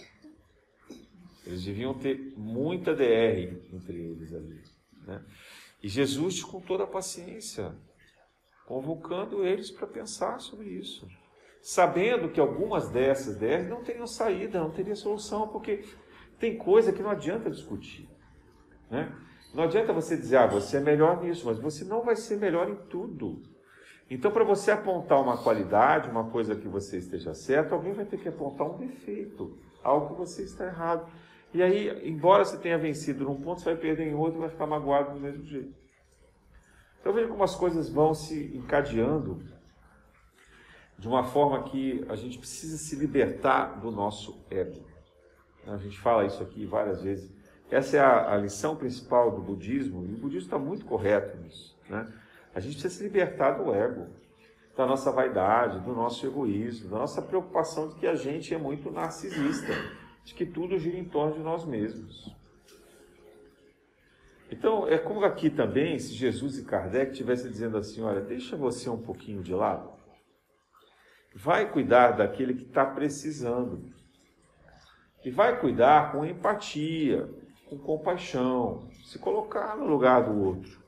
Eles 1.46 1.64
deviam 1.64 1.94
ter 1.94 2.34
muita 2.36 2.94
DR 2.94 3.56
entre 3.72 3.96
eles 3.96 4.32
ali. 4.34 4.60
Né? 5.06 5.24
E 5.82 5.88
Jesus, 5.88 6.42
com 6.42 6.60
toda 6.60 6.84
a 6.84 6.86
paciência, 6.86 7.74
convocando 8.66 9.44
eles 9.44 9.70
para 9.70 9.86
pensar 9.86 10.38
sobre 10.40 10.68
isso. 10.68 11.08
Sabendo 11.62 12.30
que 12.30 12.40
algumas 12.40 12.90
dessas 12.90 13.36
ideias 13.36 13.68
não 13.68 13.82
teriam 13.82 14.06
saída, 14.06 14.60
não 14.60 14.70
teria 14.70 14.94
solução, 14.94 15.48
porque 15.48 15.84
tem 16.38 16.56
coisa 16.56 16.92
que 16.92 17.02
não 17.02 17.10
adianta 17.10 17.50
discutir. 17.50 18.08
Né? 18.90 19.14
Não 19.52 19.64
adianta 19.64 19.92
você 19.92 20.16
dizer, 20.16 20.36
ah, 20.36 20.46
você 20.46 20.76
é 20.76 20.80
melhor 20.80 21.22
nisso, 21.22 21.46
mas 21.46 21.58
você 21.58 21.84
não 21.84 22.02
vai 22.02 22.16
ser 22.16 22.36
melhor 22.36 22.68
em 22.68 22.76
tudo. 22.88 23.42
Então, 24.08 24.30
para 24.30 24.44
você 24.44 24.70
apontar 24.70 25.20
uma 25.20 25.36
qualidade, 25.36 26.10
uma 26.10 26.30
coisa 26.30 26.56
que 26.56 26.68
você 26.68 26.98
esteja 26.98 27.34
certo, 27.34 27.74
alguém 27.74 27.92
vai 27.92 28.04
ter 28.04 28.18
que 28.18 28.28
apontar 28.28 28.66
um 28.66 28.78
defeito, 28.78 29.56
algo 29.82 30.08
que 30.08 30.18
você 30.18 30.42
está 30.42 30.66
errado. 30.66 31.10
E 31.52 31.62
aí, 31.62 32.08
embora 32.08 32.44
você 32.44 32.58
tenha 32.58 32.78
vencido 32.78 33.24
num 33.24 33.40
ponto, 33.40 33.60
você 33.60 33.72
vai 33.72 33.76
perder 33.76 34.08
em 34.08 34.14
outro 34.14 34.38
e 34.38 34.40
vai 34.40 34.50
ficar 34.50 34.66
magoado 34.66 35.14
do 35.14 35.20
mesmo 35.20 35.44
jeito. 35.44 35.74
Então 37.00 37.12
veja 37.12 37.28
como 37.28 37.42
as 37.42 37.56
coisas 37.56 37.88
vão 37.88 38.14
se 38.14 38.56
encadeando 38.56 39.42
de 40.98 41.08
uma 41.08 41.24
forma 41.24 41.62
que 41.64 42.04
a 42.08 42.14
gente 42.14 42.38
precisa 42.38 42.76
se 42.76 42.94
libertar 42.94 43.80
do 43.80 43.90
nosso 43.90 44.44
ego. 44.50 44.84
A 45.66 45.78
gente 45.78 45.98
fala 45.98 46.26
isso 46.26 46.42
aqui 46.42 46.66
várias 46.66 47.02
vezes. 47.02 47.32
Essa 47.70 47.96
é 47.96 48.00
a, 48.00 48.34
a 48.34 48.36
lição 48.36 48.74
principal 48.74 49.30
do 49.30 49.42
budismo, 49.42 50.04
e 50.04 50.14
o 50.14 50.18
budismo 50.18 50.46
está 50.46 50.58
muito 50.58 50.84
correto 50.84 51.36
nisso. 51.38 51.78
Né? 51.88 52.12
A 52.54 52.60
gente 52.60 52.72
precisa 52.72 52.94
se 52.94 53.02
libertar 53.02 53.52
do 53.52 53.72
ego, 53.72 54.08
da 54.76 54.86
nossa 54.86 55.12
vaidade, 55.12 55.80
do 55.80 55.92
nosso 55.92 56.26
egoísmo, 56.26 56.90
da 56.90 56.98
nossa 56.98 57.22
preocupação 57.22 57.88
de 57.88 57.94
que 57.96 58.06
a 58.06 58.14
gente 58.14 58.52
é 58.52 58.58
muito 58.58 58.90
narcisista 58.90 59.72
de 60.24 60.34
que 60.34 60.46
tudo 60.46 60.78
gira 60.78 60.98
em 60.98 61.04
torno 61.04 61.34
de 61.34 61.40
nós 61.40 61.64
mesmos. 61.64 62.34
Então, 64.50 64.86
é 64.88 64.98
como 64.98 65.24
aqui 65.24 65.48
também, 65.48 65.98
se 65.98 66.12
Jesus 66.12 66.58
e 66.58 66.64
Kardec 66.64 67.12
estivessem 67.12 67.50
dizendo 67.50 67.76
assim: 67.76 68.02
olha, 68.02 68.20
deixa 68.20 68.56
você 68.56 68.90
um 68.90 69.00
pouquinho 69.00 69.42
de 69.42 69.54
lado, 69.54 69.92
vai 71.34 71.70
cuidar 71.70 72.12
daquele 72.12 72.54
que 72.54 72.64
está 72.64 72.84
precisando, 72.84 73.84
e 75.24 75.30
vai 75.30 75.60
cuidar 75.60 76.12
com 76.12 76.24
empatia, 76.24 77.28
com 77.70 77.78
compaixão, 77.78 78.90
se 79.04 79.16
colocar 79.18 79.76
no 79.76 79.86
lugar 79.86 80.24
do 80.24 80.44
outro. 80.44 80.80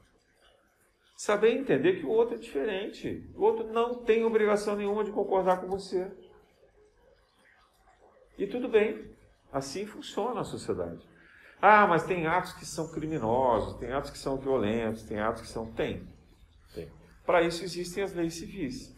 Saber 1.17 1.57
entender 1.57 2.01
que 2.01 2.07
o 2.07 2.11
outro 2.11 2.35
é 2.35 2.39
diferente. 2.39 3.31
O 3.37 3.43
outro 3.43 3.73
não 3.73 4.03
tem 4.03 4.25
obrigação 4.25 4.75
nenhuma 4.75 5.05
de 5.05 5.13
concordar 5.13 5.61
com 5.61 5.69
você. 5.69 6.11
E 8.37 8.49
tudo 8.49 8.69
bem. 8.69 9.13
Assim 9.53 9.87
funciona 9.87 10.41
a 10.41 10.45
sociedade. 10.45 11.09
Ah, 11.61 11.87
mas 11.87 12.03
tem 12.03 12.27
atos 12.27 12.55
que 12.55 12.67
são 12.67 12.91
criminosos, 12.91 13.79
tem 13.79 13.93
atos 13.93 14.11
que 14.11 14.19
são 14.19 14.37
violentos, 14.37 15.05
tem 15.05 15.21
atos 15.21 15.43
que 15.43 15.49
são. 15.49 15.71
Tem. 15.73 16.09
tem. 16.75 16.91
Para 17.25 17.43
isso 17.43 17.63
existem 17.63 18.03
as 18.03 18.13
leis 18.13 18.35
civis. 18.35 18.97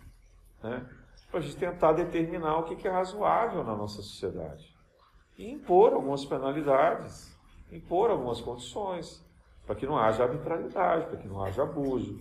Né? 0.63 0.89
Para 1.31 1.41
a 1.41 1.43
gente 1.43 1.57
tentar 1.57 1.93
determinar 1.93 2.57
o 2.59 2.65
que 2.65 2.89
é 2.89 2.91
razoável 2.91 3.63
na 3.63 3.77
nossa 3.77 3.97
sociedade. 3.97 4.73
E 5.37 5.51
impor 5.51 5.93
algumas 5.93 6.25
penalidades, 6.25 7.34
impor 7.75 8.11
algumas 8.11 8.41
condições, 8.41 9.25
para 9.67 9.75
que 9.75 9.87
não 9.87 9.99
haja 9.99 10.25
arbitrariedade, 10.25 11.07
para 11.07 11.17
que 11.17 11.29
não 11.29 11.43
haja 11.43 11.63
abuso. 11.63 12.19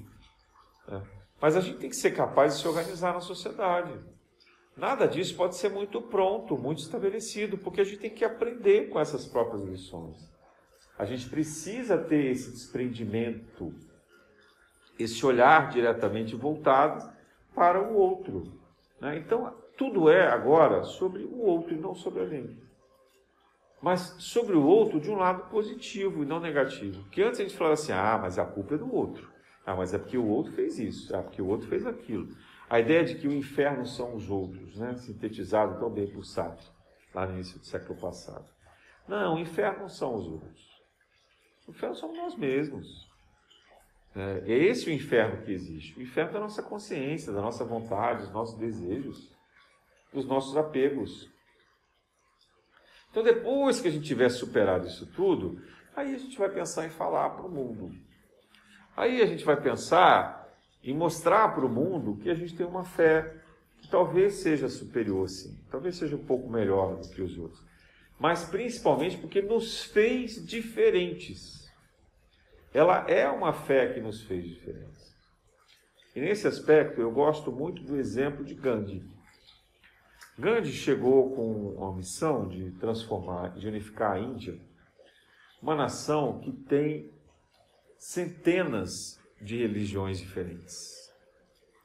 Né? 0.87 1.01
Mas 1.39 1.55
a 1.55 1.61
gente 1.61 1.77
tem 1.77 1.89
que 1.89 1.95
ser 1.95 2.11
capaz 2.11 2.55
de 2.55 2.61
se 2.61 2.67
organizar 2.67 3.13
na 3.13 3.19
sociedade. 3.19 3.93
Nada 4.75 5.07
disso 5.07 5.35
pode 5.35 5.55
ser 5.55 5.69
muito 5.69 6.01
pronto, 6.01 6.57
muito 6.57 6.79
estabelecido, 6.79 7.57
porque 7.57 7.81
a 7.81 7.83
gente 7.83 7.99
tem 7.99 8.09
que 8.09 8.25
aprender 8.25 8.89
com 8.89 8.99
essas 8.99 9.25
próprias 9.25 9.63
lições. 9.63 10.17
A 10.97 11.05
gente 11.05 11.29
precisa 11.29 11.97
ter 11.97 12.31
esse 12.31 12.51
desprendimento, 12.51 13.73
esse 14.97 15.25
olhar 15.25 15.69
diretamente 15.69 16.35
voltado 16.35 17.11
para 17.53 17.81
o 17.81 17.95
outro. 17.95 18.59
Né? 18.99 19.17
Então, 19.17 19.53
tudo 19.77 20.09
é 20.09 20.27
agora 20.27 20.83
sobre 20.83 21.23
o 21.23 21.41
outro 21.41 21.73
e 21.73 21.79
não 21.79 21.93
sobre 21.93 22.21
a 22.21 22.25
gente. 22.25 22.57
Mas 23.83 24.15
sobre 24.17 24.55
o 24.55 24.65
outro 24.65 24.97
de 24.97 25.11
um 25.11 25.15
lado 25.15 25.49
positivo 25.49 26.23
e 26.23 26.25
não 26.25 26.39
negativo. 26.39 27.03
Porque 27.03 27.21
antes 27.21 27.41
a 27.41 27.43
gente 27.43 27.57
falava 27.57 27.73
assim: 27.73 27.91
ah, 27.91 28.17
mas 28.17 28.39
a 28.39 28.45
culpa 28.45 28.75
é 28.75 28.77
do 28.77 28.95
outro. 28.95 29.29
Ah, 29.65 29.75
mas 29.75 29.93
é 29.93 29.97
porque 29.97 30.17
o 30.17 30.25
outro 30.25 30.53
fez 30.53 30.79
isso. 30.79 31.13
Ah, 31.13 31.21
porque 31.21 31.41
o 31.41 31.47
outro 31.47 31.67
fez 31.67 31.85
aquilo. 31.85 32.29
A 32.69 32.79
ideia 32.79 33.03
de 33.03 33.15
que 33.15 33.27
o 33.27 33.33
inferno 33.33 33.85
são 33.85 34.15
os 34.15 34.29
outros, 34.29 34.77
né? 34.77 34.95
sintetizado 34.95 35.77
tão 35.79 35.89
bem 35.89 36.07
por 36.07 36.23
Sartre, 36.23 36.65
lá 37.13 37.27
no 37.27 37.33
início 37.33 37.59
do 37.59 37.65
século 37.65 37.99
passado. 37.99 38.45
Não, 39.05 39.35
o 39.35 39.39
inferno 39.39 39.89
são 39.89 40.15
os 40.15 40.27
outros. 40.27 40.81
O 41.67 41.71
inferno 41.71 41.93
somos 41.93 42.17
nós 42.17 42.37
mesmos. 42.37 43.05
É, 44.15 44.43
é 44.45 44.57
esse 44.59 44.89
o 44.89 44.93
inferno 44.93 45.43
que 45.43 45.51
existe. 45.51 45.99
O 45.99 46.01
inferno 46.01 46.31
da 46.31 46.39
nossa 46.39 46.63
consciência, 46.63 47.33
da 47.33 47.41
nossa 47.41 47.65
vontade, 47.65 48.21
dos 48.21 48.31
nossos 48.31 48.57
desejos, 48.57 49.29
dos 50.13 50.25
nossos 50.25 50.55
apegos. 50.55 51.32
Então, 53.13 53.21
depois 53.21 53.79
que 53.79 53.87
a 53.87 53.91
gente 53.91 54.07
tiver 54.07 54.27
superado 54.29 54.87
isso 54.87 55.05
tudo, 55.05 55.61
aí 55.95 56.15
a 56.15 56.17
gente 56.17 56.35
vai 56.35 56.49
pensar 56.49 56.87
em 56.87 56.89
falar 56.89 57.29
para 57.29 57.45
o 57.45 57.51
mundo. 57.51 57.95
Aí 58.97 59.21
a 59.21 59.27
gente 59.27 59.45
vai 59.45 59.55
pensar 59.55 60.51
e 60.81 60.91
mostrar 60.95 61.53
para 61.53 61.63
o 61.63 61.69
mundo 61.69 62.17
que 62.17 62.27
a 62.27 62.33
gente 62.33 62.55
tem 62.55 62.65
uma 62.65 62.83
fé 62.83 63.35
que 63.77 63.87
talvez 63.87 64.37
seja 64.37 64.67
superior, 64.67 65.29
sim, 65.29 65.55
talvez 65.69 65.95
seja 65.95 66.15
um 66.15 66.25
pouco 66.25 66.49
melhor 66.49 66.95
do 66.95 67.07
que 67.09 67.21
os 67.21 67.37
outros, 67.37 67.63
mas 68.17 68.45
principalmente 68.45 69.19
porque 69.19 69.43
nos 69.43 69.83
fez 69.83 70.43
diferentes. 70.43 71.71
Ela 72.73 73.07
é 73.07 73.29
uma 73.29 73.53
fé 73.53 73.93
que 73.93 74.01
nos 74.01 74.23
fez 74.23 74.43
diferentes. 74.43 75.15
E 76.15 76.19
nesse 76.19 76.47
aspecto 76.47 76.99
eu 76.99 77.11
gosto 77.11 77.51
muito 77.51 77.83
do 77.83 77.95
exemplo 77.95 78.43
de 78.43 78.55
Gandhi. 78.55 79.12
Gandhi 80.37 80.71
chegou 80.71 81.35
com 81.35 81.85
a 81.85 81.95
missão 81.95 82.47
de 82.47 82.71
transformar, 82.79 83.55
de 83.55 83.67
unificar 83.67 84.13
a 84.13 84.19
Índia, 84.19 84.59
uma 85.61 85.75
nação 85.75 86.39
que 86.39 86.51
tem 86.51 87.11
centenas 87.97 89.19
de 89.41 89.57
religiões 89.57 90.19
diferentes. 90.19 90.91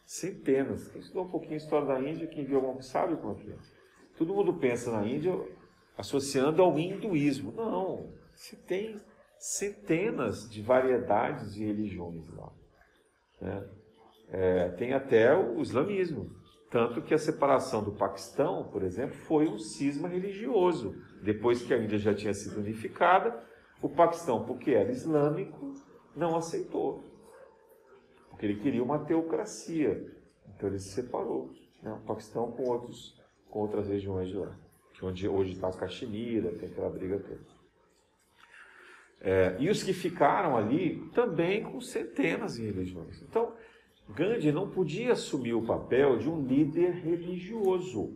Centenas. 0.06 0.88
Quem 0.88 1.00
estudou 1.00 1.24
um 1.24 1.30
pouquinho 1.30 1.54
a 1.54 1.58
história 1.58 1.86
da 1.86 2.00
Índia, 2.00 2.26
quem 2.26 2.44
viu 2.44 2.56
algum 2.56 2.80
sabe 2.80 3.16
como 3.16 3.38
é. 3.38 3.56
Todo 4.16 4.34
mundo 4.34 4.54
pensa 4.54 4.90
na 4.90 5.06
Índia 5.06 5.32
associando 5.96 6.62
ao 6.62 6.78
hinduísmo. 6.78 7.52
Não, 7.52 8.12
se 8.34 8.56
tem 8.56 9.00
centenas 9.38 10.48
de 10.48 10.62
variedades 10.62 11.54
de 11.54 11.64
religiões 11.64 12.28
lá. 12.34 12.52
Né? 13.40 13.68
É, 14.30 14.68
tem 14.70 14.92
até 14.92 15.36
o 15.36 15.60
islamismo. 15.60 16.37
Tanto 16.70 17.00
que 17.00 17.14
a 17.14 17.18
separação 17.18 17.82
do 17.82 17.92
Paquistão, 17.92 18.68
por 18.70 18.82
exemplo, 18.82 19.14
foi 19.14 19.48
um 19.48 19.58
cisma 19.58 20.06
religioso. 20.06 20.94
Depois 21.22 21.62
que 21.62 21.72
a 21.72 21.78
Índia 21.78 21.98
já 21.98 22.14
tinha 22.14 22.34
sido 22.34 22.58
unificada, 22.60 23.42
o 23.80 23.88
Paquistão, 23.88 24.44
porque 24.44 24.72
era 24.72 24.90
islâmico, 24.90 25.74
não 26.14 26.36
aceitou. 26.36 27.02
Porque 28.28 28.44
ele 28.44 28.60
queria 28.60 28.82
uma 28.82 28.98
teocracia. 28.98 30.14
Então 30.54 30.68
ele 30.68 30.78
se 30.78 30.90
separou. 30.90 31.50
Né? 31.82 31.92
O 31.92 32.06
Paquistão 32.06 32.52
com, 32.52 32.68
outros, 32.68 33.18
com 33.48 33.60
outras 33.60 33.88
regiões 33.88 34.28
de 34.28 34.36
lá. 34.36 34.54
Onde 35.02 35.28
hoje 35.28 35.52
está 35.52 35.68
a 35.68 35.72
Caxemira, 35.72 36.50
tem 36.50 36.68
aquela 36.68 36.90
briga 36.90 37.20
toda. 37.20 37.58
É, 39.20 39.56
e 39.58 39.68
os 39.68 39.82
que 39.82 39.92
ficaram 39.92 40.56
ali 40.56 41.08
também 41.14 41.62
com 41.62 41.80
centenas 41.80 42.54
de 42.56 42.66
religiões. 42.66 43.22
Então, 43.22 43.52
Gandhi 44.08 44.50
não 44.50 44.70
podia 44.70 45.12
assumir 45.12 45.54
o 45.54 45.62
papel 45.62 46.18
de 46.18 46.28
um 46.28 46.42
líder 46.44 46.92
religioso. 46.92 48.14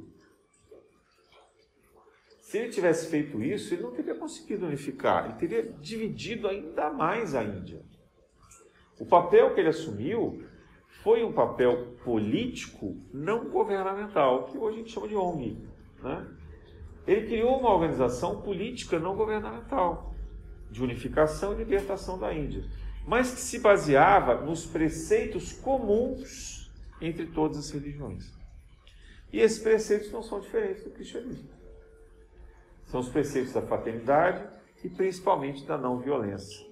Se 2.40 2.59
ele 2.59 2.70
tivesse 2.70 3.11
feito 3.11 3.43
isso, 3.43 3.72
ele 3.72 3.82
não 3.82 3.93
teria 3.93 4.14
conseguido 4.14 4.66
unificar, 4.66 5.26
ele 5.26 5.34
teria 5.34 5.72
dividido 5.80 6.49
ainda 6.49 6.90
mais 6.90 7.34
a 7.34 7.43
Índia. 7.45 7.82
O 8.99 9.07
papel 9.07 9.55
que 9.55 9.61
ele 9.61 9.68
assumiu 9.68 10.43
foi 11.03 11.24
um 11.24 11.32
papel 11.32 11.95
político 12.05 12.97
não 13.12 13.49
governamental, 13.49 14.45
que 14.45 14.59
hoje 14.59 14.76
a 14.76 14.78
gente 14.78 14.93
chama 14.93 15.09
de 15.09 15.16
ONG. 15.16 15.57
Né? 16.03 16.26
Ele 17.07 17.26
criou 17.26 17.59
uma 17.59 17.72
organização 17.72 18.43
política 18.43 18.99
não 18.99 19.16
governamental 19.16 20.14
de 20.70 20.82
unificação 20.82 21.53
e 21.53 21.57
libertação 21.57 22.18
da 22.18 22.32
Índia 22.32 22.64
mas 23.07 23.33
que 23.33 23.41
se 23.41 23.59
baseava 23.59 24.41
nos 24.41 24.65
preceitos 24.65 25.53
comuns 25.53 26.71
entre 27.01 27.27
todas 27.27 27.59
as 27.59 27.71
religiões. 27.71 28.33
E 29.33 29.41
esses 29.41 29.59
preceitos 29.59 30.13
não 30.13 30.23
são 30.23 30.41
diferentes 30.41 30.85
do 30.85 30.91
cristianismo. 30.91 31.51
São 32.87 33.01
os 33.01 33.09
preceitos 33.09 33.53
da 33.53 33.63
fraternidade 33.63 34.47
e 34.85 34.89
principalmente 34.89 35.65
da 35.65 35.79
não 35.79 35.99
violência, 35.99 36.65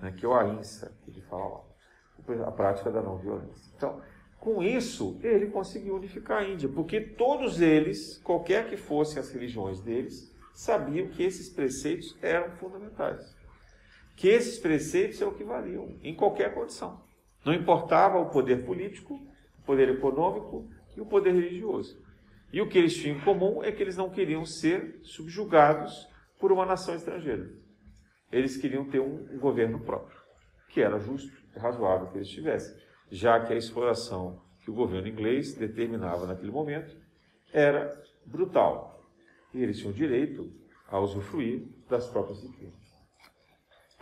né, 0.00 0.12
que 0.12 0.24
é 0.24 0.28
o 0.28 0.34
ahimsa, 0.34 0.96
que 1.04 1.10
ele 1.10 1.20
fala 1.22 1.62
lá, 2.28 2.46
a 2.46 2.50
prática 2.50 2.90
da 2.90 3.02
não 3.02 3.18
violência. 3.18 3.70
Então, 3.76 4.00
com 4.38 4.62
isso, 4.62 5.20
ele 5.22 5.46
conseguiu 5.46 5.94
unificar 5.94 6.42
a 6.42 6.48
Índia, 6.48 6.68
porque 6.68 7.00
todos 7.00 7.60
eles, 7.60 8.18
qualquer 8.24 8.68
que 8.68 8.76
fossem 8.76 9.20
as 9.20 9.30
religiões 9.30 9.80
deles, 9.80 10.32
sabiam 10.52 11.08
que 11.08 11.22
esses 11.22 11.48
preceitos 11.48 12.16
eram 12.20 12.50
fundamentais 12.56 13.41
que 14.16 14.28
esses 14.28 14.58
preceitos 14.58 15.20
é 15.20 15.26
o 15.26 15.34
que 15.34 15.44
valiam 15.44 15.96
em 16.02 16.14
qualquer 16.14 16.54
condição. 16.54 17.02
Não 17.44 17.52
importava 17.52 18.18
o 18.18 18.30
poder 18.30 18.64
político, 18.64 19.14
o 19.58 19.62
poder 19.64 19.88
econômico 19.88 20.68
e 20.96 21.00
o 21.00 21.06
poder 21.06 21.34
religioso. 21.34 22.00
E 22.52 22.60
o 22.60 22.68
que 22.68 22.78
eles 22.78 22.94
tinham 22.94 23.16
em 23.16 23.20
comum 23.20 23.62
é 23.62 23.72
que 23.72 23.82
eles 23.82 23.96
não 23.96 24.10
queriam 24.10 24.44
ser 24.44 25.00
subjugados 25.02 26.06
por 26.38 26.52
uma 26.52 26.66
nação 26.66 26.94
estrangeira. 26.94 27.50
Eles 28.30 28.56
queriam 28.56 28.84
ter 28.84 29.00
um 29.00 29.38
governo 29.38 29.80
próprio, 29.80 30.18
que 30.68 30.80
era 30.80 30.98
justo 30.98 31.32
e 31.54 31.58
razoável 31.58 32.08
que 32.08 32.18
eles 32.18 32.28
tivessem, 32.28 32.76
já 33.10 33.40
que 33.40 33.52
a 33.52 33.56
exploração 33.56 34.40
que 34.62 34.70
o 34.70 34.74
governo 34.74 35.08
inglês 35.08 35.54
determinava 35.54 36.26
naquele 36.26 36.52
momento 36.52 36.96
era 37.52 37.92
brutal. 38.24 39.04
E 39.52 39.62
eles 39.62 39.78
tinham 39.78 39.92
direito 39.92 40.50
a 40.88 40.98
usufruir 40.98 41.66
das 41.88 42.06
próprias 42.08 42.42
riquezas. 42.42 42.81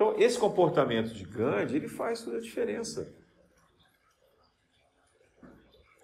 Então, 0.00 0.14
esse 0.18 0.38
comportamento 0.38 1.12
de 1.12 1.24
Gandhi, 1.24 1.76
ele 1.76 1.86
faz 1.86 2.22
toda 2.22 2.38
a 2.38 2.40
diferença. 2.40 3.14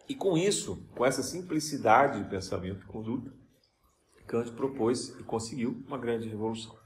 E 0.07 0.14
com 0.14 0.36
isso, 0.36 0.86
com 0.94 1.07
essa 1.07 1.22
simplicidade 1.22 2.22
de 2.22 2.28
pensamento 2.28 2.84
e 2.84 2.86
conduta, 2.86 3.32
Gandhi 4.26 4.53
propôs 4.53 5.18
e 5.18 5.22
conseguiu 5.22 5.82
uma 5.86 5.97
grande 5.97 6.28
revolução. 6.28 6.76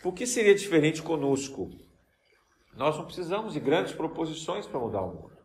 Por 0.00 0.14
que 0.14 0.28
seria 0.28 0.54
diferente 0.54 1.02
conosco? 1.02 1.72
Nós 2.74 2.96
não 2.96 3.04
precisamos 3.04 3.54
de 3.54 3.58
grandes 3.58 3.92
proposições 3.92 4.64
para 4.64 4.78
mudar 4.78 5.02
o 5.02 5.12
mundo. 5.12 5.36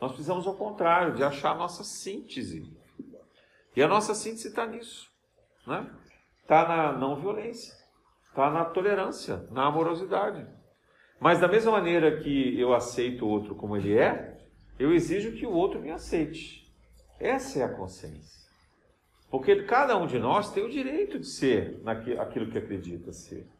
Nós 0.00 0.12
precisamos, 0.12 0.46
ao 0.46 0.54
contrário, 0.54 1.16
de 1.16 1.24
achar 1.24 1.50
a 1.50 1.58
nossa 1.58 1.82
síntese. 1.82 2.72
E 3.74 3.82
a 3.82 3.88
nossa 3.88 4.14
síntese 4.14 4.46
está 4.46 4.64
nisso. 4.64 5.10
Está 5.58 5.82
né? 5.82 5.98
Tá 6.46 6.68
na 6.68 6.92
não 6.92 7.20
violência. 7.20 7.77
Está 8.38 8.52
na 8.52 8.64
tolerância, 8.64 9.48
na 9.50 9.66
amorosidade. 9.66 10.46
Mas 11.18 11.40
da 11.40 11.48
mesma 11.48 11.72
maneira 11.72 12.20
que 12.20 12.56
eu 12.56 12.72
aceito 12.72 13.24
o 13.24 13.28
outro 13.28 13.56
como 13.56 13.76
ele 13.76 13.98
é, 13.98 14.38
eu 14.78 14.92
exijo 14.92 15.32
que 15.32 15.44
o 15.44 15.50
outro 15.50 15.80
me 15.80 15.90
aceite. 15.90 16.72
Essa 17.18 17.58
é 17.58 17.64
a 17.64 17.74
consciência. 17.74 18.48
Porque 19.28 19.64
cada 19.64 19.98
um 19.98 20.06
de 20.06 20.20
nós 20.20 20.52
tem 20.52 20.64
o 20.64 20.70
direito 20.70 21.18
de 21.18 21.26
ser 21.26 21.82
aquilo 22.16 22.48
que 22.48 22.58
acredita 22.58 23.12
ser. 23.12 23.50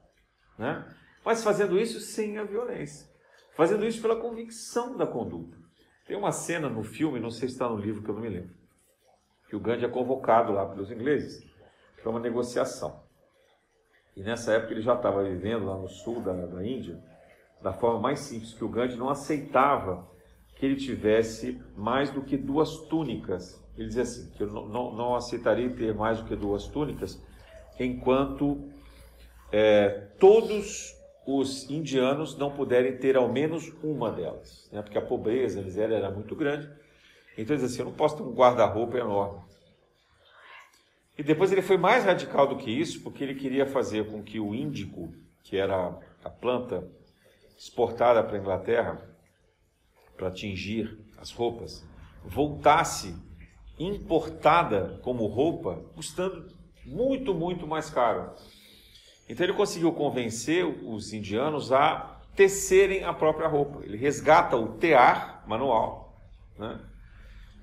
Né? 0.57 0.87
Mas 1.25 1.43
fazendo 1.43 1.77
isso 1.77 1.99
sem 1.99 2.39
a 2.39 2.45
violência. 2.45 3.11
Fazendo 3.57 3.85
isso 3.85 4.01
pela 4.01 4.21
convicção 4.21 4.97
da 4.97 5.09
conduta. 5.09 5.59
Tem 6.07 6.17
uma 6.17 6.31
cena 6.31 6.69
no 6.69 6.85
filme, 6.85 7.19
não 7.19 7.33
sei 7.33 7.49
se 7.49 7.55
está 7.55 7.69
no 7.69 7.79
livro 7.79 8.01
que 8.01 8.11
eu 8.11 8.15
não 8.15 8.23
me 8.23 8.29
lembro, 8.29 8.55
que 9.49 9.57
o 9.57 9.61
Gandhi 9.61 9.87
é 9.87 9.89
convocado 9.89 10.53
lá 10.53 10.67
pelos 10.67 10.89
ingleses 10.93 11.45
para 12.01 12.11
uma 12.11 12.21
negociação. 12.21 13.08
E 14.19 14.23
nessa 14.23 14.53
época 14.55 14.73
ele 14.73 14.83
já 14.83 14.95
estava 14.95 15.23
vivendo 15.23 15.65
lá 15.65 15.77
no 15.77 15.87
sul 15.87 16.21
da, 16.21 16.33
da 16.33 16.67
Índia, 16.67 16.99
da 17.63 17.73
forma 17.73 18.01
mais 18.01 18.19
simples, 18.19 18.53
que 18.53 18.65
o 18.65 18.69
Gandhi 18.69 18.97
não 18.97 19.09
aceitava 19.09 20.11
que 20.57 20.67
ele 20.67 20.75
tivesse 20.75 21.63
mais 21.77 22.11
do 22.11 22.23
que 22.23 22.37
duas 22.37 22.79
túnicas. 22.89 23.65
Ele 23.77 23.87
dizia 23.87 24.03
assim, 24.03 24.29
que 24.31 24.43
eu 24.43 24.49
não, 24.49 24.67
não, 24.67 24.93
não 24.93 25.15
aceitaria 25.15 25.71
ter 25.71 25.95
mais 25.95 26.19
do 26.19 26.25
que 26.25 26.35
duas 26.35 26.67
túnicas, 26.67 27.25
enquanto 27.79 28.69
é, 29.53 30.09
todos 30.19 30.97
os 31.25 31.71
indianos 31.71 32.37
não 32.37 32.51
puderem 32.51 32.97
ter 32.97 33.17
ao 33.17 33.29
menos 33.29 33.73
uma 33.85 34.11
delas, 34.11 34.69
né? 34.73 34.83
porque 34.83 34.99
a 34.99 35.03
pobreza, 35.03 35.61
a 35.61 35.63
miséria 35.63 35.95
era 35.95 36.11
muito 36.11 36.35
grande. 36.35 36.69
Então 37.35 37.55
ele 37.55 37.63
dizia 37.63 37.67
assim, 37.67 37.79
eu 37.83 37.85
não 37.85 37.93
posso 37.93 38.17
ter 38.17 38.25
um 38.25 38.35
guarda-roupa 38.35 38.99
enorme. 38.99 39.48
E 41.19 41.23
depois 41.25 41.51
ele 41.51 41.63
foi 41.63 41.77
mais 41.77 42.05
radical 42.05 42.47
do 42.47 42.57
que 42.57 42.71
isso, 42.71 43.03
porque 43.03 43.25
ele 43.25 43.35
queria 43.35 43.67
fazer 43.67 44.09
com 44.09 44.23
que 44.23 44.39
o 44.39 44.55
índico, 44.55 45.13
que 45.43 45.57
era 45.57 45.99
a 46.23 46.31
planta 46.31 46.89
exportada 47.59 48.23
para 48.23 48.37
a 48.37 48.41
Inglaterra 48.41 49.17
para 50.17 50.31
tingir 50.31 50.97
as 51.19 51.33
roupas, 51.33 51.85
voltasse 52.25 53.17
importada 53.79 55.01
como 55.03 55.27
roupa, 55.27 55.83
custando 55.95 56.53
muito, 56.87 57.35
muito 57.35 57.67
mais 57.67 57.91
caro. 57.91 58.33
Então 59.29 59.45
ele 59.45 59.55
conseguiu 59.55 59.93
convencer 59.93 60.65
os 60.65 61.13
indianos 61.13 61.73
a 61.73 62.21
tecerem 62.37 63.03
a 63.03 63.13
própria 63.13 63.49
roupa. 63.49 63.85
Ele 63.85 63.97
resgata 63.97 64.57
o 64.57 64.77
tear 64.79 65.45
manual, 65.49 66.17
né? 66.57 66.81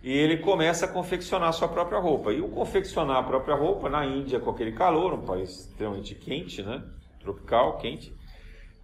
E 0.06 0.16
ele 0.16 0.38
começa 0.38 0.86
a 0.86 0.88
confeccionar 0.88 1.49
a 1.49 1.51
sua 1.51 1.68
própria 1.68 1.97
roupa. 1.97 2.32
E 2.32 2.39
o 2.39 2.47
confeccionar 2.47 3.18
a 3.18 3.24
própria 3.24 3.56
roupa 3.56 3.89
na 3.89 4.06
Índia, 4.06 4.39
com 4.39 4.51
aquele 4.51 4.72
calor, 4.72 5.16
um 5.16 5.26
país 5.26 5.62
extremamente 5.62 6.14
quente, 6.14 6.62
né? 6.62 6.84
tropical, 7.20 7.80
quente, 7.80 8.16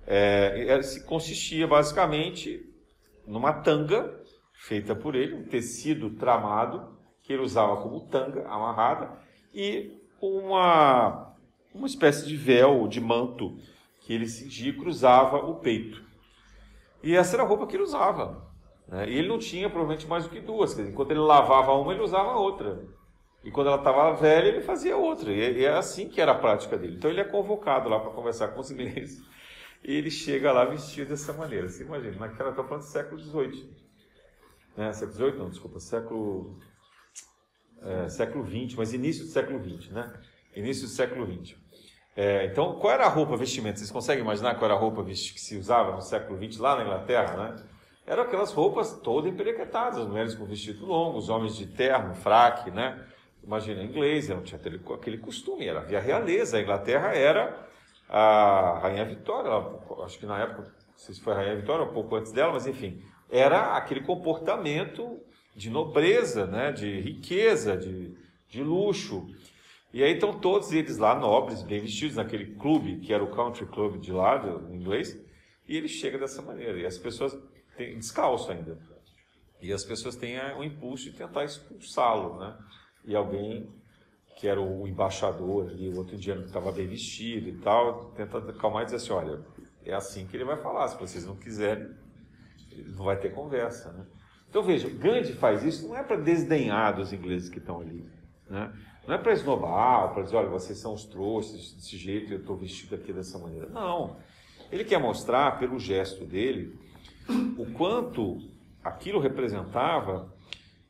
é, 0.08 0.66
é 0.68 1.00
consistia 1.02 1.68
basicamente 1.68 2.68
numa 3.28 3.54
tanga 3.54 4.20
feita 4.52 4.96
por 4.96 5.14
ele, 5.14 5.36
um 5.36 5.44
tecido 5.44 6.10
tramado 6.10 6.98
que 7.22 7.32
ele 7.32 7.44
usava 7.44 7.78
como 7.84 8.08
tanga 8.08 8.48
amarrada 8.48 9.12
e 9.54 9.92
uma, 10.20 11.36
uma 11.72 11.86
espécie 11.86 12.26
de 12.26 12.36
véu, 12.36 12.88
de 12.88 13.00
manto 13.00 13.60
que 14.00 14.12
ele 14.12 14.26
cingia 14.26 14.72
e 14.72 14.76
cruzava 14.76 15.38
o 15.38 15.60
peito. 15.60 16.04
E 17.04 17.16
essa 17.16 17.36
era 17.36 17.44
a 17.44 17.46
roupa 17.48 17.68
que 17.68 17.76
ele 17.76 17.84
usava. 17.84 18.51
Né? 18.88 19.10
E 19.10 19.18
ele 19.18 19.28
não 19.28 19.40
tinha 19.40 19.70
provavelmente 19.70 20.08
mais 20.08 20.26
do 20.26 20.30
que 20.30 20.40
duas. 20.40 20.76
Dizer, 20.76 20.90
enquanto 20.90 21.12
ele 21.12 21.20
lavava 21.20 21.74
uma, 21.74 21.94
ele 21.94 22.02
usava 22.02 22.34
outra. 22.34 22.84
E 23.44 23.50
quando 23.50 23.68
ela 23.68 23.78
estava 23.78 24.14
velha, 24.14 24.48
ele 24.48 24.62
fazia 24.62 24.96
outra. 24.96 25.32
E 25.32 25.66
é 25.66 25.70
assim 25.70 26.08
que 26.08 26.22
era 26.22 26.32
a 26.34 26.38
prática 26.38 26.78
dele. 26.78 26.96
Então 26.98 27.10
ele 27.10 27.22
é 27.22 27.24
convocado 27.24 27.90
lá 27.90 28.00
para 28.00 28.12
conversar 28.12 28.50
com 28.50 28.60
os 28.60 28.72
ingleses. 28.72 29.22
E 29.84 29.96
ele 29.96 30.12
chega 30.12 30.52
lá 30.52 30.64
vestido 30.64 31.10
dessa 31.10 31.34
maneira. 31.34 31.68
Você 31.68 31.84
imagina, 31.84 32.16
naquela, 32.16 32.52
estou 32.52 32.64
falando 32.66 32.84
do 32.84 32.88
século 32.88 33.20
XVIII. 33.20 33.68
Né? 34.78 34.94
Século 34.94 35.16
XVIII, 35.16 35.38
não, 35.40 35.50
desculpa, 35.50 35.80
século, 35.80 36.60
é, 37.82 38.08
século 38.08 38.46
XX, 38.46 38.76
mas 38.76 38.94
início 38.94 39.26
do 39.26 39.32
século 39.32 39.60
XX, 39.60 39.90
né? 39.90 40.22
Início 40.56 40.84
do 40.84 40.90
século 40.90 41.26
XX. 41.26 41.58
É, 42.16 42.46
então, 42.46 42.78
qual 42.78 42.94
era 42.94 43.06
a 43.06 43.10
roupa, 43.10 43.36
vestimenta? 43.36 43.80
Vocês 43.80 43.90
conseguem 43.90 44.24
imaginar 44.24 44.54
qual 44.56 44.66
era 44.66 44.76
a 44.76 44.80
roupa 44.80 45.04
que 45.04 45.16
se 45.16 45.58
usava 45.58 45.94
no 45.94 46.02
século 46.02 46.38
XX 46.38 46.60
lá 46.60 46.76
na 46.76 46.84
Inglaterra, 46.84 47.38
né? 47.38 47.64
Eram 48.12 48.24
aquelas 48.24 48.52
roupas 48.52 48.92
todas 49.00 49.32
emperequetadas, 49.32 50.00
as 50.00 50.06
mulheres 50.06 50.36
com 50.36 50.44
vestido 50.44 50.86
longo, 50.86 51.18
os 51.18 51.30
homens 51.30 51.56
de 51.56 51.66
terno, 51.66 52.14
fraque, 52.14 52.70
né? 52.70 53.08
Imagina, 53.42 53.82
inglês, 53.82 54.28
não 54.28 54.42
tinha 54.42 54.60
aquele 54.60 55.18
costume, 55.18 55.66
era 55.66 55.80
havia 55.80 56.02
realeza, 56.02 56.58
a 56.58 56.62
Inglaterra 56.62 57.16
era 57.16 57.66
a 58.10 58.80
Rainha 58.82 59.06
Vitória, 59.06 59.50
acho 60.04 60.20
que 60.20 60.26
na 60.26 60.40
época, 60.40 60.64
não 60.64 60.98
sei 60.98 61.16
se 61.16 61.22
foi 61.22 61.32
a 61.32 61.38
Rainha 61.38 61.56
Vitória, 61.56 61.86
um 61.86 61.94
pouco 61.94 62.14
antes 62.18 62.34
dela, 62.34 62.52
mas 62.52 62.68
enfim, 62.68 63.02
era 63.30 63.78
aquele 63.78 64.02
comportamento 64.02 65.18
de 65.56 65.70
nobreza, 65.70 66.46
né? 66.46 66.74
de 66.74 67.00
riqueza, 67.00 67.78
de, 67.78 68.14
de 68.50 68.62
luxo. 68.62 69.26
E 69.94 70.04
aí 70.04 70.16
estão 70.16 70.38
todos 70.38 70.74
eles 70.74 70.98
lá, 70.98 71.16
nobres, 71.16 71.64
bem 71.64 71.80
vestidos, 71.80 72.18
naquele 72.18 72.56
clube, 72.56 72.98
que 72.98 73.14
era 73.14 73.24
o 73.24 73.32
country 73.32 73.66
club 73.68 74.02
de 74.02 74.12
lá, 74.12 74.36
do, 74.36 74.76
inglês, 74.76 75.18
e 75.66 75.78
ele 75.78 75.88
chega 75.88 76.18
dessa 76.18 76.42
maneira. 76.42 76.78
E 76.78 76.86
as 76.86 76.98
pessoas 76.98 77.38
têm, 77.86 77.98
descalço 77.98 78.52
ainda. 78.52 78.78
E 79.62 79.72
as 79.72 79.84
pessoas 79.84 80.16
têm 80.16 80.40
o 80.56 80.64
impulso 80.64 81.06
de 81.06 81.14
tentar 81.14 81.44
expulsá-lo, 81.44 82.40
né? 82.40 82.58
E 83.06 83.16
alguém 83.16 83.70
que 84.38 84.48
era 84.48 84.60
o 84.60 84.88
embaixador 84.88 85.70
ali, 85.70 85.90
o 85.90 85.98
outro 85.98 86.16
indiano 86.16 86.42
que 86.42 86.48
estava 86.48 86.72
bem 86.72 86.88
vestido 86.88 87.50
e 87.50 87.58
tal, 87.60 88.12
tenta 88.12 88.40
acalmar 88.40 88.82
e 88.82 88.86
dizer 88.86 88.98
assim, 88.98 89.12
olha, 89.12 89.40
é 89.86 89.94
assim 89.94 90.26
que 90.26 90.36
ele 90.36 90.46
vai 90.46 90.58
falar, 90.58 90.88
se 90.88 91.00
vocês 91.00 91.26
não 91.26 91.36
quiserem, 91.36 91.92
não 92.88 93.06
vai 93.06 93.20
ter 93.20 93.34
conversa, 93.34 93.92
né? 93.92 94.06
Então 94.50 94.64
veja, 94.64 94.90
Gandhi 94.90 95.34
faz 95.34 95.64
isso 95.64 95.88
não 95.88 95.96
é 95.96 96.04
para 96.04 96.18
desdenhar 96.18 96.96
dos 96.96 97.14
ingleses 97.14 97.50
que 97.50 97.60
estão 97.60 97.82
ali, 97.82 98.04
né? 98.50 98.74
Não 99.08 99.16
é 99.16 99.18
para 99.18 99.34
esnobar, 99.34 100.14
para 100.14 100.24
dizer, 100.24 100.36
olha, 100.36 100.50
vocês 100.50 100.78
são 100.80 100.94
os 100.94 101.06
trouxas 101.06 101.74
desse 101.74 101.98
jeito, 101.98 102.34
eu 102.34 102.40
estou 102.40 102.56
vestido 102.56 102.96
aqui 102.96 103.14
dessa 103.14 103.38
maneira. 103.38 103.68
Não. 103.68 104.18
Ele 104.72 104.84
quer 104.84 105.00
mostrar, 105.00 105.60
pelo 105.60 105.80
gesto 105.80 106.26
dele, 106.26 106.80
o 107.58 107.72
quanto 107.74 108.38
aquilo 108.84 109.20
representava 109.20 110.34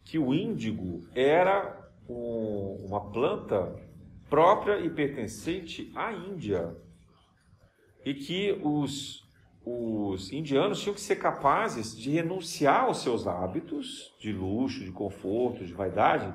que 0.04 0.18
o 0.18 0.34
índigo 0.34 1.08
era 1.16 1.90
um, 2.10 2.86
uma 2.86 3.12
planta 3.12 3.76
própria 4.30 4.80
e 4.80 4.90
pertencente 4.90 5.92
à 5.96 6.12
Índia. 6.12 6.76
E 8.04 8.14
que 8.14 8.60
os, 8.64 9.28
os 9.64 10.32
indianos 10.32 10.82
tinham 10.82 10.96
que 10.96 11.02
ser 11.02 11.18
capazes 11.18 11.96
de 11.96 12.10
renunciar 12.10 12.86
aos 12.86 13.02
seus 13.02 13.28
hábitos 13.28 14.16
de 14.20 14.32
luxo, 14.32 14.84
de 14.84 14.92
conforto, 14.92 15.66
de 15.66 15.74
vaidade, 15.74 16.34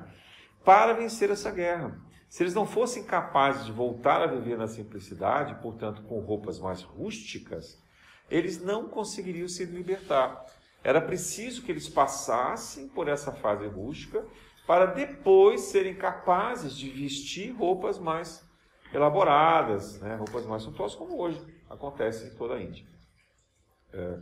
para 0.63 0.93
vencer 0.93 1.29
essa 1.29 1.51
guerra. 1.51 1.99
Se 2.29 2.43
eles 2.43 2.53
não 2.53 2.65
fossem 2.65 3.03
capazes 3.03 3.65
de 3.65 3.71
voltar 3.71 4.21
a 4.21 4.27
viver 4.27 4.57
na 4.57 4.67
simplicidade, 4.67 5.61
portanto 5.61 6.03
com 6.03 6.19
roupas 6.19 6.59
mais 6.59 6.81
rústicas, 6.81 7.81
eles 8.29 8.61
não 8.61 8.87
conseguiriam 8.87 9.47
se 9.47 9.65
libertar. 9.65 10.45
Era 10.83 11.01
preciso 11.01 11.61
que 11.63 11.71
eles 11.71 11.89
passassem 11.89 12.87
por 12.87 13.07
essa 13.07 13.31
fase 13.31 13.67
rústica 13.67 14.25
para 14.65 14.85
depois 14.85 15.61
serem 15.61 15.95
capazes 15.95 16.75
de 16.75 16.89
vestir 16.89 17.51
roupas 17.51 17.97
mais 17.97 18.45
elaboradas, 18.93 19.99
né? 20.01 20.15
roupas 20.15 20.45
mais 20.45 20.63
suntuosas, 20.63 20.97
como 20.97 21.19
hoje 21.19 21.41
acontece 21.69 22.27
em 22.27 22.37
toda 22.37 22.55
a 22.55 22.61
Índia. 22.61 22.85
É. 23.93 24.19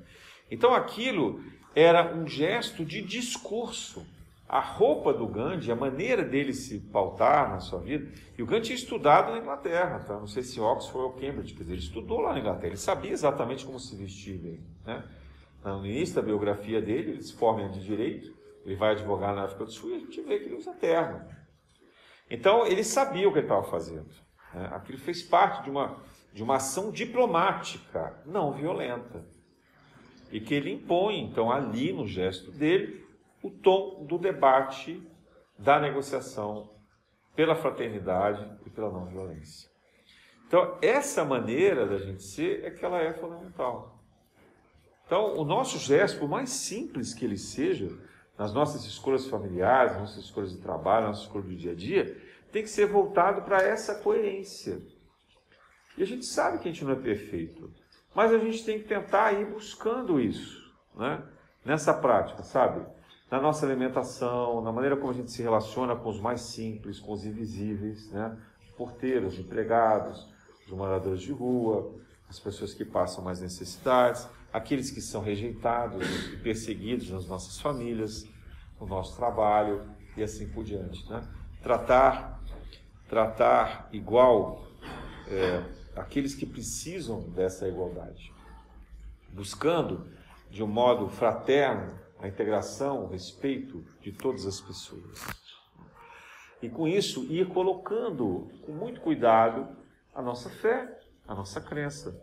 Então 0.49 0.73
aquilo 0.73 1.43
era 1.75 2.15
um 2.15 2.27
gesto 2.27 2.85
de 2.85 3.01
discurso. 3.01 4.05
A 4.47 4.59
roupa 4.59 5.11
do 5.11 5.27
Gandhi, 5.27 5.71
a 5.71 5.75
maneira 5.75 6.23
dele 6.23 6.53
se 6.53 6.79
pautar 6.79 7.49
na 7.49 7.59
sua 7.59 7.79
vida, 7.79 8.11
e 8.37 8.43
o 8.43 8.45
Gandhi 8.45 8.65
tinha 8.67 8.75
estudado 8.75 9.31
na 9.31 9.39
Inglaterra, 9.39 9.99
tá? 9.99 10.19
não 10.19 10.27
sei 10.27 10.43
se 10.43 10.59
Oxford 10.59 11.03
ou 11.05 11.13
Cambridge, 11.13 11.53
quer 11.53 11.63
dizer, 11.63 11.73
ele 11.73 11.81
estudou 11.81 12.19
lá 12.19 12.33
na 12.33 12.39
Inglaterra, 12.39 12.67
ele 12.67 12.77
sabia 12.77 13.11
exatamente 13.11 13.65
como 13.65 13.79
se 13.79 13.95
vestir 13.95 14.37
bem. 14.37 14.63
Né? 14.85 15.03
No 15.63 15.85
início 15.85 16.15
da 16.15 16.21
biografia 16.21 16.79
dele, 16.79 17.11
ele 17.11 17.23
se 17.23 17.33
forma 17.33 17.67
de 17.69 17.83
direito, 17.83 18.35
ele 18.63 18.75
vai 18.75 18.91
advogar 18.91 19.35
na 19.35 19.45
África 19.45 19.65
do 19.65 19.71
Sul 19.71 19.91
e 19.91 19.95
a 19.95 19.99
gente 19.99 20.21
vê 20.21 20.37
que 20.37 20.45
ele 20.45 20.55
usa 20.55 20.73
terno. 20.73 21.25
Então, 22.29 22.65
ele 22.65 22.83
sabia 22.83 23.27
o 23.27 23.31
que 23.31 23.39
ele 23.39 23.45
estava 23.45 23.63
fazendo. 23.63 24.09
Né? 24.53 24.69
Aquilo 24.73 24.97
fez 24.97 25.21
parte 25.21 25.63
de 25.63 25.69
uma, 25.69 25.97
de 26.33 26.43
uma 26.43 26.55
ação 26.55 26.91
diplomática, 26.91 28.21
não 28.25 28.51
violenta. 28.51 29.25
E 30.31 30.39
que 30.39 30.53
ele 30.53 30.71
impõe, 30.71 31.19
então, 31.19 31.51
ali 31.51 31.93
no 31.93 32.07
gesto 32.07 32.51
dele, 32.51 33.04
o 33.45 33.51
tom 33.51 34.03
do 34.05 34.17
debate, 34.17 35.01
da 35.57 35.79
negociação 35.79 36.73
pela 37.35 37.55
fraternidade 37.55 38.49
e 38.65 38.69
pela 38.71 38.91
não 38.91 39.05
violência. 39.05 39.69
Então, 40.47 40.77
essa 40.81 41.23
maneira 41.23 41.85
da 41.85 41.97
gente 41.97 42.23
ser 42.23 42.63
é 42.63 42.71
que 42.71 42.83
ela 42.83 42.99
é 42.99 43.13
fundamental. 43.13 44.03
Então, 45.05 45.35
o 45.37 45.43
nosso 45.43 45.77
gesto, 45.77 46.19
por 46.19 46.27
mais 46.27 46.49
simples 46.49 47.13
que 47.13 47.23
ele 47.23 47.37
seja, 47.37 47.95
nas 48.35 48.51
nossas 48.51 48.83
escolhas 48.85 49.27
familiares, 49.27 49.93
nas 49.93 50.01
nossas 50.01 50.23
escolhas 50.23 50.51
de 50.51 50.57
trabalho, 50.57 51.07
nas 51.07 51.17
nossas 51.17 51.25
escolhas 51.25 51.47
do 51.47 51.55
dia 51.55 51.71
a 51.71 51.75
dia, 51.75 52.21
tem 52.51 52.63
que 52.63 52.69
ser 52.69 52.87
voltado 52.87 53.43
para 53.43 53.61
essa 53.61 53.95
coerência. 53.95 54.81
E 55.95 56.01
a 56.01 56.05
gente 56.05 56.25
sabe 56.25 56.57
que 56.57 56.67
a 56.67 56.71
gente 56.71 56.83
não 56.83 56.93
é 56.93 56.95
perfeito, 56.95 57.71
mas 58.13 58.33
a 58.33 58.39
gente 58.39 58.65
tem 58.65 58.79
que 58.79 58.87
tentar 58.87 59.33
ir 59.33 59.45
buscando 59.45 60.19
isso, 60.19 60.73
né? 60.95 61.23
nessa 61.65 61.93
prática, 61.93 62.43
sabe? 62.43 62.85
Na 63.35 63.41
nossa 63.41 63.65
alimentação, 63.65 64.61
na 64.61 64.71
maneira 64.71 64.95
como 64.95 65.11
a 65.11 65.13
gente 65.13 65.29
se 65.29 65.43
relaciona 65.43 65.93
com 65.93 66.09
os 66.09 66.21
mais 66.21 66.39
simples, 66.39 67.01
com 67.01 67.11
os 67.11 67.25
invisíveis, 67.25 68.09
né? 68.09 68.33
porteiros, 68.77 69.37
empregados, 69.37 70.25
os 70.65 70.71
moradores 70.71 71.21
de 71.21 71.33
rua, 71.33 71.93
as 72.29 72.39
pessoas 72.39 72.73
que 72.73 72.85
passam 72.85 73.21
mais 73.21 73.41
necessidades, 73.41 74.25
aqueles 74.53 74.89
que 74.89 75.01
são 75.01 75.21
rejeitados 75.21 76.01
e 76.31 76.37
perseguidos 76.37 77.09
nas 77.09 77.27
nossas 77.27 77.59
famílias, 77.59 78.25
no 78.79 78.87
nosso 78.87 79.17
trabalho 79.17 79.81
e 80.15 80.23
assim 80.23 80.47
por 80.47 80.63
diante. 80.63 81.05
Né? 81.09 81.21
Tratar, 81.61 82.41
tratar 83.09 83.89
igual 83.91 84.65
é, 85.27 85.61
aqueles 85.93 86.33
que 86.33 86.45
precisam 86.45 87.19
dessa 87.31 87.67
igualdade, 87.67 88.31
buscando 89.33 90.07
de 90.49 90.63
um 90.63 90.67
modo 90.67 91.09
fraterno 91.09 92.04
a 92.19 92.27
integração, 92.27 93.05
o 93.05 93.07
respeito 93.07 93.83
de 94.01 94.11
todas 94.11 94.45
as 94.45 94.59
pessoas. 94.61 95.21
E 96.61 96.69
com 96.69 96.87
isso 96.87 97.25
ir 97.31 97.47
colocando 97.49 98.49
com 98.65 98.71
muito 98.71 99.01
cuidado 99.01 99.67
a 100.13 100.21
nossa 100.21 100.49
fé, 100.49 100.99
a 101.27 101.35
nossa 101.35 101.59
crença, 101.59 102.19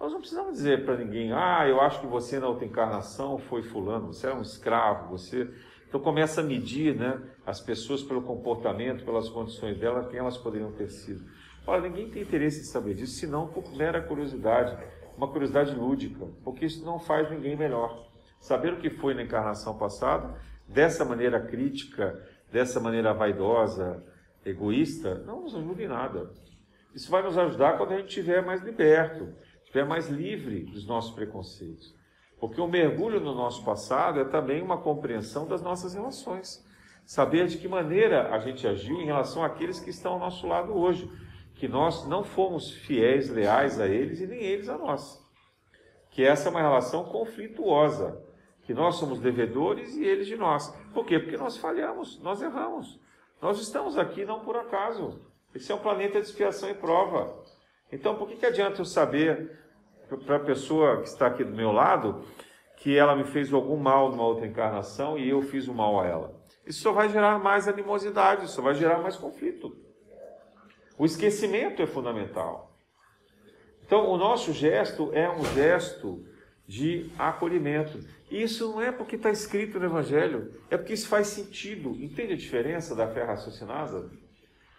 nós 0.00 0.12
não 0.12 0.20
precisamos 0.20 0.54
dizer 0.54 0.84
para 0.84 0.96
ninguém, 0.96 1.32
ah, 1.32 1.66
eu 1.68 1.80
acho 1.80 2.00
que 2.00 2.06
você 2.06 2.38
na 2.38 2.48
outra 2.48 2.64
encarnação 2.64 3.38
foi 3.38 3.62
fulano, 3.62 4.08
você 4.08 4.26
era 4.26 4.36
um 4.36 4.42
escravo, 4.42 5.10
você. 5.10 5.48
Então 5.88 6.00
começa 6.00 6.40
a 6.40 6.44
medir 6.44 6.96
né, 6.96 7.22
as 7.46 7.60
pessoas 7.60 8.02
pelo 8.02 8.22
comportamento, 8.22 9.04
pelas 9.04 9.28
condições 9.28 9.78
delas, 9.78 10.08
quem 10.08 10.18
elas 10.18 10.36
poderiam 10.36 10.72
ter 10.72 10.88
sido. 10.88 11.24
Olha, 11.66 11.88
ninguém 11.88 12.10
tem 12.10 12.22
interesse 12.22 12.60
em 12.60 12.64
saber 12.64 12.94
disso, 12.94 13.14
senão 13.14 13.46
por 13.46 13.70
mera 13.76 14.02
curiosidade, 14.02 14.76
uma 15.16 15.28
curiosidade 15.28 15.74
lúdica, 15.74 16.26
porque 16.42 16.66
isso 16.66 16.84
não 16.84 16.98
faz 16.98 17.30
ninguém 17.30 17.56
melhor. 17.56 18.12
Saber 18.44 18.74
o 18.74 18.76
que 18.76 18.90
foi 18.90 19.14
na 19.14 19.22
encarnação 19.22 19.78
passada, 19.78 20.38
dessa 20.68 21.02
maneira 21.02 21.40
crítica, 21.40 22.22
dessa 22.52 22.78
maneira 22.78 23.14
vaidosa, 23.14 24.04
egoísta, 24.44 25.14
não 25.24 25.40
nos 25.40 25.54
ajuda 25.54 25.82
em 25.82 25.88
nada. 25.88 26.30
Isso 26.94 27.10
vai 27.10 27.22
nos 27.22 27.38
ajudar 27.38 27.78
quando 27.78 27.92
a 27.92 27.96
gente 27.96 28.08
estiver 28.08 28.44
mais 28.44 28.60
liberto, 28.60 29.32
estiver 29.62 29.86
mais 29.86 30.10
livre 30.10 30.60
dos 30.64 30.86
nossos 30.86 31.14
preconceitos. 31.14 31.94
Porque 32.38 32.60
o 32.60 32.68
mergulho 32.68 33.18
no 33.18 33.34
nosso 33.34 33.64
passado 33.64 34.20
é 34.20 34.24
também 34.26 34.60
uma 34.60 34.76
compreensão 34.76 35.48
das 35.48 35.62
nossas 35.62 35.94
relações. 35.94 36.62
Saber 37.06 37.46
de 37.46 37.56
que 37.56 37.66
maneira 37.66 38.28
a 38.30 38.38
gente 38.40 38.66
agiu 38.66 39.00
em 39.00 39.06
relação 39.06 39.42
àqueles 39.42 39.80
que 39.80 39.88
estão 39.88 40.12
ao 40.12 40.18
nosso 40.18 40.46
lado 40.46 40.76
hoje. 40.76 41.10
Que 41.54 41.66
nós 41.66 42.06
não 42.06 42.22
fomos 42.22 42.70
fiéis, 42.70 43.30
leais 43.30 43.80
a 43.80 43.88
eles 43.88 44.20
e 44.20 44.26
nem 44.26 44.42
eles 44.42 44.68
a 44.68 44.76
nós. 44.76 45.18
Que 46.10 46.22
essa 46.22 46.48
é 46.48 46.50
uma 46.50 46.60
relação 46.60 47.04
conflituosa. 47.04 48.22
Que 48.64 48.74
nós 48.74 48.96
somos 48.96 49.20
devedores 49.20 49.94
e 49.96 50.04
eles 50.04 50.26
de 50.26 50.36
nós. 50.36 50.68
Por 50.92 51.04
quê? 51.04 51.18
Porque 51.18 51.36
nós 51.36 51.56
falhamos, 51.56 52.20
nós 52.20 52.42
erramos. 52.42 52.98
Nós 53.40 53.60
estamos 53.60 53.96
aqui 53.98 54.24
não 54.24 54.40
por 54.40 54.56
acaso. 54.56 55.20
Esse 55.54 55.70
é 55.70 55.74
um 55.74 55.80
planeta 55.80 56.20
de 56.20 56.26
expiação 56.26 56.70
e 56.70 56.74
prova. 56.74 57.42
Então, 57.92 58.16
por 58.16 58.26
que, 58.26 58.36
que 58.36 58.46
adianta 58.46 58.80
eu 58.80 58.84
saber 58.84 59.58
para 60.26 60.36
a 60.36 60.40
pessoa 60.40 61.00
que 61.00 61.08
está 61.08 61.26
aqui 61.26 61.44
do 61.44 61.54
meu 61.54 61.72
lado 61.72 62.24
que 62.76 62.96
ela 62.96 63.16
me 63.16 63.24
fez 63.24 63.50
algum 63.52 63.76
mal 63.76 64.10
numa 64.10 64.24
outra 64.24 64.46
encarnação 64.46 65.16
e 65.16 65.28
eu 65.28 65.40
fiz 65.40 65.68
o 65.68 65.74
mal 65.74 66.00
a 66.00 66.06
ela. 66.06 66.44
Isso 66.66 66.82
só 66.82 66.92
vai 66.92 67.08
gerar 67.08 67.38
mais 67.38 67.66
animosidade, 67.66 68.44
isso 68.44 68.60
vai 68.60 68.74
gerar 68.74 68.98
mais 68.98 69.16
conflito. 69.16 69.74
O 70.98 71.06
esquecimento 71.06 71.80
é 71.80 71.86
fundamental. 71.86 72.76
Então, 73.82 74.08
o 74.10 74.16
nosso 74.16 74.52
gesto 74.52 75.10
é 75.14 75.30
um 75.30 75.44
gesto 75.54 76.26
de 76.66 77.10
acolhimento. 77.18 77.98
E 78.30 78.42
isso 78.42 78.68
não 78.72 78.80
é 78.80 78.90
porque 78.90 79.16
está 79.16 79.30
escrito 79.30 79.78
no 79.78 79.86
Evangelho, 79.86 80.52
é 80.70 80.76
porque 80.76 80.94
isso 80.94 81.08
faz 81.08 81.28
sentido. 81.28 81.90
Entende 81.90 82.32
a 82.32 82.36
diferença 82.36 82.94
da 82.94 83.06
fé 83.06 83.24
raciocinada? 83.24 84.10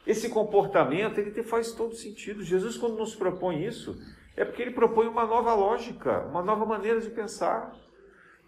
Esse 0.06 0.30
comportamento 0.30 1.20
ele 1.20 1.44
faz 1.44 1.72
todo 1.72 1.96
sentido. 1.96 2.44
Jesus, 2.44 2.78
quando 2.78 2.98
nos 2.98 3.16
propõe 3.16 3.66
isso, 3.66 4.00
é 4.36 4.46
porque 4.46 4.62
ele 4.62 4.72
propõe 4.72 5.08
uma 5.08 5.26
nova 5.26 5.54
lógica, 5.54 6.26
uma 6.28 6.44
nova 6.44 6.66
maneira 6.66 7.00
de 7.00 7.10
pensar. 7.10 7.74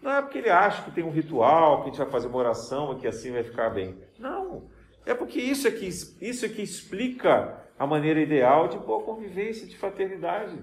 Não 0.00 0.12
é 0.12 0.22
porque 0.22 0.38
ele 0.38 0.50
acha 0.50 0.84
que 0.84 0.92
tem 0.92 1.02
um 1.02 1.10
ritual, 1.10 1.78
que 1.78 1.82
a 1.82 1.86
gente 1.90 1.98
vai 1.98 2.10
fazer 2.10 2.28
uma 2.28 2.38
oração 2.38 2.92
e 2.92 3.00
que 3.00 3.08
assim 3.08 3.32
vai 3.32 3.42
ficar 3.42 3.70
bem. 3.70 3.96
Não. 4.18 4.68
É 5.04 5.14
porque 5.14 5.40
isso 5.40 5.66
é 5.66 5.70
que, 5.70 5.86
isso 5.86 6.44
é 6.44 6.48
que 6.48 6.62
explica 6.62 7.64
a 7.78 7.86
maneira 7.86 8.20
ideal 8.20 8.68
de 8.68 8.78
boa 8.78 9.02
convivência, 9.02 9.66
de 9.66 9.76
fraternidade. 9.76 10.62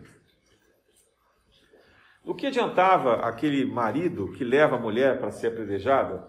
O 2.26 2.34
que 2.34 2.48
adiantava 2.48 3.18
aquele 3.18 3.66
marido 3.66 4.32
que 4.32 4.44
leva 4.44 4.76
a 4.76 4.80
mulher 4.80 5.20
para 5.20 5.30
ser 5.30 5.48
apedrejada 5.48 6.28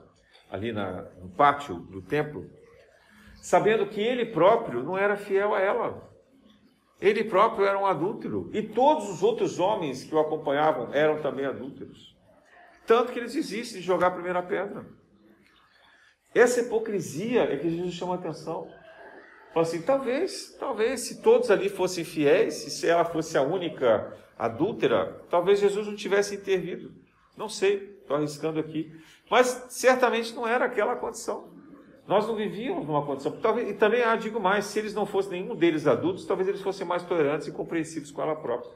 ali 0.51 0.71
na, 0.71 1.03
no 1.21 1.31
pátio 1.31 1.77
do 1.77 2.03
templo, 2.03 2.49
sabendo 3.37 3.87
que 3.87 4.01
ele 4.01 4.27
próprio 4.27 4.83
não 4.83 4.99
era 4.99 5.17
fiel 5.17 5.55
a 5.55 5.61
ela. 5.61 6.07
Ele 7.01 7.25
próprio 7.25 7.67
era 7.67 7.79
um 7.79 7.87
adúltero. 7.87 8.51
E 8.53 8.63
todos 8.63 9.09
os 9.09 9.23
outros 9.23 9.59
homens 9.59 10.05
que 10.05 10.15
o 10.15 10.19
acompanhavam 10.19 10.93
eram 10.93 11.21
também 11.21 11.47
adúlteros. 11.47 12.17
Tanto 12.87 13.13
que 13.13 13.19
eles 13.19 13.33
desistem 13.33 13.81
de 13.81 13.87
jogar 13.87 14.09
a 14.09 14.13
primeira 14.13 14.43
pedra. 14.43 14.87
Essa 16.35 16.61
hipocrisia 16.61 17.43
é 17.45 17.57
que 17.57 17.71
Jesus 17.71 17.95
chama 17.95 18.15
a 18.15 18.19
atenção. 18.19 18.71
Fala 19.53 19.67
assim, 19.67 19.83
talvez, 19.83 20.55
talvez, 20.59 21.01
se 21.01 21.23
todos 21.23 21.51
ali 21.51 21.69
fossem 21.69 22.05
fiéis, 22.05 22.55
se 22.55 22.87
ela 22.87 23.05
fosse 23.05 23.39
a 23.39 23.43
única 23.43 24.15
adúltera, 24.37 25.25
talvez 25.31 25.61
Jesus 25.61 25.87
não 25.87 25.97
tivesse 25.97 26.35
intervido. 26.35 26.93
Não 27.37 27.49
sei, 27.49 27.99
estou 28.01 28.17
arriscando 28.17 28.59
aqui. 28.59 28.93
Mas 29.31 29.67
certamente 29.69 30.35
não 30.35 30.47
era 30.47 30.65
aquela 30.65 30.97
condição. 30.97 31.49
Nós 32.07 32.27
não 32.27 32.37
vivíamos 32.37 32.87
numa 32.87 33.05
condição. 33.05 33.37
E 33.67 33.75
também 33.75 34.03
ah, 34.03 34.17
digo 34.17 34.39
mais: 34.39 34.67
se 34.67 34.79
eles 34.79 34.95
não 34.95 35.05
fossem 35.05 35.43
nenhum 35.43 35.57
deles 35.57 35.87
adultos, 35.87 36.25
talvez 36.25 36.49
eles 36.49 36.63
fossem 36.63 36.87
mais 36.87 37.03
tolerantes 37.03 37.49
e 37.49 37.53
compreensivos 37.53 38.11
com 38.11 38.23
ela 38.23 38.37
própria. 38.37 38.73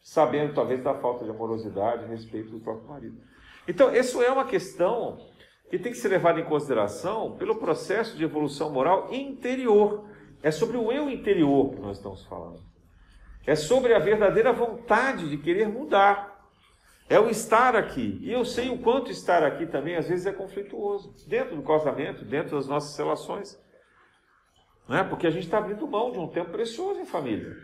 Sabendo 0.00 0.54
talvez 0.54 0.82
da 0.82 0.94
falta 0.94 1.24
de 1.24 1.30
amorosidade 1.30 2.04
e 2.04 2.08
respeito 2.08 2.50
do 2.50 2.60
próprio 2.60 2.88
marido. 2.88 3.20
Então, 3.68 3.94
isso 3.94 4.22
é 4.22 4.30
uma 4.30 4.44
questão 4.44 5.18
que 5.68 5.78
tem 5.78 5.92
que 5.92 5.98
ser 5.98 6.08
levado 6.08 6.38
em 6.38 6.44
consideração 6.44 7.36
pelo 7.36 7.56
processo 7.56 8.16
de 8.16 8.24
evolução 8.24 8.70
moral 8.70 9.12
interior. 9.12 10.08
É 10.42 10.50
sobre 10.50 10.76
o 10.76 10.92
eu 10.92 11.10
interior 11.10 11.74
que 11.74 11.80
nós 11.80 11.96
estamos 11.96 12.24
falando. 12.24 12.62
É 13.46 13.54
sobre 13.54 13.94
a 13.94 13.98
verdadeira 13.98 14.52
vontade 14.52 15.28
de 15.30 15.38
querer 15.38 15.68
mudar. 15.68 16.36
É 17.08 17.20
o 17.20 17.30
estar 17.30 17.76
aqui. 17.76 18.18
E 18.20 18.32
eu 18.32 18.44
sei 18.44 18.68
o 18.68 18.78
quanto 18.78 19.10
estar 19.10 19.44
aqui 19.44 19.66
também 19.66 19.94
às 19.94 20.08
vezes 20.08 20.26
é 20.26 20.32
conflituoso. 20.32 21.14
Dentro 21.28 21.54
do 21.54 21.62
casamento, 21.62 22.24
dentro 22.24 22.56
das 22.56 22.66
nossas 22.66 22.96
relações. 22.98 23.62
Não 24.88 24.96
é? 24.96 25.04
Porque 25.04 25.26
a 25.26 25.30
gente 25.30 25.44
está 25.44 25.58
abrindo 25.58 25.86
mão 25.86 26.10
de 26.10 26.18
um 26.18 26.26
tempo 26.26 26.50
precioso 26.50 27.00
em 27.00 27.06
família. 27.06 27.56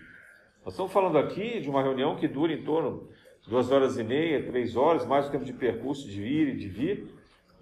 Nós 0.64 0.74
estamos 0.74 0.92
falando 0.92 1.18
aqui 1.18 1.60
de 1.60 1.68
uma 1.68 1.82
reunião 1.82 2.14
que 2.14 2.28
dura 2.28 2.52
em 2.52 2.62
torno 2.62 3.08
de 3.42 3.50
duas 3.50 3.70
horas 3.72 3.98
e 3.98 4.04
meia, 4.04 4.46
três 4.46 4.76
horas, 4.76 5.04
mais 5.04 5.26
o 5.26 5.30
tempo 5.30 5.44
de 5.44 5.52
percurso 5.52 6.06
de 6.06 6.22
ir 6.22 6.48
e 6.50 6.56
de 6.56 6.68
vir. 6.68 7.12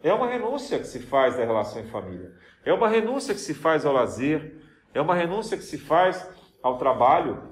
É 0.02 0.12
uma 0.12 0.26
renúncia 0.26 0.78
que 0.78 0.86
se 0.86 0.98
faz 1.00 1.36
da 1.36 1.44
relação 1.44 1.80
em 1.80 1.86
família. 1.86 2.32
É 2.64 2.72
uma 2.72 2.88
renúncia 2.88 3.32
que 3.32 3.40
se 3.40 3.54
faz 3.54 3.86
ao 3.86 3.92
lazer. 3.94 4.60
É 4.92 5.00
uma 5.00 5.14
renúncia 5.14 5.56
que 5.56 5.62
se 5.62 5.78
faz 5.78 6.28
ao 6.62 6.76
trabalho, 6.76 7.49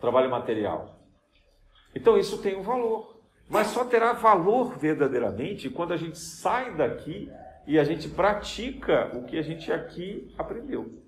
trabalho 0.00 0.30
material. 0.30 0.98
Então 1.94 2.18
isso 2.18 2.38
tem 2.38 2.56
um 2.56 2.62
valor. 2.62 3.18
Mas 3.48 3.68
só 3.68 3.84
terá 3.84 4.12
valor 4.12 4.78
verdadeiramente 4.78 5.70
quando 5.70 5.92
a 5.92 5.96
gente 5.96 6.18
sai 6.18 6.76
daqui 6.76 7.30
e 7.66 7.78
a 7.78 7.84
gente 7.84 8.08
pratica 8.08 9.10
o 9.14 9.24
que 9.24 9.38
a 9.38 9.42
gente 9.42 9.72
aqui 9.72 10.32
aprendeu. 10.36 11.02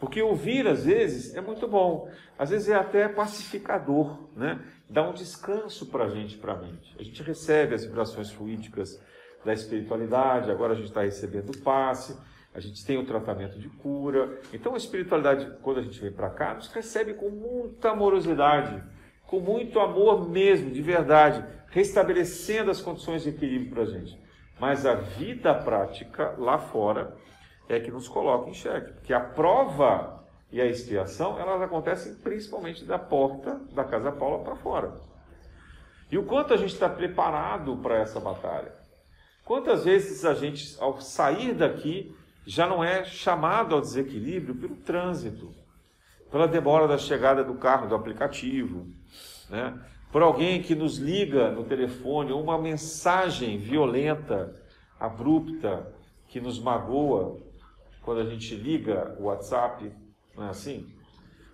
Porque 0.00 0.22
ouvir, 0.22 0.66
às 0.66 0.86
vezes, 0.86 1.34
é 1.34 1.42
muito 1.42 1.68
bom. 1.68 2.10
Às 2.38 2.48
vezes 2.48 2.70
é 2.70 2.74
até 2.74 3.06
pacificador, 3.06 4.30
né? 4.34 4.58
Dá 4.88 5.06
um 5.06 5.12
descanso 5.12 5.86
para 5.86 6.04
a 6.04 6.08
gente, 6.08 6.38
para 6.38 6.54
a 6.54 6.56
mente. 6.56 6.96
A 6.98 7.02
gente 7.02 7.22
recebe 7.22 7.74
as 7.74 7.84
vibrações 7.84 8.30
fluídicas 8.30 8.98
da 9.44 9.52
espiritualidade, 9.52 10.50
agora 10.50 10.72
a 10.72 10.76
gente 10.76 10.88
está 10.88 11.02
recebendo 11.02 11.50
o 11.50 11.58
passe, 11.58 12.18
a 12.54 12.60
gente 12.60 12.84
tem 12.84 12.98
o 12.98 13.06
tratamento 13.06 13.58
de 13.58 13.68
cura. 13.68 14.40
Então 14.52 14.74
a 14.74 14.76
espiritualidade, 14.76 15.50
quando 15.62 15.78
a 15.78 15.82
gente 15.82 16.00
vem 16.00 16.12
para 16.12 16.30
cá, 16.30 16.54
nos 16.54 16.68
recebe 16.68 17.14
com 17.14 17.30
muita 17.30 17.90
amorosidade, 17.90 18.82
com 19.26 19.40
muito 19.40 19.78
amor 19.78 20.28
mesmo, 20.28 20.70
de 20.70 20.82
verdade, 20.82 21.44
restabelecendo 21.68 22.70
as 22.70 22.80
condições 22.80 23.22
de 23.22 23.30
equilíbrio 23.30 23.70
para 23.70 23.82
a 23.82 23.86
gente. 23.86 24.18
Mas 24.58 24.84
a 24.84 24.94
vida 24.94 25.54
prática 25.54 26.34
lá 26.36 26.58
fora 26.58 27.16
é 27.68 27.78
que 27.78 27.90
nos 27.90 28.08
coloca 28.08 28.50
em 28.50 28.54
xeque. 28.54 28.92
Porque 28.94 29.14
a 29.14 29.20
prova 29.20 30.24
e 30.50 30.60
a 30.60 30.66
expiação, 30.66 31.38
elas 31.38 31.62
acontecem 31.62 32.16
principalmente 32.16 32.84
da 32.84 32.98
porta 32.98 33.60
da 33.72 33.84
Casa 33.84 34.10
Paula 34.10 34.42
para 34.42 34.56
fora. 34.56 34.92
E 36.10 36.18
o 36.18 36.24
quanto 36.24 36.52
a 36.52 36.56
gente 36.56 36.74
está 36.74 36.88
preparado 36.88 37.76
para 37.76 37.98
essa 37.98 38.18
batalha? 38.18 38.74
Quantas 39.44 39.84
vezes 39.84 40.24
a 40.24 40.34
gente, 40.34 40.76
ao 40.80 41.00
sair 41.00 41.54
daqui, 41.54 42.14
já 42.46 42.66
não 42.66 42.82
é 42.82 43.04
chamado 43.04 43.74
ao 43.74 43.80
desequilíbrio 43.80 44.54
pelo 44.54 44.76
trânsito, 44.76 45.54
pela 46.30 46.46
demora 46.46 46.86
da 46.86 46.98
chegada 46.98 47.44
do 47.44 47.54
carro, 47.54 47.88
do 47.88 47.94
aplicativo, 47.94 48.86
né? 49.48 49.78
por 50.12 50.22
alguém 50.22 50.62
que 50.62 50.74
nos 50.74 50.96
liga 50.96 51.50
no 51.50 51.64
telefone, 51.64 52.32
ou 52.32 52.42
uma 52.42 52.58
mensagem 52.58 53.58
violenta, 53.58 54.54
abrupta, 54.98 55.92
que 56.28 56.40
nos 56.40 56.58
magoa, 56.58 57.38
quando 58.02 58.20
a 58.20 58.24
gente 58.24 58.54
liga 58.54 59.16
o 59.18 59.24
WhatsApp, 59.24 59.92
não 60.36 60.46
é 60.46 60.50
assim? 60.50 60.92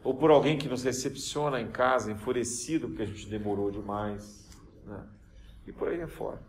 Ou 0.04 0.14
por 0.14 0.30
alguém 0.30 0.56
que 0.56 0.68
nos 0.68 0.84
recepciona 0.84 1.60
em 1.60 1.68
casa 1.70 2.12
enfurecido 2.12 2.88
porque 2.88 3.02
a 3.02 3.06
gente 3.06 3.28
demorou 3.28 3.70
demais, 3.70 4.48
né? 4.84 5.04
e 5.66 5.72
por 5.72 5.88
aí 5.88 6.00
afora. 6.00 6.40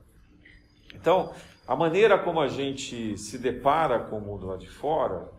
Então, 0.93 1.33
a 1.67 1.75
maneira 1.75 2.17
como 2.17 2.39
a 2.39 2.47
gente 2.47 3.17
se 3.17 3.37
depara 3.37 3.99
com 3.99 4.17
o 4.17 4.21
mundo 4.21 4.47
lá 4.47 4.57
de 4.57 4.69
fora, 4.69 5.29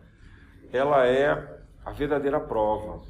ela 0.71 1.07
é 1.07 1.59
a 1.83 1.91
verdadeira 1.91 2.39
prova. 2.39 3.01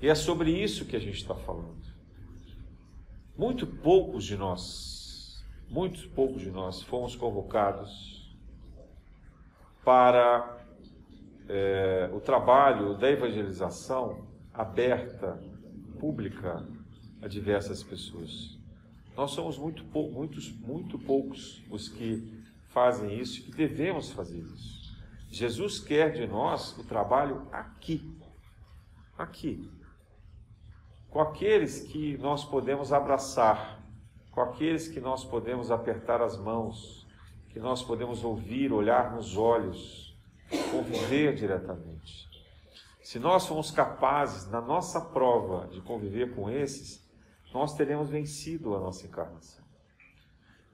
E 0.00 0.08
é 0.08 0.14
sobre 0.14 0.50
isso 0.50 0.84
que 0.84 0.96
a 0.96 1.00
gente 1.00 1.16
está 1.16 1.34
falando. 1.34 1.82
Muito 3.36 3.66
poucos 3.66 4.24
de 4.24 4.36
nós, 4.36 5.42
muitos 5.70 6.04
poucos 6.04 6.42
de 6.42 6.50
nós 6.50 6.82
fomos 6.82 7.16
convocados 7.16 8.36
para 9.84 10.58
é, 11.48 12.10
o 12.12 12.20
trabalho 12.20 12.96
da 12.96 13.10
evangelização 13.10 14.26
aberta, 14.52 15.42
pública 15.98 16.62
a 17.22 17.28
diversas 17.28 17.82
pessoas. 17.82 18.58
Nós 19.16 19.32
somos 19.32 19.58
muito, 19.58 19.84
pou, 19.84 20.10
muitos, 20.10 20.50
muito 20.52 20.98
poucos 20.98 21.62
os 21.70 21.88
que 21.88 22.42
fazem 22.68 23.18
isso 23.18 23.48
e 23.48 23.52
devemos 23.52 24.10
fazer 24.10 24.40
isso. 24.40 24.82
Jesus 25.28 25.78
quer 25.78 26.12
de 26.12 26.26
nós 26.26 26.76
o 26.78 26.84
trabalho 26.84 27.46
aqui, 27.52 28.18
aqui, 29.16 29.70
com 31.08 31.20
aqueles 31.20 31.80
que 31.80 32.16
nós 32.18 32.44
podemos 32.44 32.92
abraçar, 32.92 33.82
com 34.30 34.40
aqueles 34.40 34.88
que 34.88 35.00
nós 35.00 35.24
podemos 35.24 35.70
apertar 35.70 36.22
as 36.22 36.38
mãos, 36.38 37.06
que 37.50 37.60
nós 37.60 37.82
podemos 37.82 38.24
ouvir, 38.24 38.72
olhar 38.72 39.14
nos 39.14 39.36
olhos, 39.36 40.16
conviver 40.70 41.34
diretamente. 41.34 42.30
Se 43.02 43.18
nós 43.18 43.46
formos 43.46 43.70
capazes, 43.70 44.50
na 44.50 44.60
nossa 44.60 45.00
prova 45.00 45.66
de 45.68 45.80
conviver 45.82 46.34
com 46.34 46.48
esses, 46.48 47.01
nós 47.52 47.74
teremos 47.74 48.08
vencido 48.08 48.74
a 48.74 48.80
nossa 48.80 49.06
encarnação. 49.06 49.64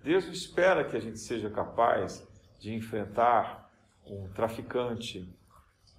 Deus 0.03 0.24
não 0.24 0.33
espera 0.33 0.85
que 0.85 0.97
a 0.97 1.01
gente 1.01 1.18
seja 1.18 1.51
capaz 1.51 2.26
de 2.59 2.72
enfrentar 2.74 3.70
um 4.07 4.29
traficante, 4.29 5.29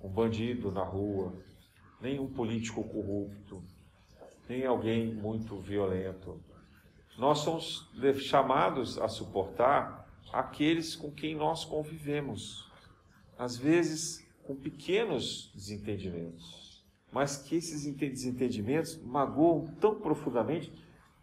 um 0.02 0.10
bandido 0.10 0.72
na 0.72 0.84
rua, 0.84 1.34
nem 2.02 2.20
um 2.20 2.28
político 2.28 2.84
corrupto, 2.84 3.62
nem 4.48 4.66
alguém 4.66 5.14
muito 5.14 5.60
violento. 5.60 6.42
Nós 7.18 7.40
somos 7.40 7.92
chamados 8.22 8.98
a 8.98 9.08
suportar 9.08 10.08
aqueles 10.32 10.96
com 10.96 11.12
quem 11.12 11.36
nós 11.36 11.66
convivemos. 11.66 12.72
Às 13.38 13.58
vezes 13.58 14.28
com 14.44 14.56
pequenos 14.56 15.52
desentendimentos, 15.54 16.69
mas 17.12 17.38
que 17.38 17.56
esses 17.56 17.86
desentendimentos 17.96 19.02
magoam 19.04 19.68
tão 19.80 20.00
profundamente 20.00 20.72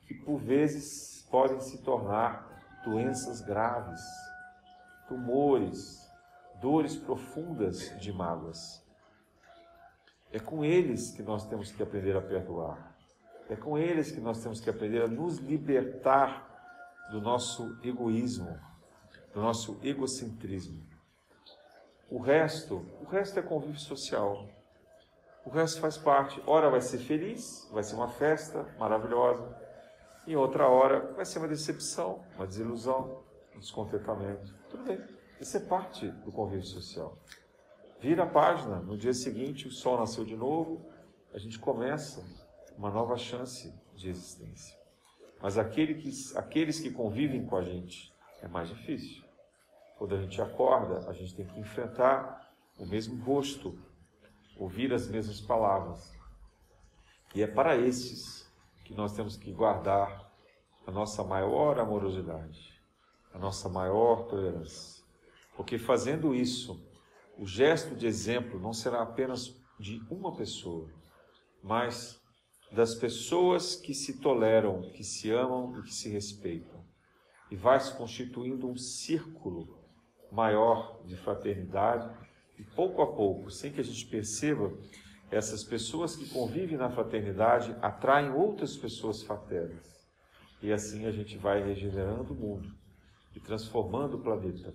que 0.06 0.14
por 0.14 0.38
vezes 0.38 1.26
podem 1.30 1.60
se 1.60 1.78
tornar 1.82 2.80
doenças 2.84 3.40
graves, 3.40 4.00
tumores, 5.08 6.10
dores 6.60 6.96
profundas 6.96 7.98
de 8.00 8.12
mágoas. 8.12 8.84
É 10.32 10.38
com 10.38 10.64
eles 10.64 11.12
que 11.12 11.22
nós 11.22 11.46
temos 11.46 11.70
que 11.70 11.82
aprender 11.82 12.16
a 12.16 12.22
perdoar. 12.22 12.96
É 13.48 13.54
com 13.54 13.78
eles 13.78 14.10
que 14.10 14.20
nós 14.20 14.42
temos 14.42 14.60
que 14.60 14.68
aprender 14.68 15.02
a 15.02 15.08
nos 15.08 15.38
libertar 15.38 16.46
do 17.10 17.20
nosso 17.20 17.78
egoísmo, 17.82 18.58
do 19.32 19.40
nosso 19.40 19.78
egocentrismo. 19.82 20.84
O 22.10 22.18
resto, 22.18 22.84
o 23.00 23.04
resto 23.04 23.38
é 23.38 23.42
convívio 23.42 23.78
social. 23.78 24.48
O 25.46 25.50
resto 25.50 25.80
faz 25.80 25.96
parte. 25.96 26.42
Ora 26.44 26.68
vai 26.68 26.80
ser 26.80 26.98
feliz, 26.98 27.68
vai 27.70 27.84
ser 27.84 27.94
uma 27.94 28.08
festa 28.08 28.66
maravilhosa. 28.78 29.56
E 30.26 30.34
outra 30.34 30.66
hora 30.66 31.12
vai 31.14 31.24
ser 31.24 31.38
uma 31.38 31.46
decepção, 31.46 32.24
uma 32.34 32.46
desilusão, 32.48 33.22
um 33.54 33.60
descontentamento. 33.60 34.52
Tudo 34.68 34.82
bem. 34.82 35.00
Isso 35.40 35.56
é 35.56 35.60
parte 35.60 36.08
do 36.08 36.32
convívio 36.32 36.66
social. 36.66 37.16
Vira 38.00 38.24
a 38.24 38.26
página, 38.26 38.80
no 38.80 38.98
dia 38.98 39.14
seguinte 39.14 39.68
o 39.68 39.70
sol 39.70 39.98
nasceu 39.98 40.24
de 40.24 40.36
novo, 40.36 40.84
a 41.32 41.38
gente 41.38 41.58
começa 41.60 42.24
uma 42.76 42.90
nova 42.90 43.16
chance 43.16 43.72
de 43.94 44.08
existência. 44.10 44.76
Mas 45.40 45.56
aquele 45.56 45.94
que, 45.94 46.10
aqueles 46.34 46.80
que 46.80 46.90
convivem 46.90 47.46
com 47.46 47.56
a 47.56 47.62
gente 47.62 48.12
é 48.42 48.48
mais 48.48 48.68
difícil. 48.68 49.22
Quando 49.96 50.14
a 50.14 50.20
gente 50.20 50.42
acorda, 50.42 51.08
a 51.08 51.12
gente 51.12 51.34
tem 51.36 51.46
que 51.46 51.60
enfrentar 51.60 52.52
o 52.78 52.84
mesmo 52.84 53.22
rosto, 53.24 53.78
ouvir 54.58 54.92
as 54.92 55.08
mesmas 55.08 55.40
palavras. 55.40 56.12
E 57.34 57.42
é 57.42 57.46
para 57.46 57.76
esses 57.76 58.50
que 58.84 58.94
nós 58.94 59.12
temos 59.12 59.36
que 59.36 59.52
guardar 59.52 60.32
a 60.86 60.90
nossa 60.90 61.22
maior 61.24 61.78
amorosidade, 61.78 62.80
a 63.34 63.38
nossa 63.38 63.68
maior 63.68 64.26
tolerância. 64.28 65.04
Porque 65.56 65.78
fazendo 65.78 66.34
isso, 66.34 66.80
o 67.36 67.46
gesto 67.46 67.94
de 67.94 68.06
exemplo 68.06 68.58
não 68.60 68.72
será 68.72 69.02
apenas 69.02 69.60
de 69.78 70.00
uma 70.10 70.34
pessoa, 70.34 70.88
mas 71.62 72.20
das 72.72 72.94
pessoas 72.94 73.76
que 73.76 73.94
se 73.94 74.20
toleram, 74.20 74.90
que 74.92 75.04
se 75.04 75.30
amam 75.30 75.78
e 75.78 75.82
que 75.82 75.94
se 75.94 76.08
respeitam. 76.08 76.84
E 77.50 77.56
vai 77.56 77.78
se 77.78 77.96
constituindo 77.96 78.68
um 78.68 78.76
círculo 78.76 79.78
maior 80.32 81.00
de 81.04 81.16
fraternidade, 81.16 82.08
e 82.58 82.62
pouco 82.62 83.02
a 83.02 83.06
pouco, 83.06 83.50
sem 83.50 83.72
que 83.72 83.80
a 83.80 83.84
gente 83.84 84.06
perceba, 84.06 84.72
essas 85.30 85.64
pessoas 85.64 86.14
que 86.14 86.28
convivem 86.28 86.76
na 86.76 86.90
fraternidade 86.90 87.76
atraem 87.82 88.30
outras 88.30 88.76
pessoas 88.76 89.22
fraternas. 89.22 89.84
E 90.62 90.72
assim 90.72 91.06
a 91.06 91.10
gente 91.10 91.36
vai 91.36 91.62
regenerando 91.62 92.32
o 92.32 92.36
mundo 92.36 92.72
e 93.34 93.40
transformando 93.40 94.16
o 94.16 94.22
planeta. 94.22 94.74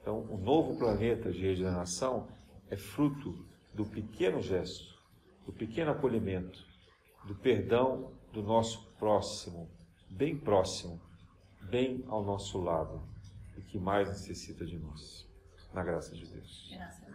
Então, 0.00 0.20
o 0.30 0.38
novo 0.38 0.78
planeta 0.78 1.30
de 1.30 1.40
regeneração 1.40 2.28
é 2.70 2.76
fruto 2.76 3.46
do 3.74 3.84
pequeno 3.84 4.40
gesto, 4.40 4.98
do 5.44 5.52
pequeno 5.52 5.90
acolhimento, 5.90 6.64
do 7.24 7.34
perdão 7.34 8.12
do 8.32 8.42
nosso 8.42 8.90
próximo, 8.98 9.68
bem 10.10 10.36
próximo, 10.36 11.00
bem 11.70 12.04
ao 12.08 12.24
nosso 12.24 12.58
lado 12.58 13.02
e 13.56 13.60
que 13.60 13.78
mais 13.78 14.08
necessita 14.08 14.64
de 14.64 14.78
nós. 14.78 15.27
Na 15.72 15.82
graça 15.82 16.14
de 16.14 16.26
Deus. 16.26 16.68
Graças. 16.70 17.07